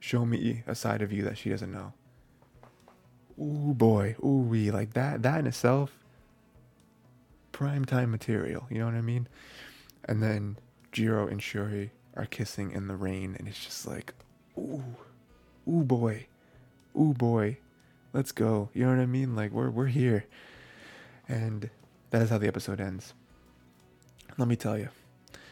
[0.00, 1.92] show me a side of you that she doesn't know.
[3.38, 5.92] Ooh boy, ooh we like that that in itself
[7.60, 9.28] prime time material, you know what I mean?
[10.06, 10.56] And then
[10.92, 14.14] Jiro and Shiori are kissing in the rain and it's just like
[14.56, 14.96] ooh
[15.68, 16.26] ooh boy.
[16.98, 17.58] Ooh boy.
[18.12, 18.70] Let's go.
[18.72, 19.36] You know what I mean?
[19.36, 20.24] Like we're we're here.
[21.28, 21.68] And
[22.10, 23.12] that is how the episode ends.
[24.38, 24.88] Let me tell you.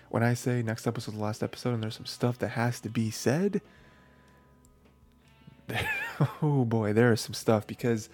[0.08, 2.88] When I say next episode the last episode and there's some stuff that has to
[2.88, 3.60] be said,
[6.42, 8.08] oh boy, there is some stuff because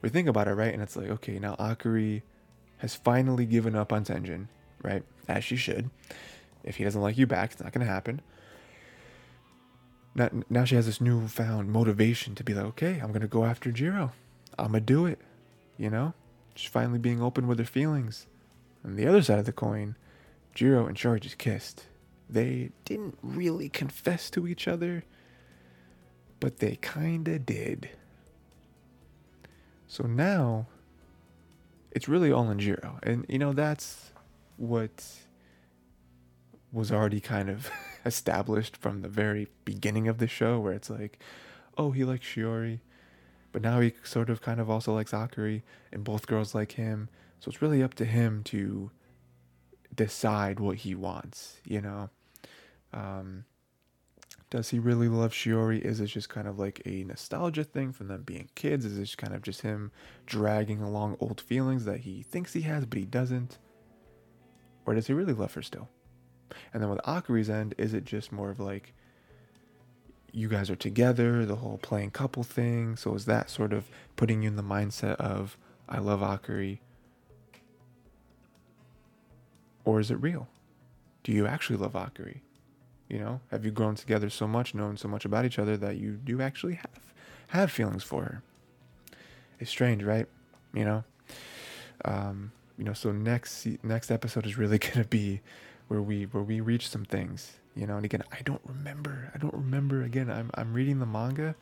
[0.00, 0.72] we think about it, right?
[0.72, 2.22] And it's like, okay, now Akari
[2.78, 4.48] has finally given up on Tenjin,
[4.82, 5.04] right?
[5.28, 5.90] As she should.
[6.64, 8.20] If he doesn't like you back, it's not going to happen.
[10.14, 13.44] Now, now she has this newfound motivation to be like, okay, I'm going to go
[13.44, 14.12] after Jiro.
[14.58, 15.20] I'm going to do it.
[15.78, 16.14] You know?
[16.54, 18.26] She's finally being open with her feelings.
[18.84, 19.96] On the other side of the coin,
[20.54, 21.86] Jiro and Shiori just kissed.
[22.28, 25.04] They didn't really confess to each other
[26.42, 27.88] but they kinda did.
[29.86, 30.66] So now
[31.92, 32.98] it's really all in Jiro.
[33.04, 34.10] And you know, that's
[34.56, 35.04] what
[36.72, 37.70] was already kind of
[38.04, 41.20] established from the very beginning of the show where it's like,
[41.78, 42.80] oh, he likes Shiori,
[43.52, 45.62] but now he sort of kind of also likes Akari,
[45.92, 47.08] and both girls like him.
[47.38, 48.90] So it's really up to him to
[49.94, 52.10] decide what he wants, you know?
[52.92, 53.44] Um,
[54.52, 55.80] does he really love Shiori?
[55.80, 58.84] Is it just kind of like a nostalgia thing from them being kids?
[58.84, 59.90] Is it kind of just him
[60.26, 63.56] dragging along old feelings that he thinks he has but he doesn't?
[64.84, 65.88] Or does he really love her still?
[66.74, 68.92] And then with Akari's end, is it just more of like
[70.32, 72.96] you guys are together, the whole playing couple thing?
[72.96, 75.56] So is that sort of putting you in the mindset of
[75.88, 76.80] I love Akari?
[79.86, 80.46] Or is it real?
[81.24, 82.40] Do you actually love Akari?
[83.12, 85.98] You know, have you grown together so much, known so much about each other that
[85.98, 87.12] you do actually have
[87.48, 88.42] have feelings for her?
[89.60, 90.26] It's strange, right?
[90.72, 91.04] You know,
[92.06, 92.94] um, you know.
[92.94, 95.42] So next next episode is really gonna be
[95.88, 97.52] where we where we reach some things.
[97.76, 99.30] You know, and again, I don't remember.
[99.34, 100.02] I don't remember.
[100.02, 101.54] Again, I'm I'm reading the manga.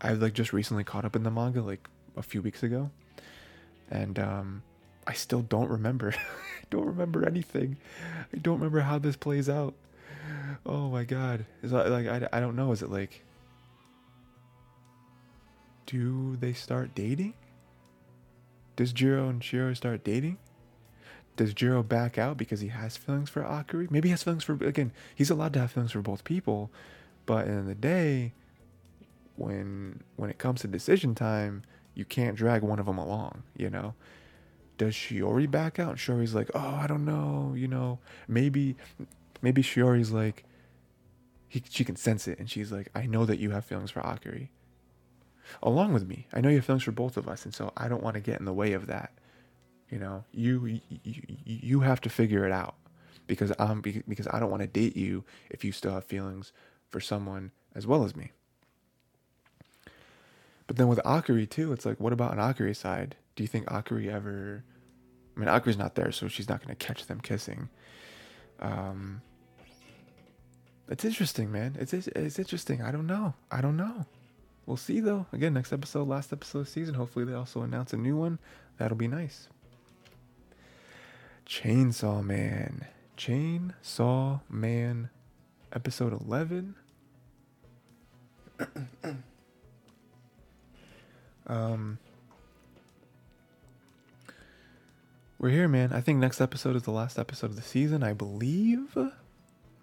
[0.00, 2.90] I like just recently caught up in the manga like a few weeks ago,
[3.92, 4.64] and um,
[5.06, 6.12] I still don't remember.
[6.16, 7.76] I don't remember anything.
[8.34, 9.74] I don't remember how this plays out
[10.66, 11.46] oh my god.
[11.62, 12.72] Is that like I, I don't know.
[12.72, 13.24] Is it like
[15.86, 17.34] do they start dating?
[18.76, 20.38] Does Jiro and Shiori start dating?
[21.36, 23.90] Does Jiro back out because he has feelings for Akari?
[23.90, 26.70] Maybe he has feelings for again, he's allowed to have feelings for both people,
[27.26, 28.32] but in the day
[29.36, 31.62] when when it comes to decision time,
[31.94, 33.94] you can't drag one of them along, you know?
[34.78, 35.96] Does Shiori back out?
[35.96, 37.98] Shiori's like, oh, I don't know, you know,
[38.28, 38.76] maybe
[39.42, 40.44] maybe Shiori's like,
[41.52, 44.00] he, she can sense it, and she's like, I know that you have feelings for
[44.00, 44.48] Akari,
[45.62, 46.26] along with me.
[46.32, 48.20] I know you have feelings for both of us, and so I don't want to
[48.20, 49.12] get in the way of that.
[49.90, 52.76] You know, you you, you have to figure it out
[53.26, 56.52] because I'm because I don't want to date you if you still have feelings
[56.88, 58.32] for someone as well as me.
[60.66, 63.14] But then with Akari too, it's like, what about an Akari side?
[63.36, 64.64] Do you think Akari ever?
[65.36, 67.68] I mean, Akari's not there, so she's not going to catch them kissing.
[68.58, 69.20] Um,
[70.88, 71.76] it's interesting, man.
[71.78, 72.82] It's it's interesting.
[72.82, 73.34] I don't know.
[73.50, 74.06] I don't know.
[74.66, 75.26] We'll see though.
[75.32, 76.94] Again, next episode, last episode of season.
[76.94, 78.38] Hopefully, they also announce a new one.
[78.78, 79.48] That'll be nice.
[81.46, 82.86] Chainsaw Man.
[83.16, 85.10] Chainsaw Man,
[85.72, 86.74] episode eleven.
[91.46, 91.98] um.
[95.38, 95.92] We're here, man.
[95.92, 98.04] I think next episode is the last episode of the season.
[98.04, 98.96] I believe.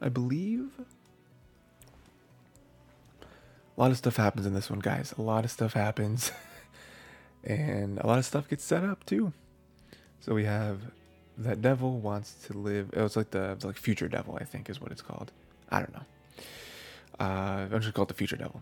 [0.01, 0.69] I believe.
[3.21, 5.13] A lot of stuff happens in this one, guys.
[5.17, 6.31] A lot of stuff happens.
[7.43, 9.33] and a lot of stuff gets set up too.
[10.19, 10.81] So we have
[11.37, 12.89] that devil wants to live.
[12.93, 15.31] It was like the like future devil, I think, is what it's called.
[15.69, 16.05] I don't know.
[17.19, 18.61] Uh, I'm just called the future devil.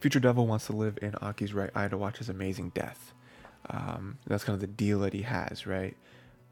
[0.00, 3.12] Future devil wants to live in Aki's right eye to watch his amazing death.
[3.70, 5.96] Um, that's kind of the deal that he has, right?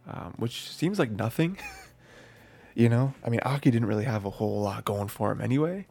[0.09, 1.59] Um, which seems like nothing.
[2.74, 5.86] You know, I mean, Aki didn't really have a whole lot going for him anyway.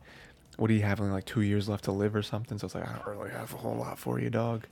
[0.58, 1.00] What do you have?
[1.00, 2.58] Only like two years left to live or something.
[2.58, 4.66] So it's like I don't really have a whole lot for you, dog.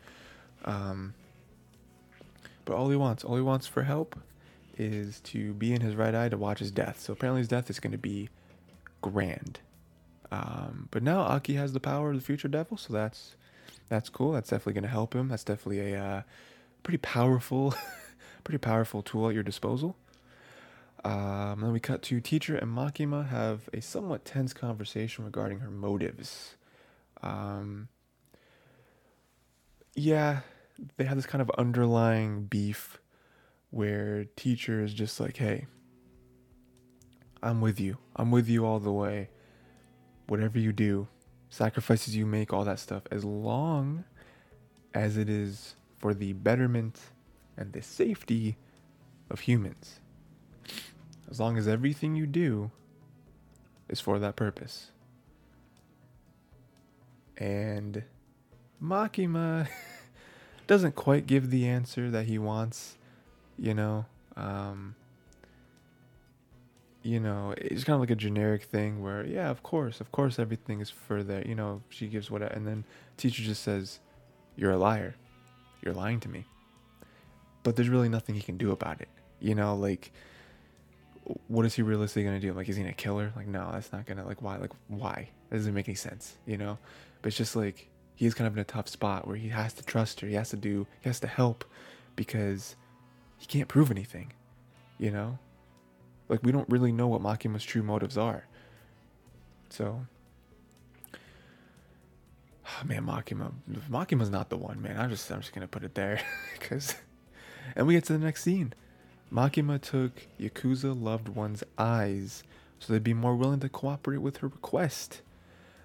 [0.66, 1.14] Um,
[2.66, 4.18] but all he wants, all he wants for help,
[4.78, 7.00] is to be in his right eye to watch his death.
[7.00, 8.30] So apparently his death is going to be
[9.02, 9.60] grand.
[10.32, 13.36] Um, but now Aki has the power of the future devil, so that's
[13.90, 14.34] that's cool.
[14.34, 15.30] That's definitely going to help him.
[15.30, 16.22] That's definitely a uh,
[16.84, 17.74] pretty powerful,
[18.44, 19.96] pretty powerful tool at your disposal.
[21.04, 25.70] Um, then we cut to teacher and Makima have a somewhat tense conversation regarding her
[25.70, 26.56] motives.
[27.22, 27.88] Um,
[29.96, 30.42] yeah,
[30.98, 33.00] they have this kind of underlying beef
[33.70, 35.68] where teacher is just like, hey,
[37.42, 37.98] I'm with you.
[38.16, 39.30] I'm with you all the way.
[40.28, 41.08] Whatever you do,
[41.50, 44.04] sacrifices you make, all that stuff, as long
[44.94, 47.00] as it is for the betterment
[47.56, 48.58] and the safety
[49.30, 50.00] of humans.
[51.30, 52.72] As long as everything you do
[53.90, 54.92] is for that purpose.
[57.38, 58.04] And
[58.82, 59.68] Makima
[60.68, 62.98] doesn't quite give the answer that he wants,
[63.58, 64.06] you know.
[64.36, 64.96] Um,
[67.04, 70.40] you know, it's kind of like a generic thing where, yeah, of course, of course,
[70.40, 71.46] everything is for that.
[71.46, 72.84] You know, she gives what, and then
[73.16, 74.00] teacher just says,
[74.56, 75.16] "You're a liar.
[75.82, 76.46] You're lying to me."
[77.64, 79.10] But there's really nothing he can do about it.
[79.40, 80.12] You know, like,
[81.48, 82.54] what is he realistically gonna do?
[82.54, 83.32] Like, is he gonna kill her?
[83.36, 84.26] Like, no, that's not gonna.
[84.26, 84.58] Like, why?
[84.58, 85.30] Like, why?
[85.50, 86.38] That doesn't make any sense.
[86.46, 86.78] You know.
[87.22, 89.84] But it's just like he's kind of in a tough spot where he has to
[89.84, 90.28] trust her.
[90.28, 90.88] He has to do.
[91.02, 91.66] He has to help
[92.16, 92.76] because
[93.38, 94.34] he can't prove anything.
[94.98, 95.40] You know
[96.30, 98.46] like we don't really know what Makima's true motives are.
[99.70, 100.06] So
[102.66, 103.52] oh, man, Makima
[103.90, 105.00] Makima's not the one, man.
[105.00, 106.22] I'm just I'm just gonna put it there.
[106.60, 106.96] Cause
[107.76, 108.74] and we get to the next scene.
[109.32, 112.44] Makima took Yakuza loved one's eyes
[112.80, 115.22] so they'd be more willing to cooperate with her request.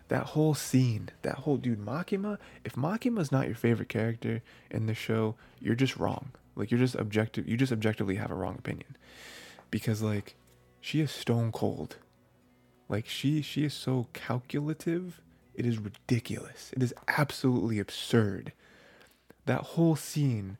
[0.08, 4.94] That whole scene, that whole dude, Makima, if Makima's not your favorite character in the
[4.94, 6.32] show, you're just wrong.
[6.54, 8.96] Like you're just objective you just objectively have a wrong opinion
[9.70, 10.34] because like
[10.80, 11.96] she is stone cold.
[12.88, 15.20] Like she she is so calculative.
[15.54, 16.70] It is ridiculous.
[16.76, 18.52] It is absolutely absurd.
[19.46, 20.58] That whole scene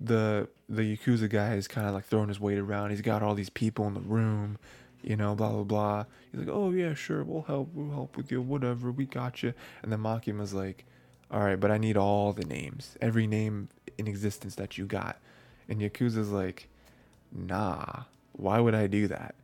[0.00, 2.90] the the yakuza guy is kind of like throwing his weight around.
[2.90, 4.58] He's got all these people in the room,
[5.02, 6.04] you know, blah blah blah.
[6.30, 7.70] He's like, "Oh yeah, sure, we'll help.
[7.74, 8.40] We'll help with you.
[8.40, 10.84] Whatever, we got you." And then Makima's like,
[11.30, 13.68] "All right, but I need all the names, every name
[13.98, 15.18] in existence that you got."
[15.68, 16.68] And Yakuza's like,
[17.32, 19.34] "Nah, why would I do that?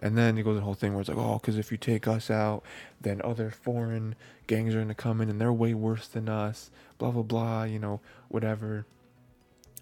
[0.00, 2.06] And then he goes the whole thing where it's like, oh, because if you take
[2.06, 2.62] us out,
[3.00, 4.14] then other foreign
[4.46, 6.70] gangs are gonna come in and they're way worse than us.
[6.98, 7.64] Blah blah blah.
[7.64, 8.86] You know, whatever.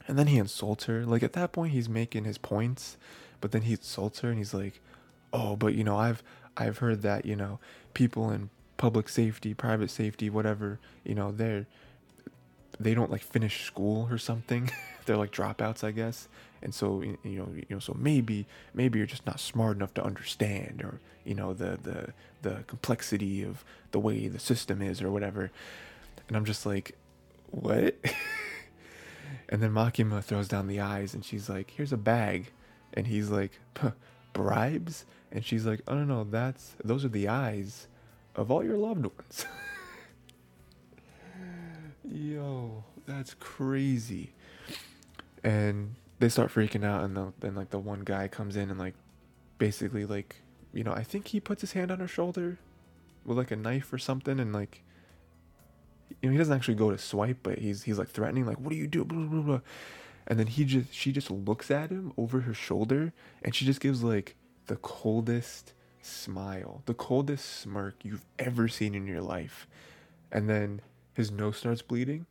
[0.08, 1.04] And then he insults her.
[1.04, 2.96] Like at that point, he's making his points,
[3.40, 4.80] but then he insults her and he's like,
[5.32, 6.22] oh, but you know, I've
[6.56, 7.58] I've heard that you know
[7.94, 11.66] people in public safety, private safety, whatever, you know, they're
[12.78, 14.70] they don't like finish school or something.
[15.06, 16.28] they're like dropouts, I guess.
[16.62, 20.04] And so you know, you know, so maybe maybe you're just not smart enough to
[20.04, 25.10] understand, or you know, the the the complexity of the way the system is, or
[25.10, 25.50] whatever.
[26.28, 26.96] And I'm just like,
[27.50, 27.96] what?
[29.48, 32.52] and then Makima throws down the eyes, and she's like, "Here's a bag,"
[32.92, 33.52] and he's like,
[34.32, 37.88] "Bribes?" And she's like, "Oh no, no, that's those are the eyes
[38.34, 39.46] of all your loved ones."
[42.04, 44.32] Yo, that's crazy.
[45.42, 48.78] And they start freaking out, and the, then like the one guy comes in and
[48.78, 48.94] like
[49.58, 50.36] basically like
[50.72, 52.58] you know I think he puts his hand on her shoulder
[53.24, 54.82] with like a knife or something, and like
[56.20, 58.70] you know he doesn't actually go to swipe, but he's he's like threatening like what
[58.70, 59.04] do you do?
[59.04, 59.60] Blah, blah, blah.
[60.26, 63.80] And then he just she just looks at him over her shoulder, and she just
[63.80, 64.36] gives like
[64.66, 69.66] the coldest smile, the coldest smirk you've ever seen in your life,
[70.32, 70.80] and then
[71.14, 72.26] his nose starts bleeding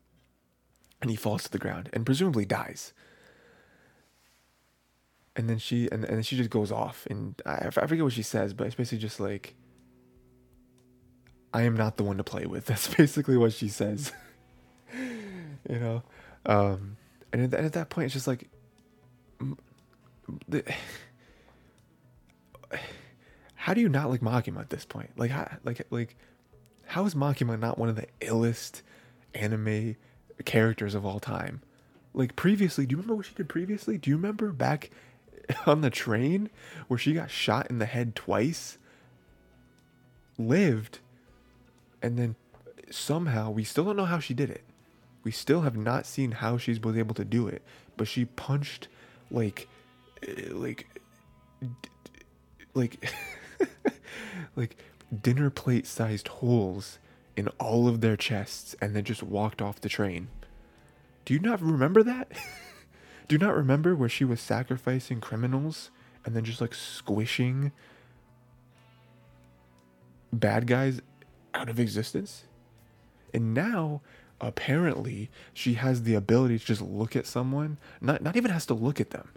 [1.01, 2.93] and he falls to the ground and presumably dies
[5.36, 8.23] and then she and, and she just goes off and I, I forget what she
[8.23, 9.55] says but it's basically just like
[11.55, 12.65] i am not the one to play with.
[12.67, 14.11] That's basically what she says.
[15.67, 16.03] You know?
[16.45, 16.97] Um
[17.33, 18.47] and at, at that point it's just like
[20.47, 20.63] the,
[23.55, 25.09] how do you not like Makima at this point?
[25.17, 26.15] Like how, like like
[26.85, 28.83] how is Makima not one of the illest
[29.33, 29.95] anime
[30.45, 31.63] characters of all time?
[32.13, 33.97] Like previously do you remember what she did previously?
[33.97, 34.91] Do you remember back
[35.65, 36.51] on the train
[36.87, 38.77] where she got shot in the head twice,
[40.37, 40.99] lived,
[42.05, 42.35] and then
[42.91, 44.63] somehow we still don't know how she did it.
[45.23, 47.63] We still have not seen how she's was able to do it,
[47.97, 48.87] but she punched
[49.31, 49.67] like
[50.21, 50.87] eh, like
[52.75, 53.11] like
[54.55, 54.77] like
[55.23, 56.99] dinner plate sized holes
[57.35, 60.27] in all of their chests and then just walked off the train
[61.25, 62.31] Do you not remember that?
[63.27, 65.89] Do you not remember where she was sacrificing criminals
[66.23, 67.71] and then just like squishing
[70.31, 71.01] bad guys
[71.55, 72.43] out of existence?
[73.33, 74.01] And now
[74.41, 78.73] apparently she has the ability to just look at someone, not not even has to
[78.73, 79.29] look at them.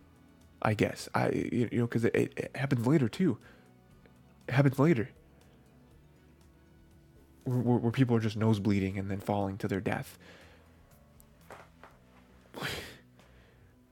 [0.61, 3.39] I guess I you know because it, it, happens later too.
[4.49, 5.11] It happens later.
[7.45, 10.19] Where, where, people are just nose bleeding and then falling to their death.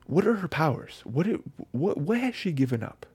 [0.05, 1.01] What are her powers?
[1.03, 3.05] What it, what what has she given up?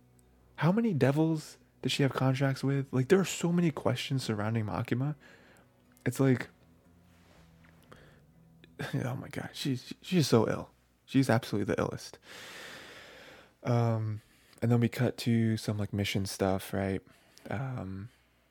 [0.57, 2.87] How many devils does she have contracts with?
[2.93, 5.17] Like there are so many questions surrounding Makima.
[6.07, 6.49] It's like
[9.05, 10.71] oh my god, she's she's so ill.
[11.05, 12.13] She's absolutely the illest.
[13.65, 14.21] Um,
[14.61, 17.03] and then we cut to some like mission stuff, right?
[17.51, 18.09] Um,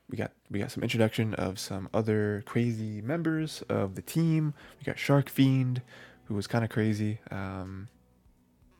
[0.09, 4.53] we got we got some introduction of some other crazy members of the team.
[4.79, 5.81] We got Shark Fiend,
[6.25, 7.19] who was kind of crazy.
[7.29, 7.87] Um,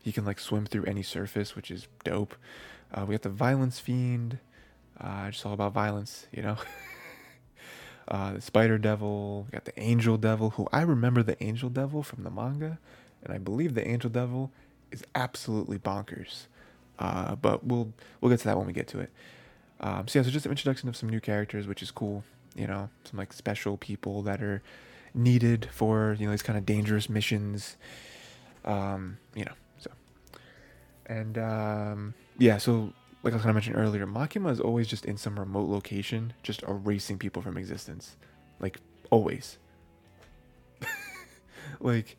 [0.04, 2.36] he can like swim through any surface, which is dope.
[2.94, 4.39] Uh, we got the Violence Fiend,
[5.00, 6.58] uh, just all about violence, you know.
[8.08, 12.04] uh, the Spider Devil, we got the Angel Devil, who I remember the Angel Devil
[12.04, 12.80] from the manga,
[13.24, 14.52] and I believe the Angel Devil
[14.92, 16.48] is absolutely bonkers.
[17.00, 19.10] Uh, but we'll we'll get to that when we get to it.
[19.80, 22.24] Um, so yeah, so just an introduction of some new characters, which is cool.
[22.56, 24.62] You know, some like special people that are
[25.14, 27.78] needed for you know these kind of dangerous missions.
[28.64, 29.89] Um, you know, so
[31.08, 35.05] and um, yeah, so like I was kind of mentioned earlier, Makima is always just
[35.05, 38.17] in some remote location, just erasing people from existence,
[38.59, 38.79] like
[39.09, 39.59] always.
[41.79, 42.17] like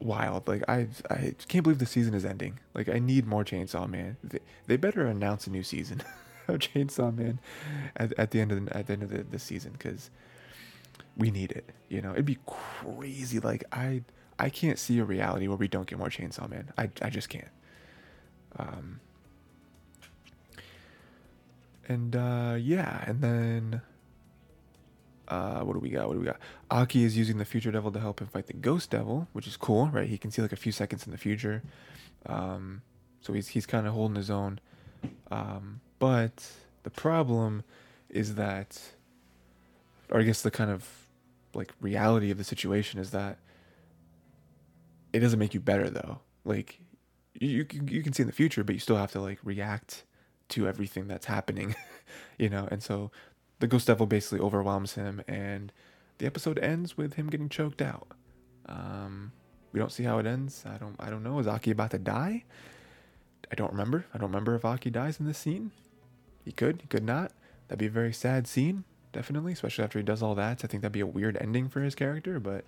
[0.00, 0.46] wild.
[0.46, 2.58] Like I I can't believe the season is ending.
[2.74, 4.16] Like I need more Chainsaw Man.
[4.22, 6.02] They, they better announce a new season
[6.48, 7.40] of Chainsaw Man
[7.96, 10.10] at, at the end of the, at the end of the, the season because
[11.16, 11.70] we need it.
[11.88, 13.40] You know, it'd be crazy.
[13.40, 14.02] Like I
[14.38, 16.72] I can't see a reality where we don't get more Chainsaw Man.
[16.76, 17.48] I I just can't.
[18.56, 19.00] Um.
[21.88, 23.80] And uh, yeah, and then
[25.28, 26.06] uh, what do we got?
[26.06, 26.38] What do we got?
[26.70, 29.56] Aki is using the future devil to help him fight the ghost devil, which is
[29.56, 30.08] cool, right?
[30.08, 31.62] He can see like a few seconds in the future.
[32.26, 32.82] Um,
[33.20, 34.60] so he's he's kind of holding his own.
[35.30, 36.50] Um, but
[36.82, 37.64] the problem
[38.08, 38.80] is that,
[40.10, 40.88] or I guess the kind of
[41.54, 43.38] like reality of the situation is that
[45.12, 46.20] it doesn't make you better though.
[46.44, 46.80] Like
[47.40, 50.04] you you can see in the future, but you still have to like react
[50.50, 51.74] to everything that's happening,
[52.38, 52.68] you know.
[52.70, 53.10] And so
[53.60, 55.72] the ghost devil basically overwhelms him, and
[56.18, 58.08] the episode ends with him getting choked out.
[58.66, 59.32] Um,
[59.72, 60.64] we don't see how it ends.
[60.66, 60.96] I don't.
[60.98, 61.38] I don't know.
[61.38, 62.44] Is Aki about to die?
[63.50, 64.04] I don't remember.
[64.12, 65.70] I don't remember if Aki dies in this scene.
[66.44, 66.80] He could.
[66.82, 67.32] He could not.
[67.68, 70.64] That'd be a very sad scene, definitely, especially after he does all that.
[70.64, 72.64] I think that'd be a weird ending for his character, but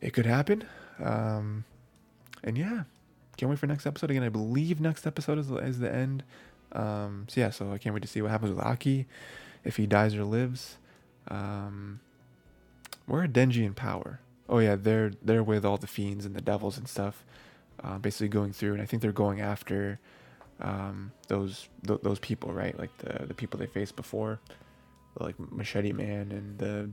[0.00, 0.64] it could happen.
[1.02, 1.64] Um,
[2.42, 2.82] and yeah,
[3.36, 4.10] can't wait for next episode.
[4.10, 6.24] Again, I believe next episode is, is the end.
[6.72, 9.06] Um, so yeah, so I can't wait to see what happens with Aki
[9.64, 10.76] if he dies or lives.
[11.28, 12.00] Um,
[13.06, 14.20] where are Denji and Power?
[14.48, 17.24] Oh yeah, they're they're with all the fiends and the devils and stuff,
[17.82, 19.98] uh, basically going through, and I think they're going after
[20.60, 22.78] um, those th- those people, right?
[22.78, 24.40] Like the the people they faced before,
[25.18, 26.90] like Machete Man and the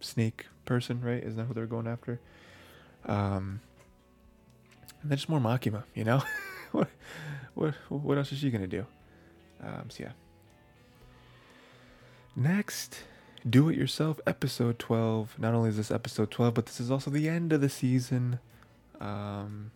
[0.00, 1.22] Snake person, right?
[1.22, 2.20] Isn't that who they're going after?
[3.06, 3.60] Um,
[5.02, 6.22] and then just more Makima, you know.
[6.72, 6.88] what
[7.54, 8.86] what what else is she gonna do?
[9.62, 10.12] Um, so yeah.
[12.36, 13.02] Next,
[13.48, 15.38] Do It Yourself, episode 12.
[15.38, 18.38] Not only is this episode 12, but this is also the end of the season.
[19.00, 19.72] Um,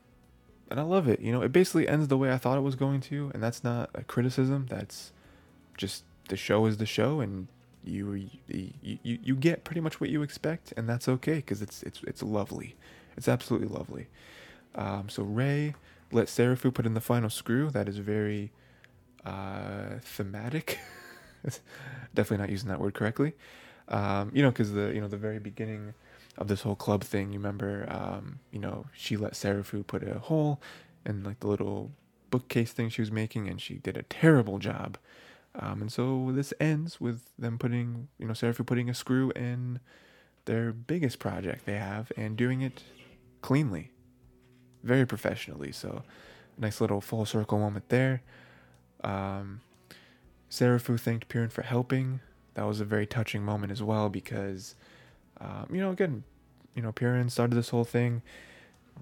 [0.70, 1.20] and I love it.
[1.20, 3.64] You know, it basically ends the way I thought it was going to, and that's
[3.64, 4.66] not a criticism.
[4.70, 5.12] That's
[5.76, 7.48] just the show is the show, and
[7.82, 11.82] you you you, you get pretty much what you expect, and that's okay because it's
[11.82, 12.76] it's it's lovely.
[13.16, 14.08] It's absolutely lovely.
[14.74, 15.74] Um, so Rei
[16.12, 17.70] let Serafu put in the final screw.
[17.70, 18.52] That is very
[19.24, 20.78] uh, thematic.
[22.14, 23.34] definitely not using that word correctly.
[23.88, 25.94] Um, you know, because the you know the very beginning
[26.38, 30.18] of this whole club thing, you remember, um, you know, she let Serafu put a
[30.18, 30.60] hole
[31.06, 31.92] in like the little
[32.30, 34.98] bookcase thing she was making, and she did a terrible job.
[35.56, 39.78] Um, and so this ends with them putting, you know, Serafu putting a screw in
[40.46, 42.82] their biggest project they have and doing it
[43.40, 43.90] cleanly,
[44.84, 45.72] very professionally.
[45.72, 46.02] So,
[46.58, 48.22] nice little full circle moment there.
[49.02, 49.60] Um,
[50.50, 52.20] Serafu thanked Piran for helping.
[52.54, 54.76] That was a very touching moment as well because,
[55.40, 56.22] um, you know, again,
[56.74, 58.22] you know, Piran started this whole thing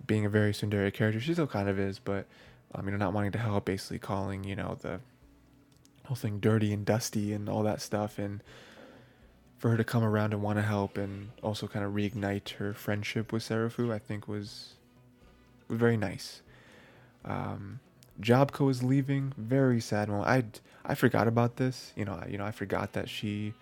[0.07, 1.21] being a very tsundere character.
[1.21, 2.27] She still kind of is, but,
[2.75, 5.01] um, you know, not wanting to help, basically calling, you know, the
[6.07, 8.19] whole thing dirty and dusty and all that stuff.
[8.19, 8.43] And
[9.59, 12.73] for her to come around and want to help and also kind of reignite her
[12.73, 14.75] friendship with Serafu, I think was
[15.79, 16.43] very nice.
[17.25, 17.81] Um,
[18.21, 19.33] Jobko is leaving.
[19.37, 20.29] Very sad moment.
[20.29, 21.93] I I forgot about this.
[21.97, 23.55] You know, I, you know, I forgot that she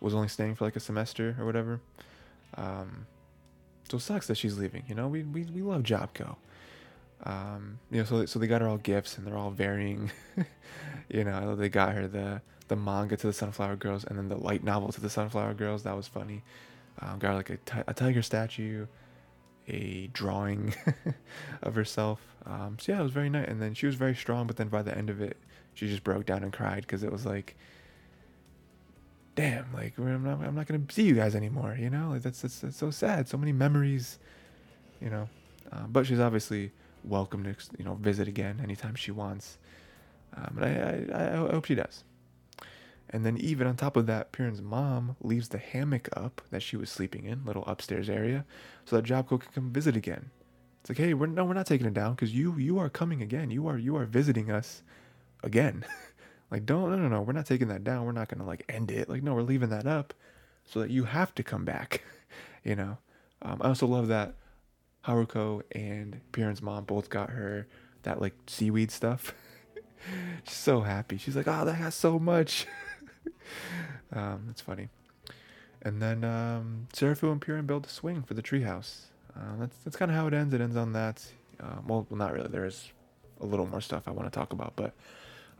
[0.00, 1.80] was only staying for like a semester or whatever.
[2.56, 3.06] Um,
[3.88, 4.84] so it sucks that she's leaving.
[4.88, 6.36] You know, we we, we love Jobko.
[7.24, 10.10] Um, you know, so so they got her all gifts and they're all varying.
[11.08, 14.36] you know, they got her the the manga to the Sunflower Girls and then the
[14.36, 15.84] light novel to the Sunflower Girls.
[15.84, 16.42] That was funny.
[17.00, 18.86] Um, got like a, t- a tiger statue,
[19.68, 20.74] a drawing
[21.62, 22.20] of herself.
[22.44, 23.48] Um, so yeah, it was very nice.
[23.48, 25.36] And then she was very strong, but then by the end of it,
[25.74, 27.56] she just broke down and cried because it was like,
[29.34, 31.76] damn, like I'm not, I'm not gonna see you guys anymore.
[31.78, 33.28] You know, like that's, that's that's so sad.
[33.28, 34.18] So many memories,
[35.00, 35.28] you know.
[35.70, 36.72] Uh, but she's obviously
[37.04, 39.58] welcome to you know visit again anytime she wants.
[40.36, 42.04] Um, and I, I I hope she does.
[43.10, 46.76] And then even on top of that, Piran's mom leaves the hammock up that she
[46.76, 48.44] was sleeping in, little upstairs area,
[48.84, 50.30] so that Jobko can come visit again.
[50.80, 53.22] It's like, hey, we're no, we're not taking it down because you you are coming
[53.22, 53.50] again.
[53.50, 54.82] You are you are visiting us
[55.42, 55.84] again.
[56.50, 58.04] like, don't no no no, we're not taking that down.
[58.04, 59.08] We're not gonna like end it.
[59.08, 60.14] Like, no, we're leaving that up
[60.64, 62.02] so that you have to come back.
[62.64, 62.98] you know.
[63.42, 64.34] Um, I also love that
[65.04, 67.66] Haruko and Piran's mom both got her
[68.02, 69.34] that like seaweed stuff.
[70.44, 71.18] She's so happy.
[71.18, 72.66] She's like, oh, that has so much.
[74.12, 74.88] Um, it's funny.
[75.82, 79.02] And then um, and Piran build a swing for the treehouse.
[79.36, 80.52] Uh, that's that's kind of how it ends.
[80.54, 81.24] It ends on that.
[81.60, 82.48] Uh, well, not really.
[82.48, 82.90] There is
[83.40, 84.94] a little more stuff I want to talk about, but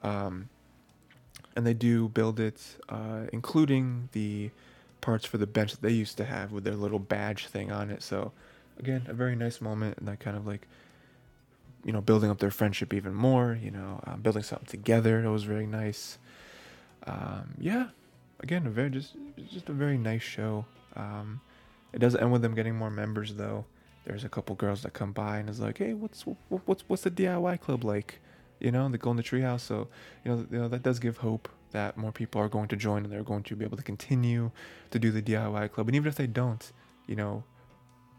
[0.02, 0.48] um,
[1.54, 4.50] and they do build it, uh, including the
[5.00, 7.90] parts for the bench that they used to have with their little badge thing on
[7.90, 8.02] it.
[8.02, 8.32] So
[8.78, 10.66] again, a very nice moment, and that kind of like
[11.84, 13.58] you know building up their friendship even more.
[13.60, 15.24] You know, um, building something together.
[15.24, 16.18] It was very nice
[17.06, 17.88] um, yeah,
[18.40, 19.14] again, a very just
[19.50, 20.64] just a very nice show.
[20.94, 21.40] Um,
[21.92, 23.64] it does end with them getting more members though.
[24.04, 27.10] There's a couple girls that come by and is like, hey, what's what's what's the
[27.10, 28.20] DIY club like?
[28.60, 29.60] You know, they go in the treehouse.
[29.60, 29.88] So
[30.24, 33.04] you know, you know that does give hope that more people are going to join
[33.04, 34.50] and they're going to be able to continue
[34.90, 35.88] to do the DIY club.
[35.88, 36.70] And even if they don't,
[37.06, 37.44] you know,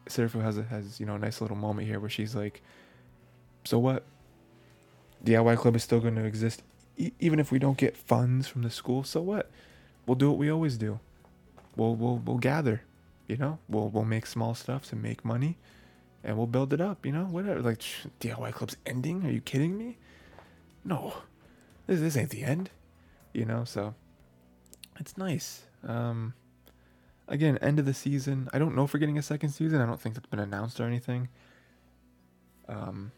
[0.08, 2.62] Serafu has a, has you know a nice little moment here where she's like,
[3.64, 4.04] so what?
[5.24, 6.62] DIY club is still going to exist
[6.98, 9.50] even if we don't get funds from the school, so what?
[10.06, 11.00] We'll do what we always do.
[11.76, 12.82] We'll we'll we'll gather,
[13.28, 13.60] you know.
[13.70, 15.58] We'll we'll make small stuff to make money,
[16.24, 17.26] and we'll build it up, you know.
[17.26, 17.62] Whatever.
[17.62, 17.84] Like
[18.20, 19.26] DIY club's ending?
[19.26, 19.98] Are you kidding me?
[20.84, 21.14] No,
[21.86, 22.70] this this ain't the end,
[23.34, 23.64] you know.
[23.64, 23.94] So
[25.00, 25.64] it's nice.
[25.86, 26.34] Um,
[27.28, 28.50] again, end of the season.
[28.54, 29.82] I don't know if we're getting a second season.
[29.82, 31.30] I don't think that's been announced or anything.
[32.68, 33.12] Um,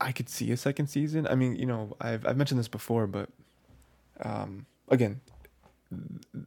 [0.00, 1.26] I could see a second season.
[1.26, 3.28] I mean, you know, I've I've mentioned this before, but
[4.20, 5.20] um, again,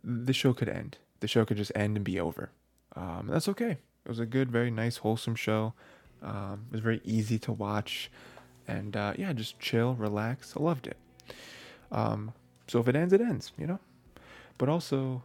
[0.03, 0.97] the show could end.
[1.19, 2.51] The show could just end and be over.
[2.95, 3.71] Um, that's okay.
[3.71, 5.73] It was a good, very nice, wholesome show.
[6.21, 8.11] Um, it was very easy to watch,
[8.67, 10.53] and uh, yeah, just chill, relax.
[10.57, 10.97] I loved it.
[11.91, 12.33] Um,
[12.67, 13.51] so if it ends, it ends.
[13.57, 13.79] You know,
[14.57, 15.23] but also,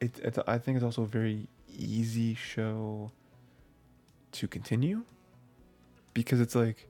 [0.00, 1.46] it, it's I think it's also a very
[1.78, 3.10] easy show
[4.32, 5.02] to continue
[6.14, 6.88] because it's like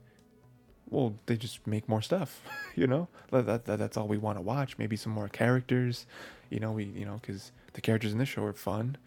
[0.93, 2.43] well, they just make more stuff,
[2.77, 3.09] you know.
[3.31, 4.77] That, that that's all we want to watch.
[4.79, 6.07] Maybe some more characters,
[6.51, 6.73] you know.
[6.73, 8.99] We you know because the characters in this show are fun.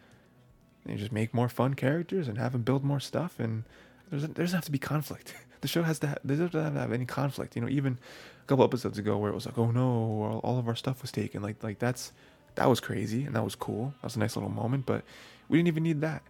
[0.85, 3.63] They just make more fun characters and have them build more stuff, and
[4.09, 5.33] there's there doesn't have to be conflict.
[5.61, 7.55] The show has to have, doesn't have to have any conflict.
[7.55, 7.97] You know, even
[8.43, 11.11] a couple episodes ago where it was like, oh no, all, of our stuff was
[11.11, 11.41] taken.
[11.41, 12.11] Like like that's
[12.53, 13.95] that was crazy and that was cool.
[13.95, 15.03] That was a nice little moment, but
[15.49, 16.21] we didn't even need that.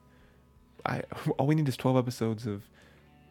[0.85, 1.01] I
[1.37, 2.63] all we need is 12 episodes of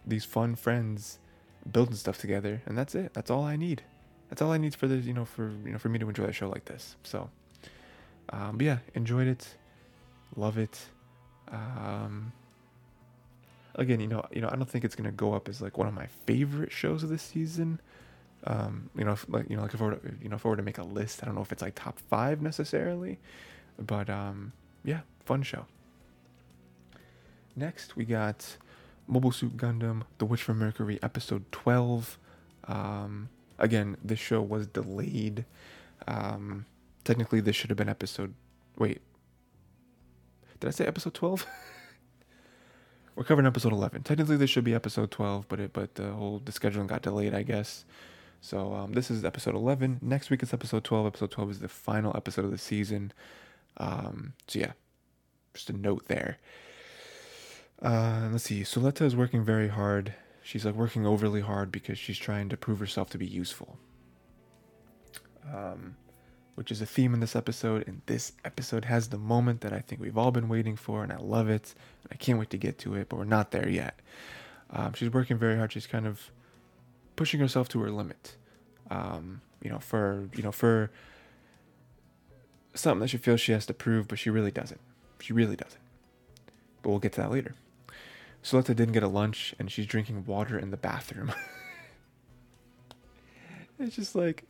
[0.07, 1.21] these fun friends
[1.71, 3.15] building stuff together, and that's it.
[3.15, 3.83] That's all I need.
[4.29, 6.25] That's all I need for the you know for you know for me to enjoy
[6.25, 6.97] a show like this.
[7.03, 7.31] So,
[8.31, 9.57] um, yeah, enjoyed it,
[10.37, 10.81] love it.
[11.49, 12.33] Um,
[13.75, 15.87] again, you know, you know, I don't think it's gonna go up as like one
[15.87, 17.81] of my favorite shows of this season.
[18.47, 20.45] Um, you know, if, like you know, like if I were to, you know if
[20.45, 23.19] I were to make a list, I don't know if it's like top five necessarily,
[23.79, 24.53] but um,
[24.85, 25.67] yeah, fun show.
[27.57, 28.57] Next, we got
[29.07, 32.19] Mobile Suit Gundam, The Witch from Mercury, episode 12.
[32.67, 33.29] Um,
[33.59, 35.45] again, this show was delayed.
[36.09, 36.67] Um,
[37.05, 38.35] technically, this should have been episode.
[38.79, 39.01] Wait.
[40.61, 41.47] Did I say episode 12?
[43.17, 44.03] We're covering episode 11.
[44.03, 47.35] Technically, this should be episode 12, but it but the whole the scheduling got delayed,
[47.35, 47.85] I guess.
[48.41, 50.01] So um, this is episode 11.
[50.03, 51.07] Next week is episode 12.
[51.07, 53.13] Episode 12 is the final episode of the season.
[53.77, 54.73] Um, so yeah,
[55.55, 56.39] just a note there.
[57.83, 58.63] Uh, let's see.
[58.63, 60.15] Suletta is working very hard.
[60.43, 63.79] She's like working overly hard because she's trying to prove herself to be useful.
[65.53, 65.97] Um,
[66.55, 67.87] which is a theme in this episode.
[67.87, 71.13] And this episode has the moment that I think we've all been waiting for, and
[71.13, 71.75] I love it.
[72.03, 74.01] And I can't wait to get to it, but we're not there yet.
[74.71, 75.73] Um, she's working very hard.
[75.73, 76.31] She's kind of
[77.17, 78.37] pushing herself to her limit.
[78.91, 80.91] Um, you know, for you know, for
[82.75, 84.81] something that she feels she has to prove, but she really doesn't.
[85.21, 85.81] She really doesn't.
[86.83, 87.55] But we'll get to that later.
[88.45, 91.33] Suletta didn't get a lunch, and she's drinking water in the bathroom.
[93.79, 94.45] it's just like,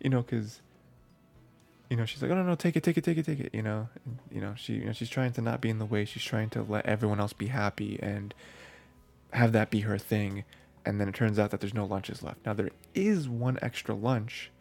[0.00, 0.62] you know, because
[1.90, 3.50] you know, she's like, oh no, no, take it, take it, take it, take it.
[3.52, 5.84] You know, and, you know, she, you know, she's trying to not be in the
[5.84, 6.04] way.
[6.04, 8.32] She's trying to let everyone else be happy and
[9.32, 10.44] have that be her thing.
[10.86, 12.46] And then it turns out that there's no lunches left.
[12.46, 14.52] Now there is one extra lunch,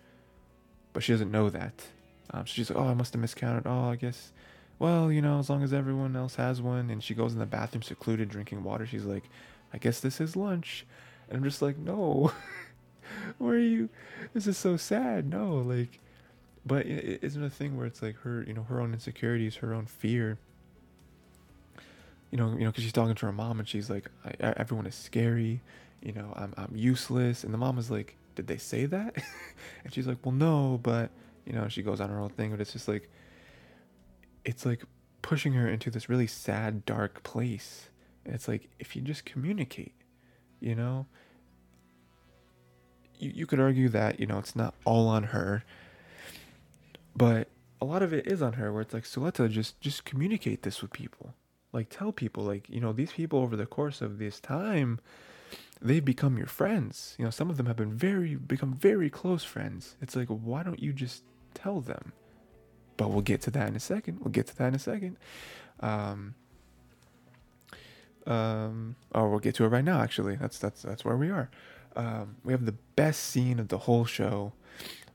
[0.91, 1.85] but she doesn't know that.
[2.31, 3.67] Um, so she's like, oh, I must have miscounted.
[3.67, 4.31] Oh, I guess,
[4.79, 6.89] well, you know, as long as everyone else has one.
[6.89, 8.87] And she goes in the bathroom, secluded, drinking water.
[8.87, 9.29] She's like,
[9.73, 10.85] I guess this is lunch.
[11.27, 12.31] And I'm just like, no,
[13.37, 13.89] where are you?
[14.33, 15.29] This is so sad.
[15.29, 15.99] No, like
[16.65, 19.73] but it isn't a thing where it's like her you know her own insecurities her
[19.73, 20.37] own fear
[22.31, 24.95] you know you know because she's talking to her mom and she's like everyone is
[24.95, 25.61] scary
[26.01, 29.15] you know I'm, I'm useless and the mom is like did they say that
[29.83, 31.09] and she's like well no but
[31.45, 33.09] you know she goes on her own thing but it's just like
[34.49, 34.83] it's like
[35.21, 37.89] pushing her into this really sad dark place
[38.25, 39.93] and it's like if you just communicate
[40.59, 41.05] you know
[43.19, 45.63] you, you could argue that you know it's not all on her
[47.15, 47.47] but
[47.81, 50.81] a lot of it is on her where it's like Suletta just just communicate this
[50.81, 51.33] with people.
[51.71, 54.99] Like tell people like, you know, these people over the course of this time
[55.81, 57.15] they've become your friends.
[57.17, 59.95] You know, some of them have been very become very close friends.
[60.01, 61.23] It's like why don't you just
[61.53, 62.13] tell them?
[62.99, 64.19] But we'll get to that in a second.
[64.19, 65.15] We'll get to that in a second.
[65.79, 66.35] Um
[68.27, 70.35] um oh we'll get to it right now actually.
[70.35, 71.49] That's that's that's where we are.
[71.95, 74.51] Um we have the best scene of the whole show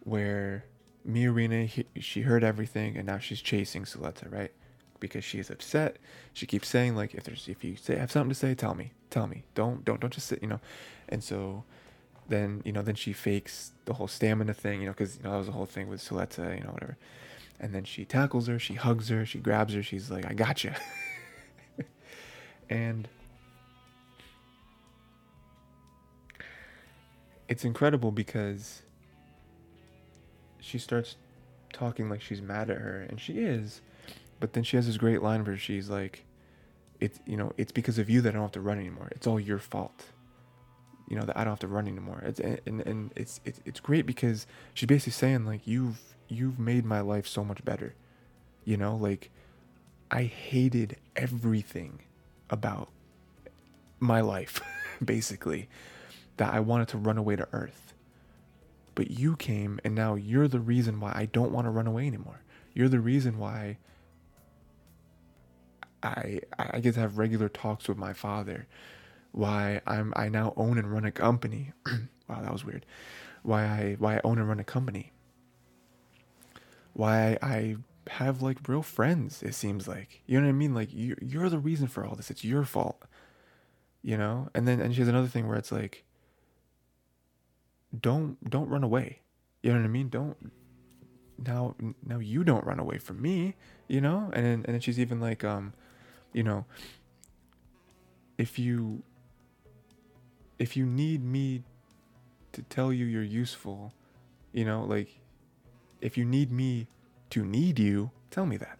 [0.00, 0.64] where
[1.06, 4.52] Miorine, he, she heard everything, and now she's chasing Suletta, right?
[4.98, 5.98] Because she is upset.
[6.32, 8.92] She keeps saying like, if there's if you say have something to say, tell me,
[9.10, 9.44] tell me.
[9.54, 10.60] Don't don't don't just sit, you know.
[11.08, 11.64] And so
[12.28, 15.32] then you know then she fakes the whole stamina thing, you know, because you know
[15.32, 16.96] that was the whole thing with Suletta, you know, whatever.
[17.64, 20.64] And then she tackles her, she hugs her, she grabs her, she's like, I got
[20.64, 20.72] you.
[22.68, 23.08] and
[27.48, 28.82] it's incredible because
[30.60, 31.16] she starts
[31.72, 33.80] talking like she's mad at her, and she is.
[34.40, 36.26] But then she has this great line where she's like,
[37.00, 39.08] "It's you know, it's because of you that I don't have to run anymore.
[39.12, 40.04] It's all your fault."
[41.08, 42.22] You know that I don't have to run anymore.
[42.24, 46.84] It's and and it's it's it's great because she's basically saying like you've you've made
[46.84, 47.94] my life so much better.
[48.64, 49.30] You know, like
[50.10, 52.00] I hated everything
[52.48, 52.88] about
[54.00, 54.60] my life,
[55.04, 55.68] basically,
[56.38, 57.84] that I wanted to run away to Earth
[58.94, 62.06] but you came and now you're the reason why I don't want to run away
[62.06, 62.42] anymore.
[62.72, 63.78] You're the reason why
[66.02, 68.66] I I get to have regular talks with my father.
[69.34, 71.72] Why I'm I now own and run a company.
[72.28, 72.86] wow, that was weird.
[73.42, 75.12] Why I why I own and run a company.
[76.92, 80.22] Why I have like real friends, it seems like.
[80.26, 80.72] You know what I mean?
[80.72, 82.30] Like you you're the reason for all this.
[82.30, 83.06] It's your fault.
[84.02, 84.50] You know?
[84.54, 86.04] And then and she has another thing where it's like
[88.00, 89.18] don't don't run away.
[89.64, 90.10] You know what I mean?
[90.10, 90.52] Don't
[91.44, 91.74] now
[92.06, 93.56] now you don't run away from me,
[93.88, 94.30] you know?
[94.32, 95.72] And then, and then she's even like um
[96.32, 96.66] you know
[98.38, 99.02] if you
[100.58, 101.62] if you need me
[102.52, 103.92] to tell you you're useful,
[104.52, 105.20] you know, like
[106.00, 106.86] if you need me
[107.30, 108.78] to need you, tell me that.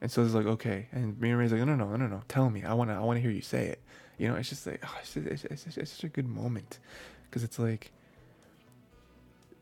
[0.00, 0.88] And so it's like, okay.
[0.92, 2.64] And Miorine's like, no, no, no, no, no, tell me.
[2.64, 3.80] I wanna, I wanna hear you say it.
[4.18, 6.78] You know, it's just like, oh, it's, it's, it's, it's such a good moment,
[7.24, 7.92] because it's like,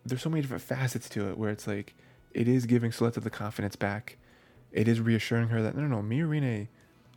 [0.06, 1.94] there's so many different facets to it where it's like
[2.32, 4.18] it is giving Suletta the confidence back.
[4.72, 6.68] It is reassuring her that no, no, no, Miorine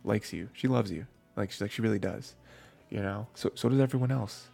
[0.04, 0.48] likes you.
[0.52, 1.06] She loves you.
[1.36, 2.34] Like she like she really does.
[2.90, 3.26] You know.
[3.34, 4.48] So so does everyone else.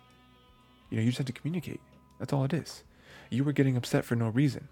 [0.90, 1.80] You know, you just have to communicate.
[2.18, 2.84] That's all it is.
[3.30, 4.68] You were getting upset for no reason.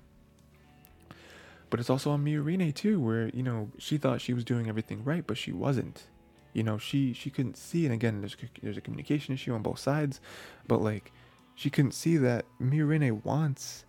[1.71, 5.05] But it's also on Miorine too, where you know she thought she was doing everything
[5.05, 6.05] right, but she wasn't.
[6.53, 9.79] You know, she she couldn't see, and again, there's there's a communication issue on both
[9.79, 10.21] sides.
[10.69, 11.13] But like,
[11.55, 13.85] she couldn't see that Miorine wants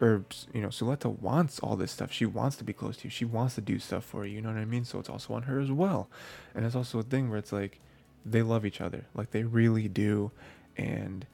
[0.00, 2.12] or you know Suletta wants all this stuff.
[2.12, 3.10] She wants to be close to you.
[3.10, 4.36] She wants to do stuff for you.
[4.36, 4.84] You know what I mean?
[4.84, 6.08] So it's also on her as well.
[6.54, 7.80] And it's also a thing where it's like
[8.24, 10.30] they love each other, like they really do,
[10.76, 11.26] and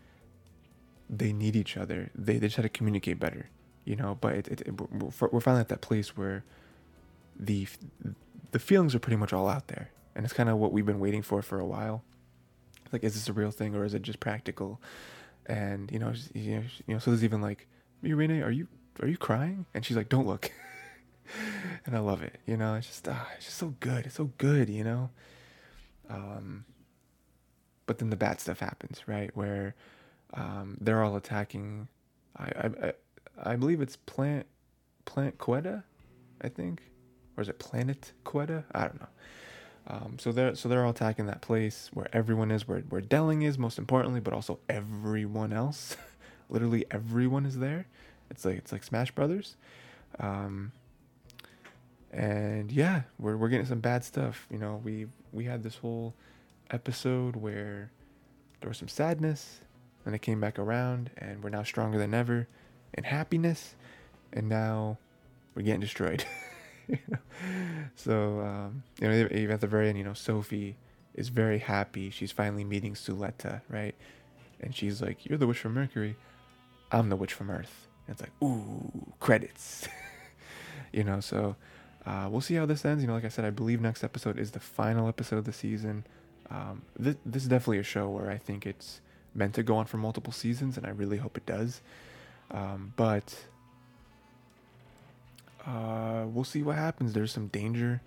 [1.08, 2.10] they need each other.
[2.14, 3.48] They they just had to communicate better,
[3.84, 4.18] you know.
[4.20, 6.44] But it, it, it, we're, we're finally at that place where
[7.38, 7.66] the
[8.50, 11.00] the feelings are pretty much all out there, and it's kind of what we've been
[11.00, 12.02] waiting for for a while.
[12.92, 14.80] Like, is this a real thing or is it just practical?
[15.50, 17.66] and you know, you know, so there's even like,
[18.04, 18.68] Miorine, are you
[19.00, 19.66] are you crying?
[19.74, 20.50] And she's like, don't look.
[21.86, 22.40] and I love it.
[22.46, 24.06] You know, it's just, ah, it's just so good.
[24.06, 25.10] It's so good, you know?
[26.08, 26.64] Um,
[27.90, 29.36] but then the bad stuff happens, right?
[29.36, 29.74] Where
[30.34, 31.88] um, they're all attacking.
[32.36, 32.92] I, I,
[33.42, 34.46] I believe it's Plant,
[35.06, 35.82] Plant Quetta,
[36.40, 36.82] I think,
[37.36, 38.62] or is it Planet Quetta?
[38.72, 39.08] I don't know.
[39.88, 43.42] Um, so they're so they're all attacking that place where everyone is, where where Delling
[43.42, 45.96] is most importantly, but also everyone else.
[46.48, 47.88] Literally everyone is there.
[48.30, 49.56] It's like it's like Smash Brothers.
[50.20, 50.70] Um,
[52.12, 54.46] and yeah, we're we're getting some bad stuff.
[54.48, 56.14] You know, we we had this whole
[56.70, 57.90] episode where
[58.60, 59.60] there was some sadness,
[60.04, 62.48] and it came back around, and we're now stronger than ever,
[62.94, 63.74] in happiness,
[64.32, 64.98] and now
[65.54, 66.24] we're getting destroyed.
[67.94, 70.76] So um, you know, even at the very end, you know, Sophie
[71.14, 72.10] is very happy.
[72.10, 73.94] She's finally meeting Suletta, right?
[74.60, 76.16] And she's like, "You're the witch from Mercury.
[76.90, 79.86] I'm the witch from Earth." And it's like, ooh, credits.
[80.92, 81.56] you know, so
[82.06, 83.02] uh, we'll see how this ends.
[83.02, 85.52] You know, like I said, I believe next episode is the final episode of the
[85.52, 86.04] season.
[86.50, 89.00] Um, this, this is definitely a show where I think it's
[89.34, 91.80] meant to go on for multiple seasons, and I really hope it does.
[92.50, 93.44] Um, but
[95.66, 97.12] uh, we'll see what happens.
[97.12, 98.00] There's some danger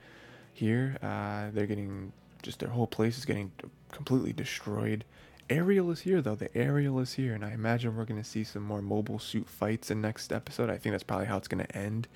[0.54, 0.98] here.
[1.02, 2.12] Uh, they're getting
[2.42, 3.52] just their whole place is getting
[3.92, 5.06] completely destroyed.
[5.50, 6.36] Aerial is here though.
[6.36, 9.92] The Aerial is here, and I imagine we're gonna see some more mobile suit fights
[9.92, 10.70] in next episode.
[10.70, 12.08] I think that's probably how it's gonna end.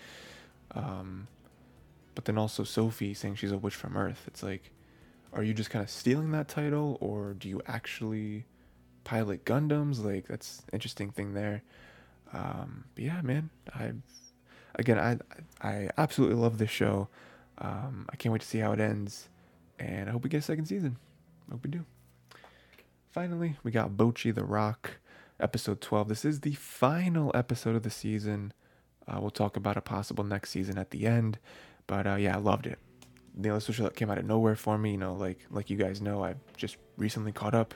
[0.72, 1.28] Um,
[2.16, 4.24] but then also Sophie saying she's a witch from Earth.
[4.28, 4.72] It's like,
[5.34, 8.46] are you just kind of stealing that title, or do you actually
[9.04, 10.04] pilot Gundams?
[10.04, 11.64] Like that's interesting thing there.
[12.34, 13.94] Um, but yeah, man, I
[14.76, 15.18] again, I
[15.62, 17.10] I absolutely love this show.
[17.60, 19.30] Um, I can't wait to see how it ends,
[19.80, 20.98] and I hope we get a second season.
[21.50, 21.86] I hope we do.
[23.12, 25.00] Finally, we got Bocchi the Rock,
[25.40, 26.10] episode 12.
[26.10, 28.54] This is the final episode of the season.
[29.08, 31.40] Uh, we'll talk about a possible next season at the end,
[31.88, 32.78] but uh, yeah, I loved it.
[33.40, 35.78] The other show that came out of nowhere for me, you know, like like you
[35.78, 37.74] guys know, I just recently caught up,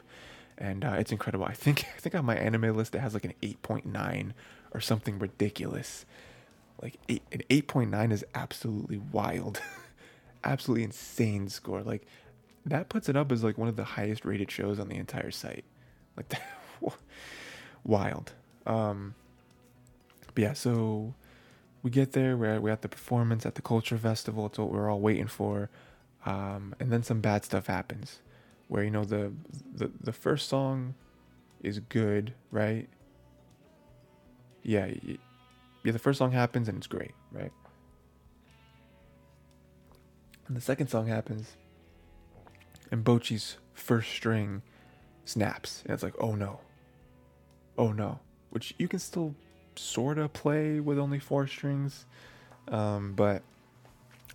[0.58, 1.46] and uh, it's incredible.
[1.46, 4.32] I think I think on my anime list it has like an 8.9
[4.74, 6.06] or something ridiculous.
[6.82, 9.62] Like eight, an 8.9 is absolutely wild.
[10.44, 11.84] absolutely insane score.
[11.84, 12.08] Like
[12.66, 15.32] that puts it up as like one of the highest rated shows on the entire
[15.32, 15.66] site.
[16.18, 16.42] Like that
[17.84, 18.34] wild.
[18.66, 19.16] Um
[20.34, 21.14] but yeah, so
[21.84, 24.72] we get there, we're at, we're at the performance at the culture festival, it's what
[24.72, 25.70] we're all waiting for.
[26.26, 28.20] Um, and then some bad stuff happens
[28.72, 29.34] where you know the
[29.76, 30.94] the, the first song
[31.62, 32.88] is good, right?
[34.64, 35.18] Yeah, yeah,
[35.92, 37.52] the first song happens and it's great, right?
[40.48, 41.58] And the second song happens,
[42.92, 44.62] and Bocchi's first string
[45.26, 46.60] snaps, and it's like, oh no,
[47.78, 48.20] oh no,
[48.52, 49.36] which you can still
[49.82, 52.06] sort of play with only four strings,
[52.68, 53.42] um, but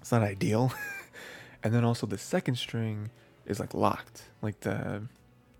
[0.00, 0.72] it's not ideal.
[1.62, 3.10] and then also the second string
[3.46, 5.02] is like locked, like the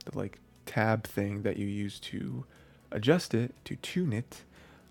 [0.05, 2.45] the like tab thing that you use to
[2.91, 4.43] adjust it to tune it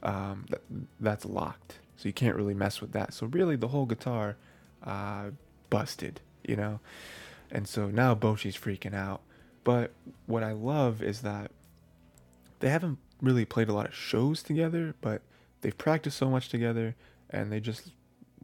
[0.03, 0.61] um, th-
[0.99, 1.79] that's locked.
[1.97, 3.13] So you can't really mess with that.
[3.13, 4.35] So really, the whole guitar
[4.83, 5.31] uh,
[5.69, 6.79] busted, you know.
[7.51, 9.21] And so now Bocchi's freaking out.
[9.63, 9.91] But
[10.25, 11.51] what I love is that
[12.59, 15.21] they haven't really played a lot of shows together, but
[15.61, 16.95] they've practiced so much together,
[17.29, 17.91] and they just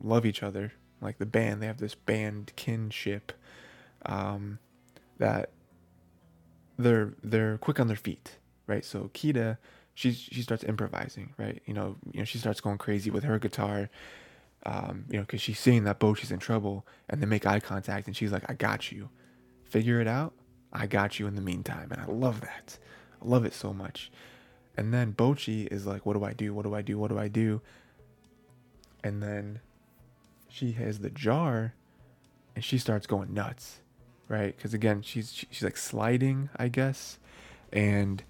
[0.02, 0.73] love each other.
[1.02, 3.31] Like the band, they have this band kinship
[4.06, 4.60] um,
[5.18, 5.49] that
[6.77, 8.38] they're they're quick on their feet,
[8.68, 8.85] right?
[8.85, 9.57] So Kita
[9.93, 11.61] she she starts improvising, right?
[11.65, 13.89] You know, you know, she starts going crazy with her guitar,
[14.65, 17.60] um, you know, because she's seeing that Bo, she's in trouble, and they make eye
[17.60, 19.10] contact, and she's like, "I got you,
[19.64, 20.34] figure it out.
[20.73, 22.77] I got you in the meantime," and I love that.
[23.22, 24.11] I love it so much.
[24.77, 26.53] And then Bocchi is like, "What do I do?
[26.53, 26.98] What do I do?
[26.98, 27.61] What do I do?"
[29.03, 29.60] And then
[30.48, 31.73] she has the jar,
[32.56, 33.80] and she starts going nuts,
[34.27, 34.56] right?
[34.56, 37.18] Because again, she's she's like sliding, I guess,
[37.72, 38.23] and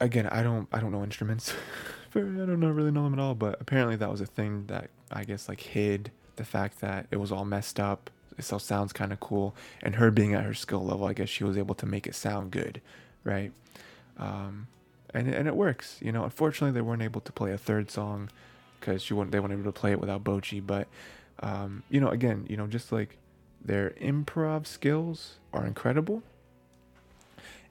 [0.00, 1.54] again, I don't I don't know instruments.
[2.14, 4.90] I don't know really know them at all, but apparently that was a thing that
[5.12, 8.10] I guess like hid the fact that it was all messed up.
[8.36, 11.28] It still sounds kind of cool, and her being at her skill level, I guess
[11.28, 12.80] she was able to make it sound good,
[13.22, 13.52] right?
[14.18, 14.68] Um,
[15.12, 16.24] and and it works, you know.
[16.24, 18.30] Unfortunately, they weren't able to play a third song
[18.78, 20.64] because wouldn't they weren't able to play it without Bocchi.
[20.64, 20.88] But
[21.40, 23.18] um, you know, again, you know, just like
[23.64, 26.22] their improv skills are incredible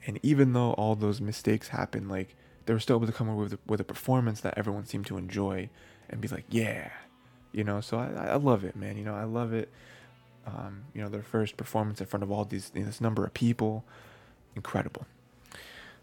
[0.05, 2.35] and even though all those mistakes happened, like
[2.65, 5.17] they were still able to come up with with a performance that everyone seemed to
[5.17, 5.69] enjoy
[6.09, 6.89] and be like, yeah,
[7.51, 7.81] you know.
[7.81, 8.97] So I, I love it, man.
[8.97, 9.69] You know, I love it.
[10.47, 13.25] Um, you know, their first performance in front of all these you know, this number
[13.25, 13.83] of people,
[14.55, 15.05] incredible.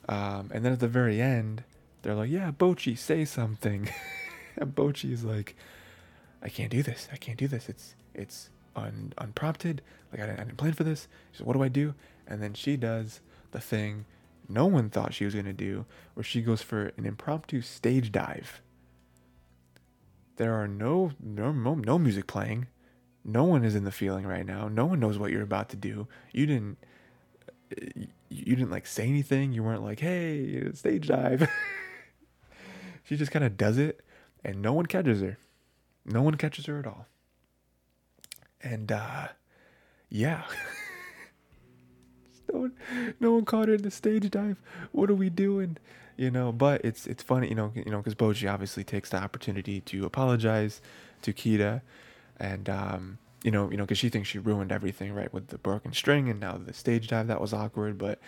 [0.08, 1.64] Um, and then at the very end,
[2.02, 3.88] they're like, "Yeah, Bocchi, say something."
[4.56, 5.56] and Bocchi's like,
[6.42, 7.08] "I can't do this.
[7.12, 7.68] I can't do this.
[7.68, 9.82] It's it's un, unprompted.
[10.12, 11.08] Like I didn't, I didn't plan for this.
[11.32, 11.94] So what do I do?"
[12.26, 13.20] And then she does
[13.52, 14.04] the thing
[14.48, 18.62] no one thought she was gonna do, where she goes for an impromptu stage dive.
[20.36, 22.66] There are no no, no music playing.
[23.24, 24.68] No one is in the feeling right now.
[24.68, 26.06] No one knows what you're about to do.
[26.32, 26.78] You didn't
[28.28, 29.52] you didn't like say anything.
[29.52, 31.48] You weren't like, "Hey, stage dive."
[33.04, 34.02] she just kind of does it
[34.46, 35.38] and no one catches her.
[36.04, 37.06] No one catches her at all.
[38.62, 39.28] And uh
[40.08, 40.44] yeah.
[42.52, 42.72] no one
[43.18, 44.62] no one caught her in the stage dive.
[44.92, 45.78] What are we doing?
[46.16, 49.18] You know, but it's it's funny, you know, you know, because Bocchi obviously takes the
[49.18, 50.80] opportunity to apologize
[51.22, 51.82] to Kita,
[52.38, 55.58] and um, you know, you know, because she thinks she ruined everything, right, with the
[55.58, 57.96] broken string and now the stage dive that was awkward.
[57.96, 58.18] But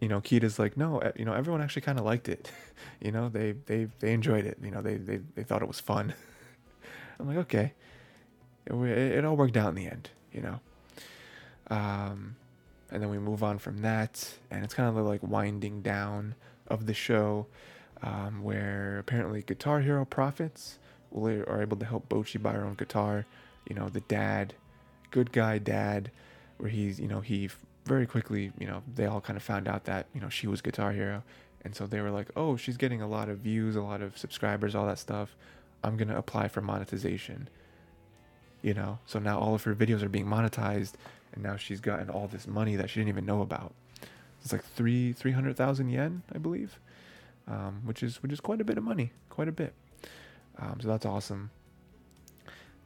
[0.00, 2.52] you know, Kita's like, no, you know, everyone actually kind of liked it.
[3.00, 4.58] you know, they they they enjoyed it.
[4.62, 6.12] You know, they they they thought it was fun.
[7.18, 7.72] I'm like, okay,
[8.66, 10.10] it, it, all worked out in the end.
[10.30, 10.60] You know,
[11.70, 12.36] um,
[12.90, 16.34] and then we move on from that, and it's kind of like winding down
[16.66, 17.46] of the show,
[18.02, 20.78] um, where apparently Guitar Hero profits
[21.16, 23.24] are able to help Bocchi buy her own guitar
[23.68, 24.54] you know, the dad,
[25.10, 26.10] good guy dad,
[26.58, 27.48] where he's, you know, he
[27.84, 30.60] very quickly, you know, they all kind of found out that, you know, she was
[30.60, 31.22] Guitar Hero.
[31.62, 34.16] And so they were like, oh, she's getting a lot of views, a lot of
[34.16, 35.36] subscribers, all that stuff.
[35.82, 37.48] I'm going to apply for monetization.
[38.62, 40.92] You know, so now all of her videos are being monetized,
[41.32, 43.72] and now she's gotten all this money that she didn't even know about.
[44.42, 46.78] It's like three three hundred thousand yen, I believe,
[47.48, 49.72] um, which is which is quite a bit of money, quite a bit.
[50.58, 51.50] Um, so that's awesome.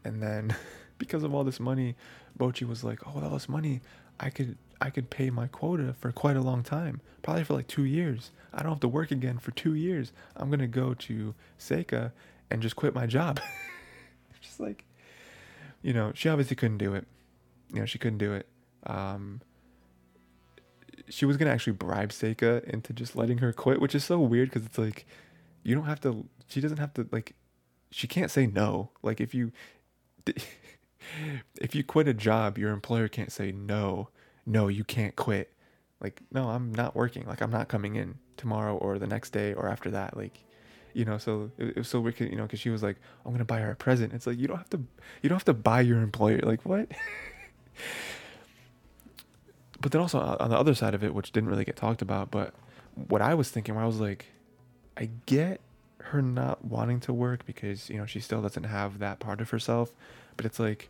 [0.04, 0.54] And then
[0.98, 1.96] because of all this money,
[2.38, 3.80] Bocchi was like, "Oh, all this money,
[4.20, 7.68] I could I could pay my quota for quite a long time, probably for like
[7.68, 8.30] two years.
[8.52, 10.12] I don't have to work again for two years.
[10.36, 12.12] I'm gonna go to Seika
[12.50, 13.40] and just quit my job."
[14.40, 14.84] just like,
[15.82, 17.06] you know, she obviously couldn't do it.
[17.72, 18.46] You know, she couldn't do it.
[18.86, 19.40] Um,
[21.08, 24.50] she was gonna actually bribe Seika into just letting her quit, which is so weird
[24.50, 25.06] because it's like,
[25.62, 26.26] you don't have to.
[26.48, 27.34] She doesn't have to like.
[27.90, 28.90] She can't say no.
[29.02, 29.52] Like if you
[31.60, 34.08] if you quit a job, your employer can't say no,
[34.46, 35.52] no, you can't quit.
[36.00, 37.26] Like, no, I'm not working.
[37.26, 40.16] Like, I'm not coming in tomorrow or the next day or after that.
[40.16, 40.44] Like,
[40.92, 43.44] you know, so it, was so wicked, you know, because she was like, I'm gonna
[43.44, 44.12] buy her a present.
[44.12, 44.82] It's like you don't have to,
[45.22, 46.40] you don't have to buy your employer.
[46.40, 46.90] Like, what?
[49.80, 52.30] but then also on the other side of it, which didn't really get talked about,
[52.30, 52.54] but
[52.94, 54.26] what I was thinking, I was like,
[54.96, 55.60] I get
[56.08, 59.50] her not wanting to work because you know she still doesn't have that part of
[59.50, 59.92] herself
[60.36, 60.88] but it's like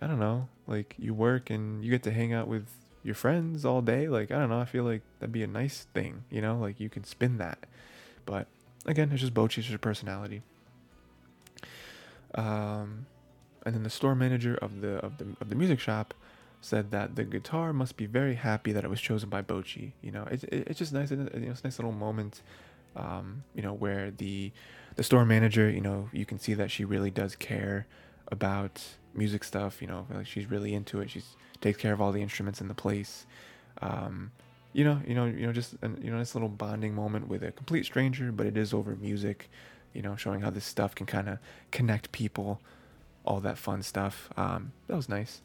[0.00, 2.68] i don't know like you work and you get to hang out with
[3.02, 5.86] your friends all day like i don't know i feel like that'd be a nice
[5.94, 7.58] thing you know like you can spin that
[8.26, 8.46] but
[8.86, 10.42] again it's just Bocchi's her personality
[12.34, 13.06] um
[13.64, 16.14] and then the store manager of the of the of the music shop
[16.60, 19.92] said that the guitar must be very happy that it was chosen by Bocchi.
[20.00, 21.10] You know, it's it, it's just nice.
[21.10, 22.40] You know, it's a nice little moment
[22.96, 24.52] um, you know, where the
[24.96, 27.86] the store manager, you know, you can see that she really does care
[28.28, 28.82] about
[29.14, 29.80] music stuff.
[29.80, 31.10] You know, like she's really into it.
[31.10, 33.26] She's takes care of all the instruments in the place.
[33.80, 34.32] Um,
[34.72, 37.42] you know, you know, you know, just an, you know, this little bonding moment with
[37.42, 39.50] a complete stranger, but it is over music.
[39.92, 41.38] You know, showing how this stuff can kind of
[41.70, 42.60] connect people,
[43.24, 44.30] all that fun stuff.
[44.36, 45.42] Um, that was nice.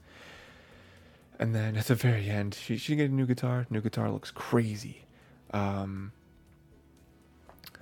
[1.39, 3.67] And then at the very end, she she get a new guitar.
[3.69, 5.05] New guitar looks crazy.
[5.51, 6.13] Um,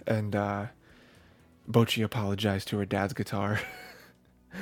[0.08, 0.66] and uh,
[1.70, 3.60] Bocchi apologized to her dad's guitar.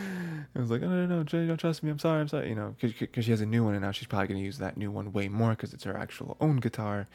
[0.55, 1.89] I was like, no, no, no, Jay, don't trust me.
[1.89, 2.21] I'm sorry.
[2.21, 2.49] I'm sorry.
[2.49, 4.57] You know, because she has a new one, and now she's probably going to use
[4.57, 7.07] that new one way more because it's her actual own guitar.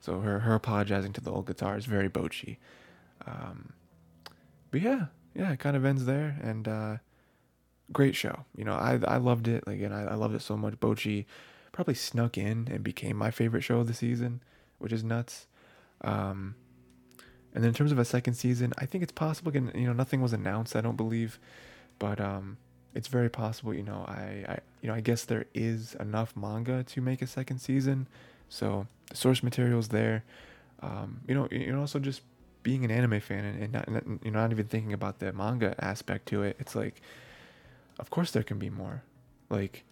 [0.00, 2.56] So her, her apologizing to the old guitar is very Bocchi.
[3.26, 3.74] Um,
[4.70, 6.38] but yeah, yeah, it kind of ends there.
[6.42, 6.96] And uh,
[7.92, 8.44] great show.
[8.56, 9.66] You know, I I loved it.
[9.66, 10.74] Like, again, I, I loved it so much.
[10.74, 11.26] Bocchi
[11.72, 14.42] probably snuck in and became my favorite show of the season,
[14.78, 15.46] which is nuts.
[16.02, 16.56] Um,
[17.54, 19.50] and then in terms of a second season, I think it's possible.
[19.50, 20.76] Again, you know, nothing was announced.
[20.76, 21.38] I don't believe,
[21.98, 22.58] but um,
[22.94, 23.74] it's very possible.
[23.74, 27.26] You know, I, I, you know, I guess there is enough manga to make a
[27.26, 28.06] second season.
[28.48, 30.24] So the source material is there.
[30.80, 32.22] Um, you know, know, also just
[32.62, 35.74] being an anime fan and, and, not, and you're not even thinking about the manga
[35.78, 36.56] aspect to it.
[36.58, 37.00] It's like,
[37.98, 39.02] of course there can be more.
[39.48, 39.84] Like,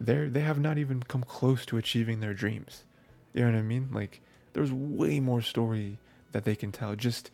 [0.00, 2.84] they're they have not even come close to achieving their dreams.
[3.32, 3.88] You know what I mean?
[3.92, 4.20] Like,
[4.52, 5.98] there's way more story
[6.34, 7.30] that they can tell just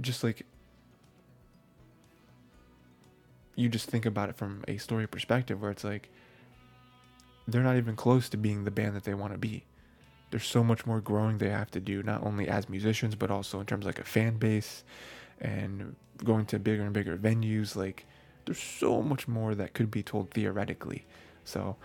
[0.00, 0.44] just like
[3.54, 6.10] you just think about it from a story perspective where it's like
[7.46, 9.64] they're not even close to being the band that they want to be
[10.34, 13.60] there's so much more growing they have to do, not only as musicians, but also
[13.60, 14.82] in terms of like a fan base
[15.40, 15.94] and
[16.24, 17.76] going to bigger and bigger venues.
[17.76, 18.04] Like,
[18.44, 21.04] there's so much more that could be told theoretically.
[21.44, 21.76] So,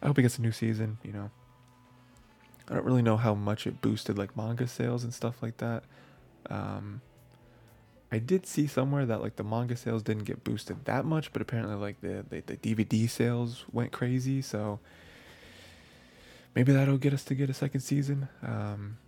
[0.00, 0.98] I hope it gets a new season.
[1.02, 1.30] You know,
[2.70, 5.84] I don't really know how much it boosted like manga sales and stuff like that.
[6.50, 7.00] Um,
[8.10, 11.42] I did see somewhere that like the manga sales didn't get boosted that much, but
[11.42, 14.42] apparently like the the, the DVD sales went crazy.
[14.42, 14.80] So
[16.54, 18.28] maybe that'll get us to get a second season.
[18.42, 18.98] Um,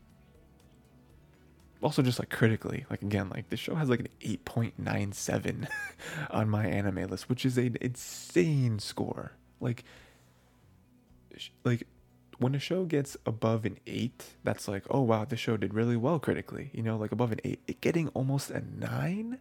[1.82, 5.12] also, just like critically, like again, like the show has like an eight point nine
[5.12, 5.66] seven
[6.30, 9.32] on my anime list, which is an insane score.
[9.60, 9.84] Like,
[11.64, 11.86] like
[12.40, 15.96] when a show gets above an eight, that's like, oh wow, the show did really
[15.96, 16.70] well critically.
[16.72, 19.38] You know, like above an eight, it getting almost a nine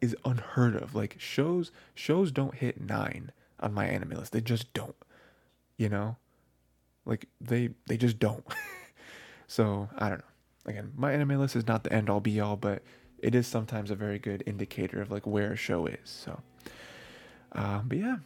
[0.00, 0.94] is unheard of.
[0.94, 4.32] Like shows, shows don't hit nine on my anime list.
[4.32, 4.94] They just don't.
[5.76, 6.16] You know,
[7.04, 8.44] like they they just don't.
[9.48, 10.24] so I don't know.
[10.66, 12.82] Again, my anime list is not the end all be all, but
[13.18, 15.98] it is sometimes a very good indicator of like where a show is.
[16.04, 16.40] So,
[17.52, 18.16] uh, but yeah,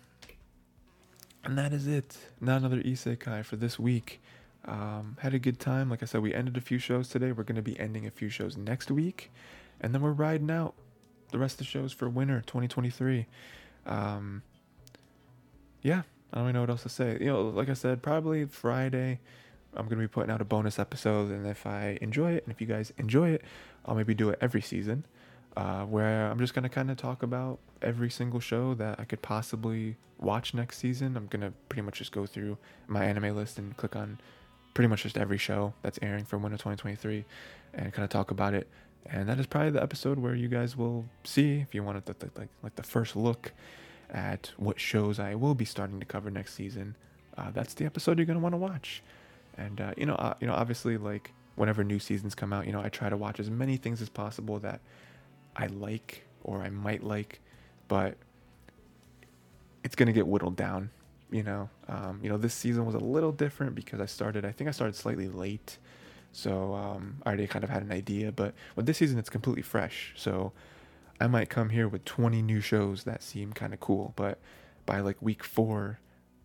[1.44, 2.18] and that is it.
[2.40, 4.20] Not another isekai for this week.
[4.64, 5.88] Um, had a good time.
[5.88, 7.32] Like I said, we ended a few shows today.
[7.32, 9.30] We're going to be ending a few shows next week.
[9.80, 10.74] And then we're riding out
[11.30, 13.26] the rest of the shows for winter 2023.
[13.86, 14.42] Um,
[15.82, 16.02] yeah,
[16.32, 17.16] I don't really know what else to say.
[17.18, 19.20] You know, like I said, probably Friday,
[19.74, 21.30] I'm going to be putting out a bonus episode.
[21.30, 23.42] And if I enjoy it, and if you guys enjoy it,
[23.86, 25.04] I'll maybe do it every season
[25.56, 29.04] uh, where I'm just going to kind of talk about every single show that I
[29.04, 31.16] could possibly watch next season.
[31.16, 34.20] I'm going to pretty much just go through my anime list and click on
[34.74, 37.24] pretty much just every show that's airing for winter 2023
[37.74, 38.68] and kind of talk about it.
[39.06, 42.14] And that is probably the episode where you guys will see if you wanted to,
[42.36, 43.52] like like the first look
[44.10, 46.96] at what shows I will be starting to cover next season.
[47.36, 49.02] Uh, that's the episode you're gonna want to watch.
[49.56, 52.72] And uh, you know, uh, you know, obviously, like whenever new seasons come out, you
[52.72, 54.80] know, I try to watch as many things as possible that
[55.60, 57.40] I like or I might like,
[57.86, 58.16] but
[59.84, 60.90] it's gonna get whittled down.
[61.30, 64.46] You know, um, you know, this season was a little different because I started.
[64.46, 65.76] I think I started slightly late,
[66.32, 68.32] so um, I already kind of had an idea.
[68.32, 70.14] But with this season, it's completely fresh.
[70.16, 70.52] So
[71.20, 74.38] I might come here with 20 new shows that seem kind of cool, but
[74.86, 76.00] by like week four,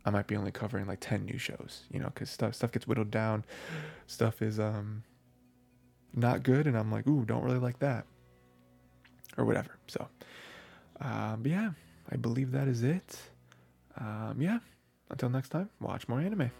[0.06, 1.84] I might be only covering like 10 new shows.
[1.90, 3.46] You know, because stuff stuff gets whittled down,
[4.08, 5.04] stuff is um
[6.14, 8.06] not good, and I'm like, ooh, don't really like that
[9.38, 9.78] or whatever.
[9.88, 10.08] So,
[11.02, 11.72] um, but yeah,
[12.12, 13.18] I believe that is it.
[13.98, 14.60] Um, yeah,
[15.10, 16.52] until next time, watch more anime.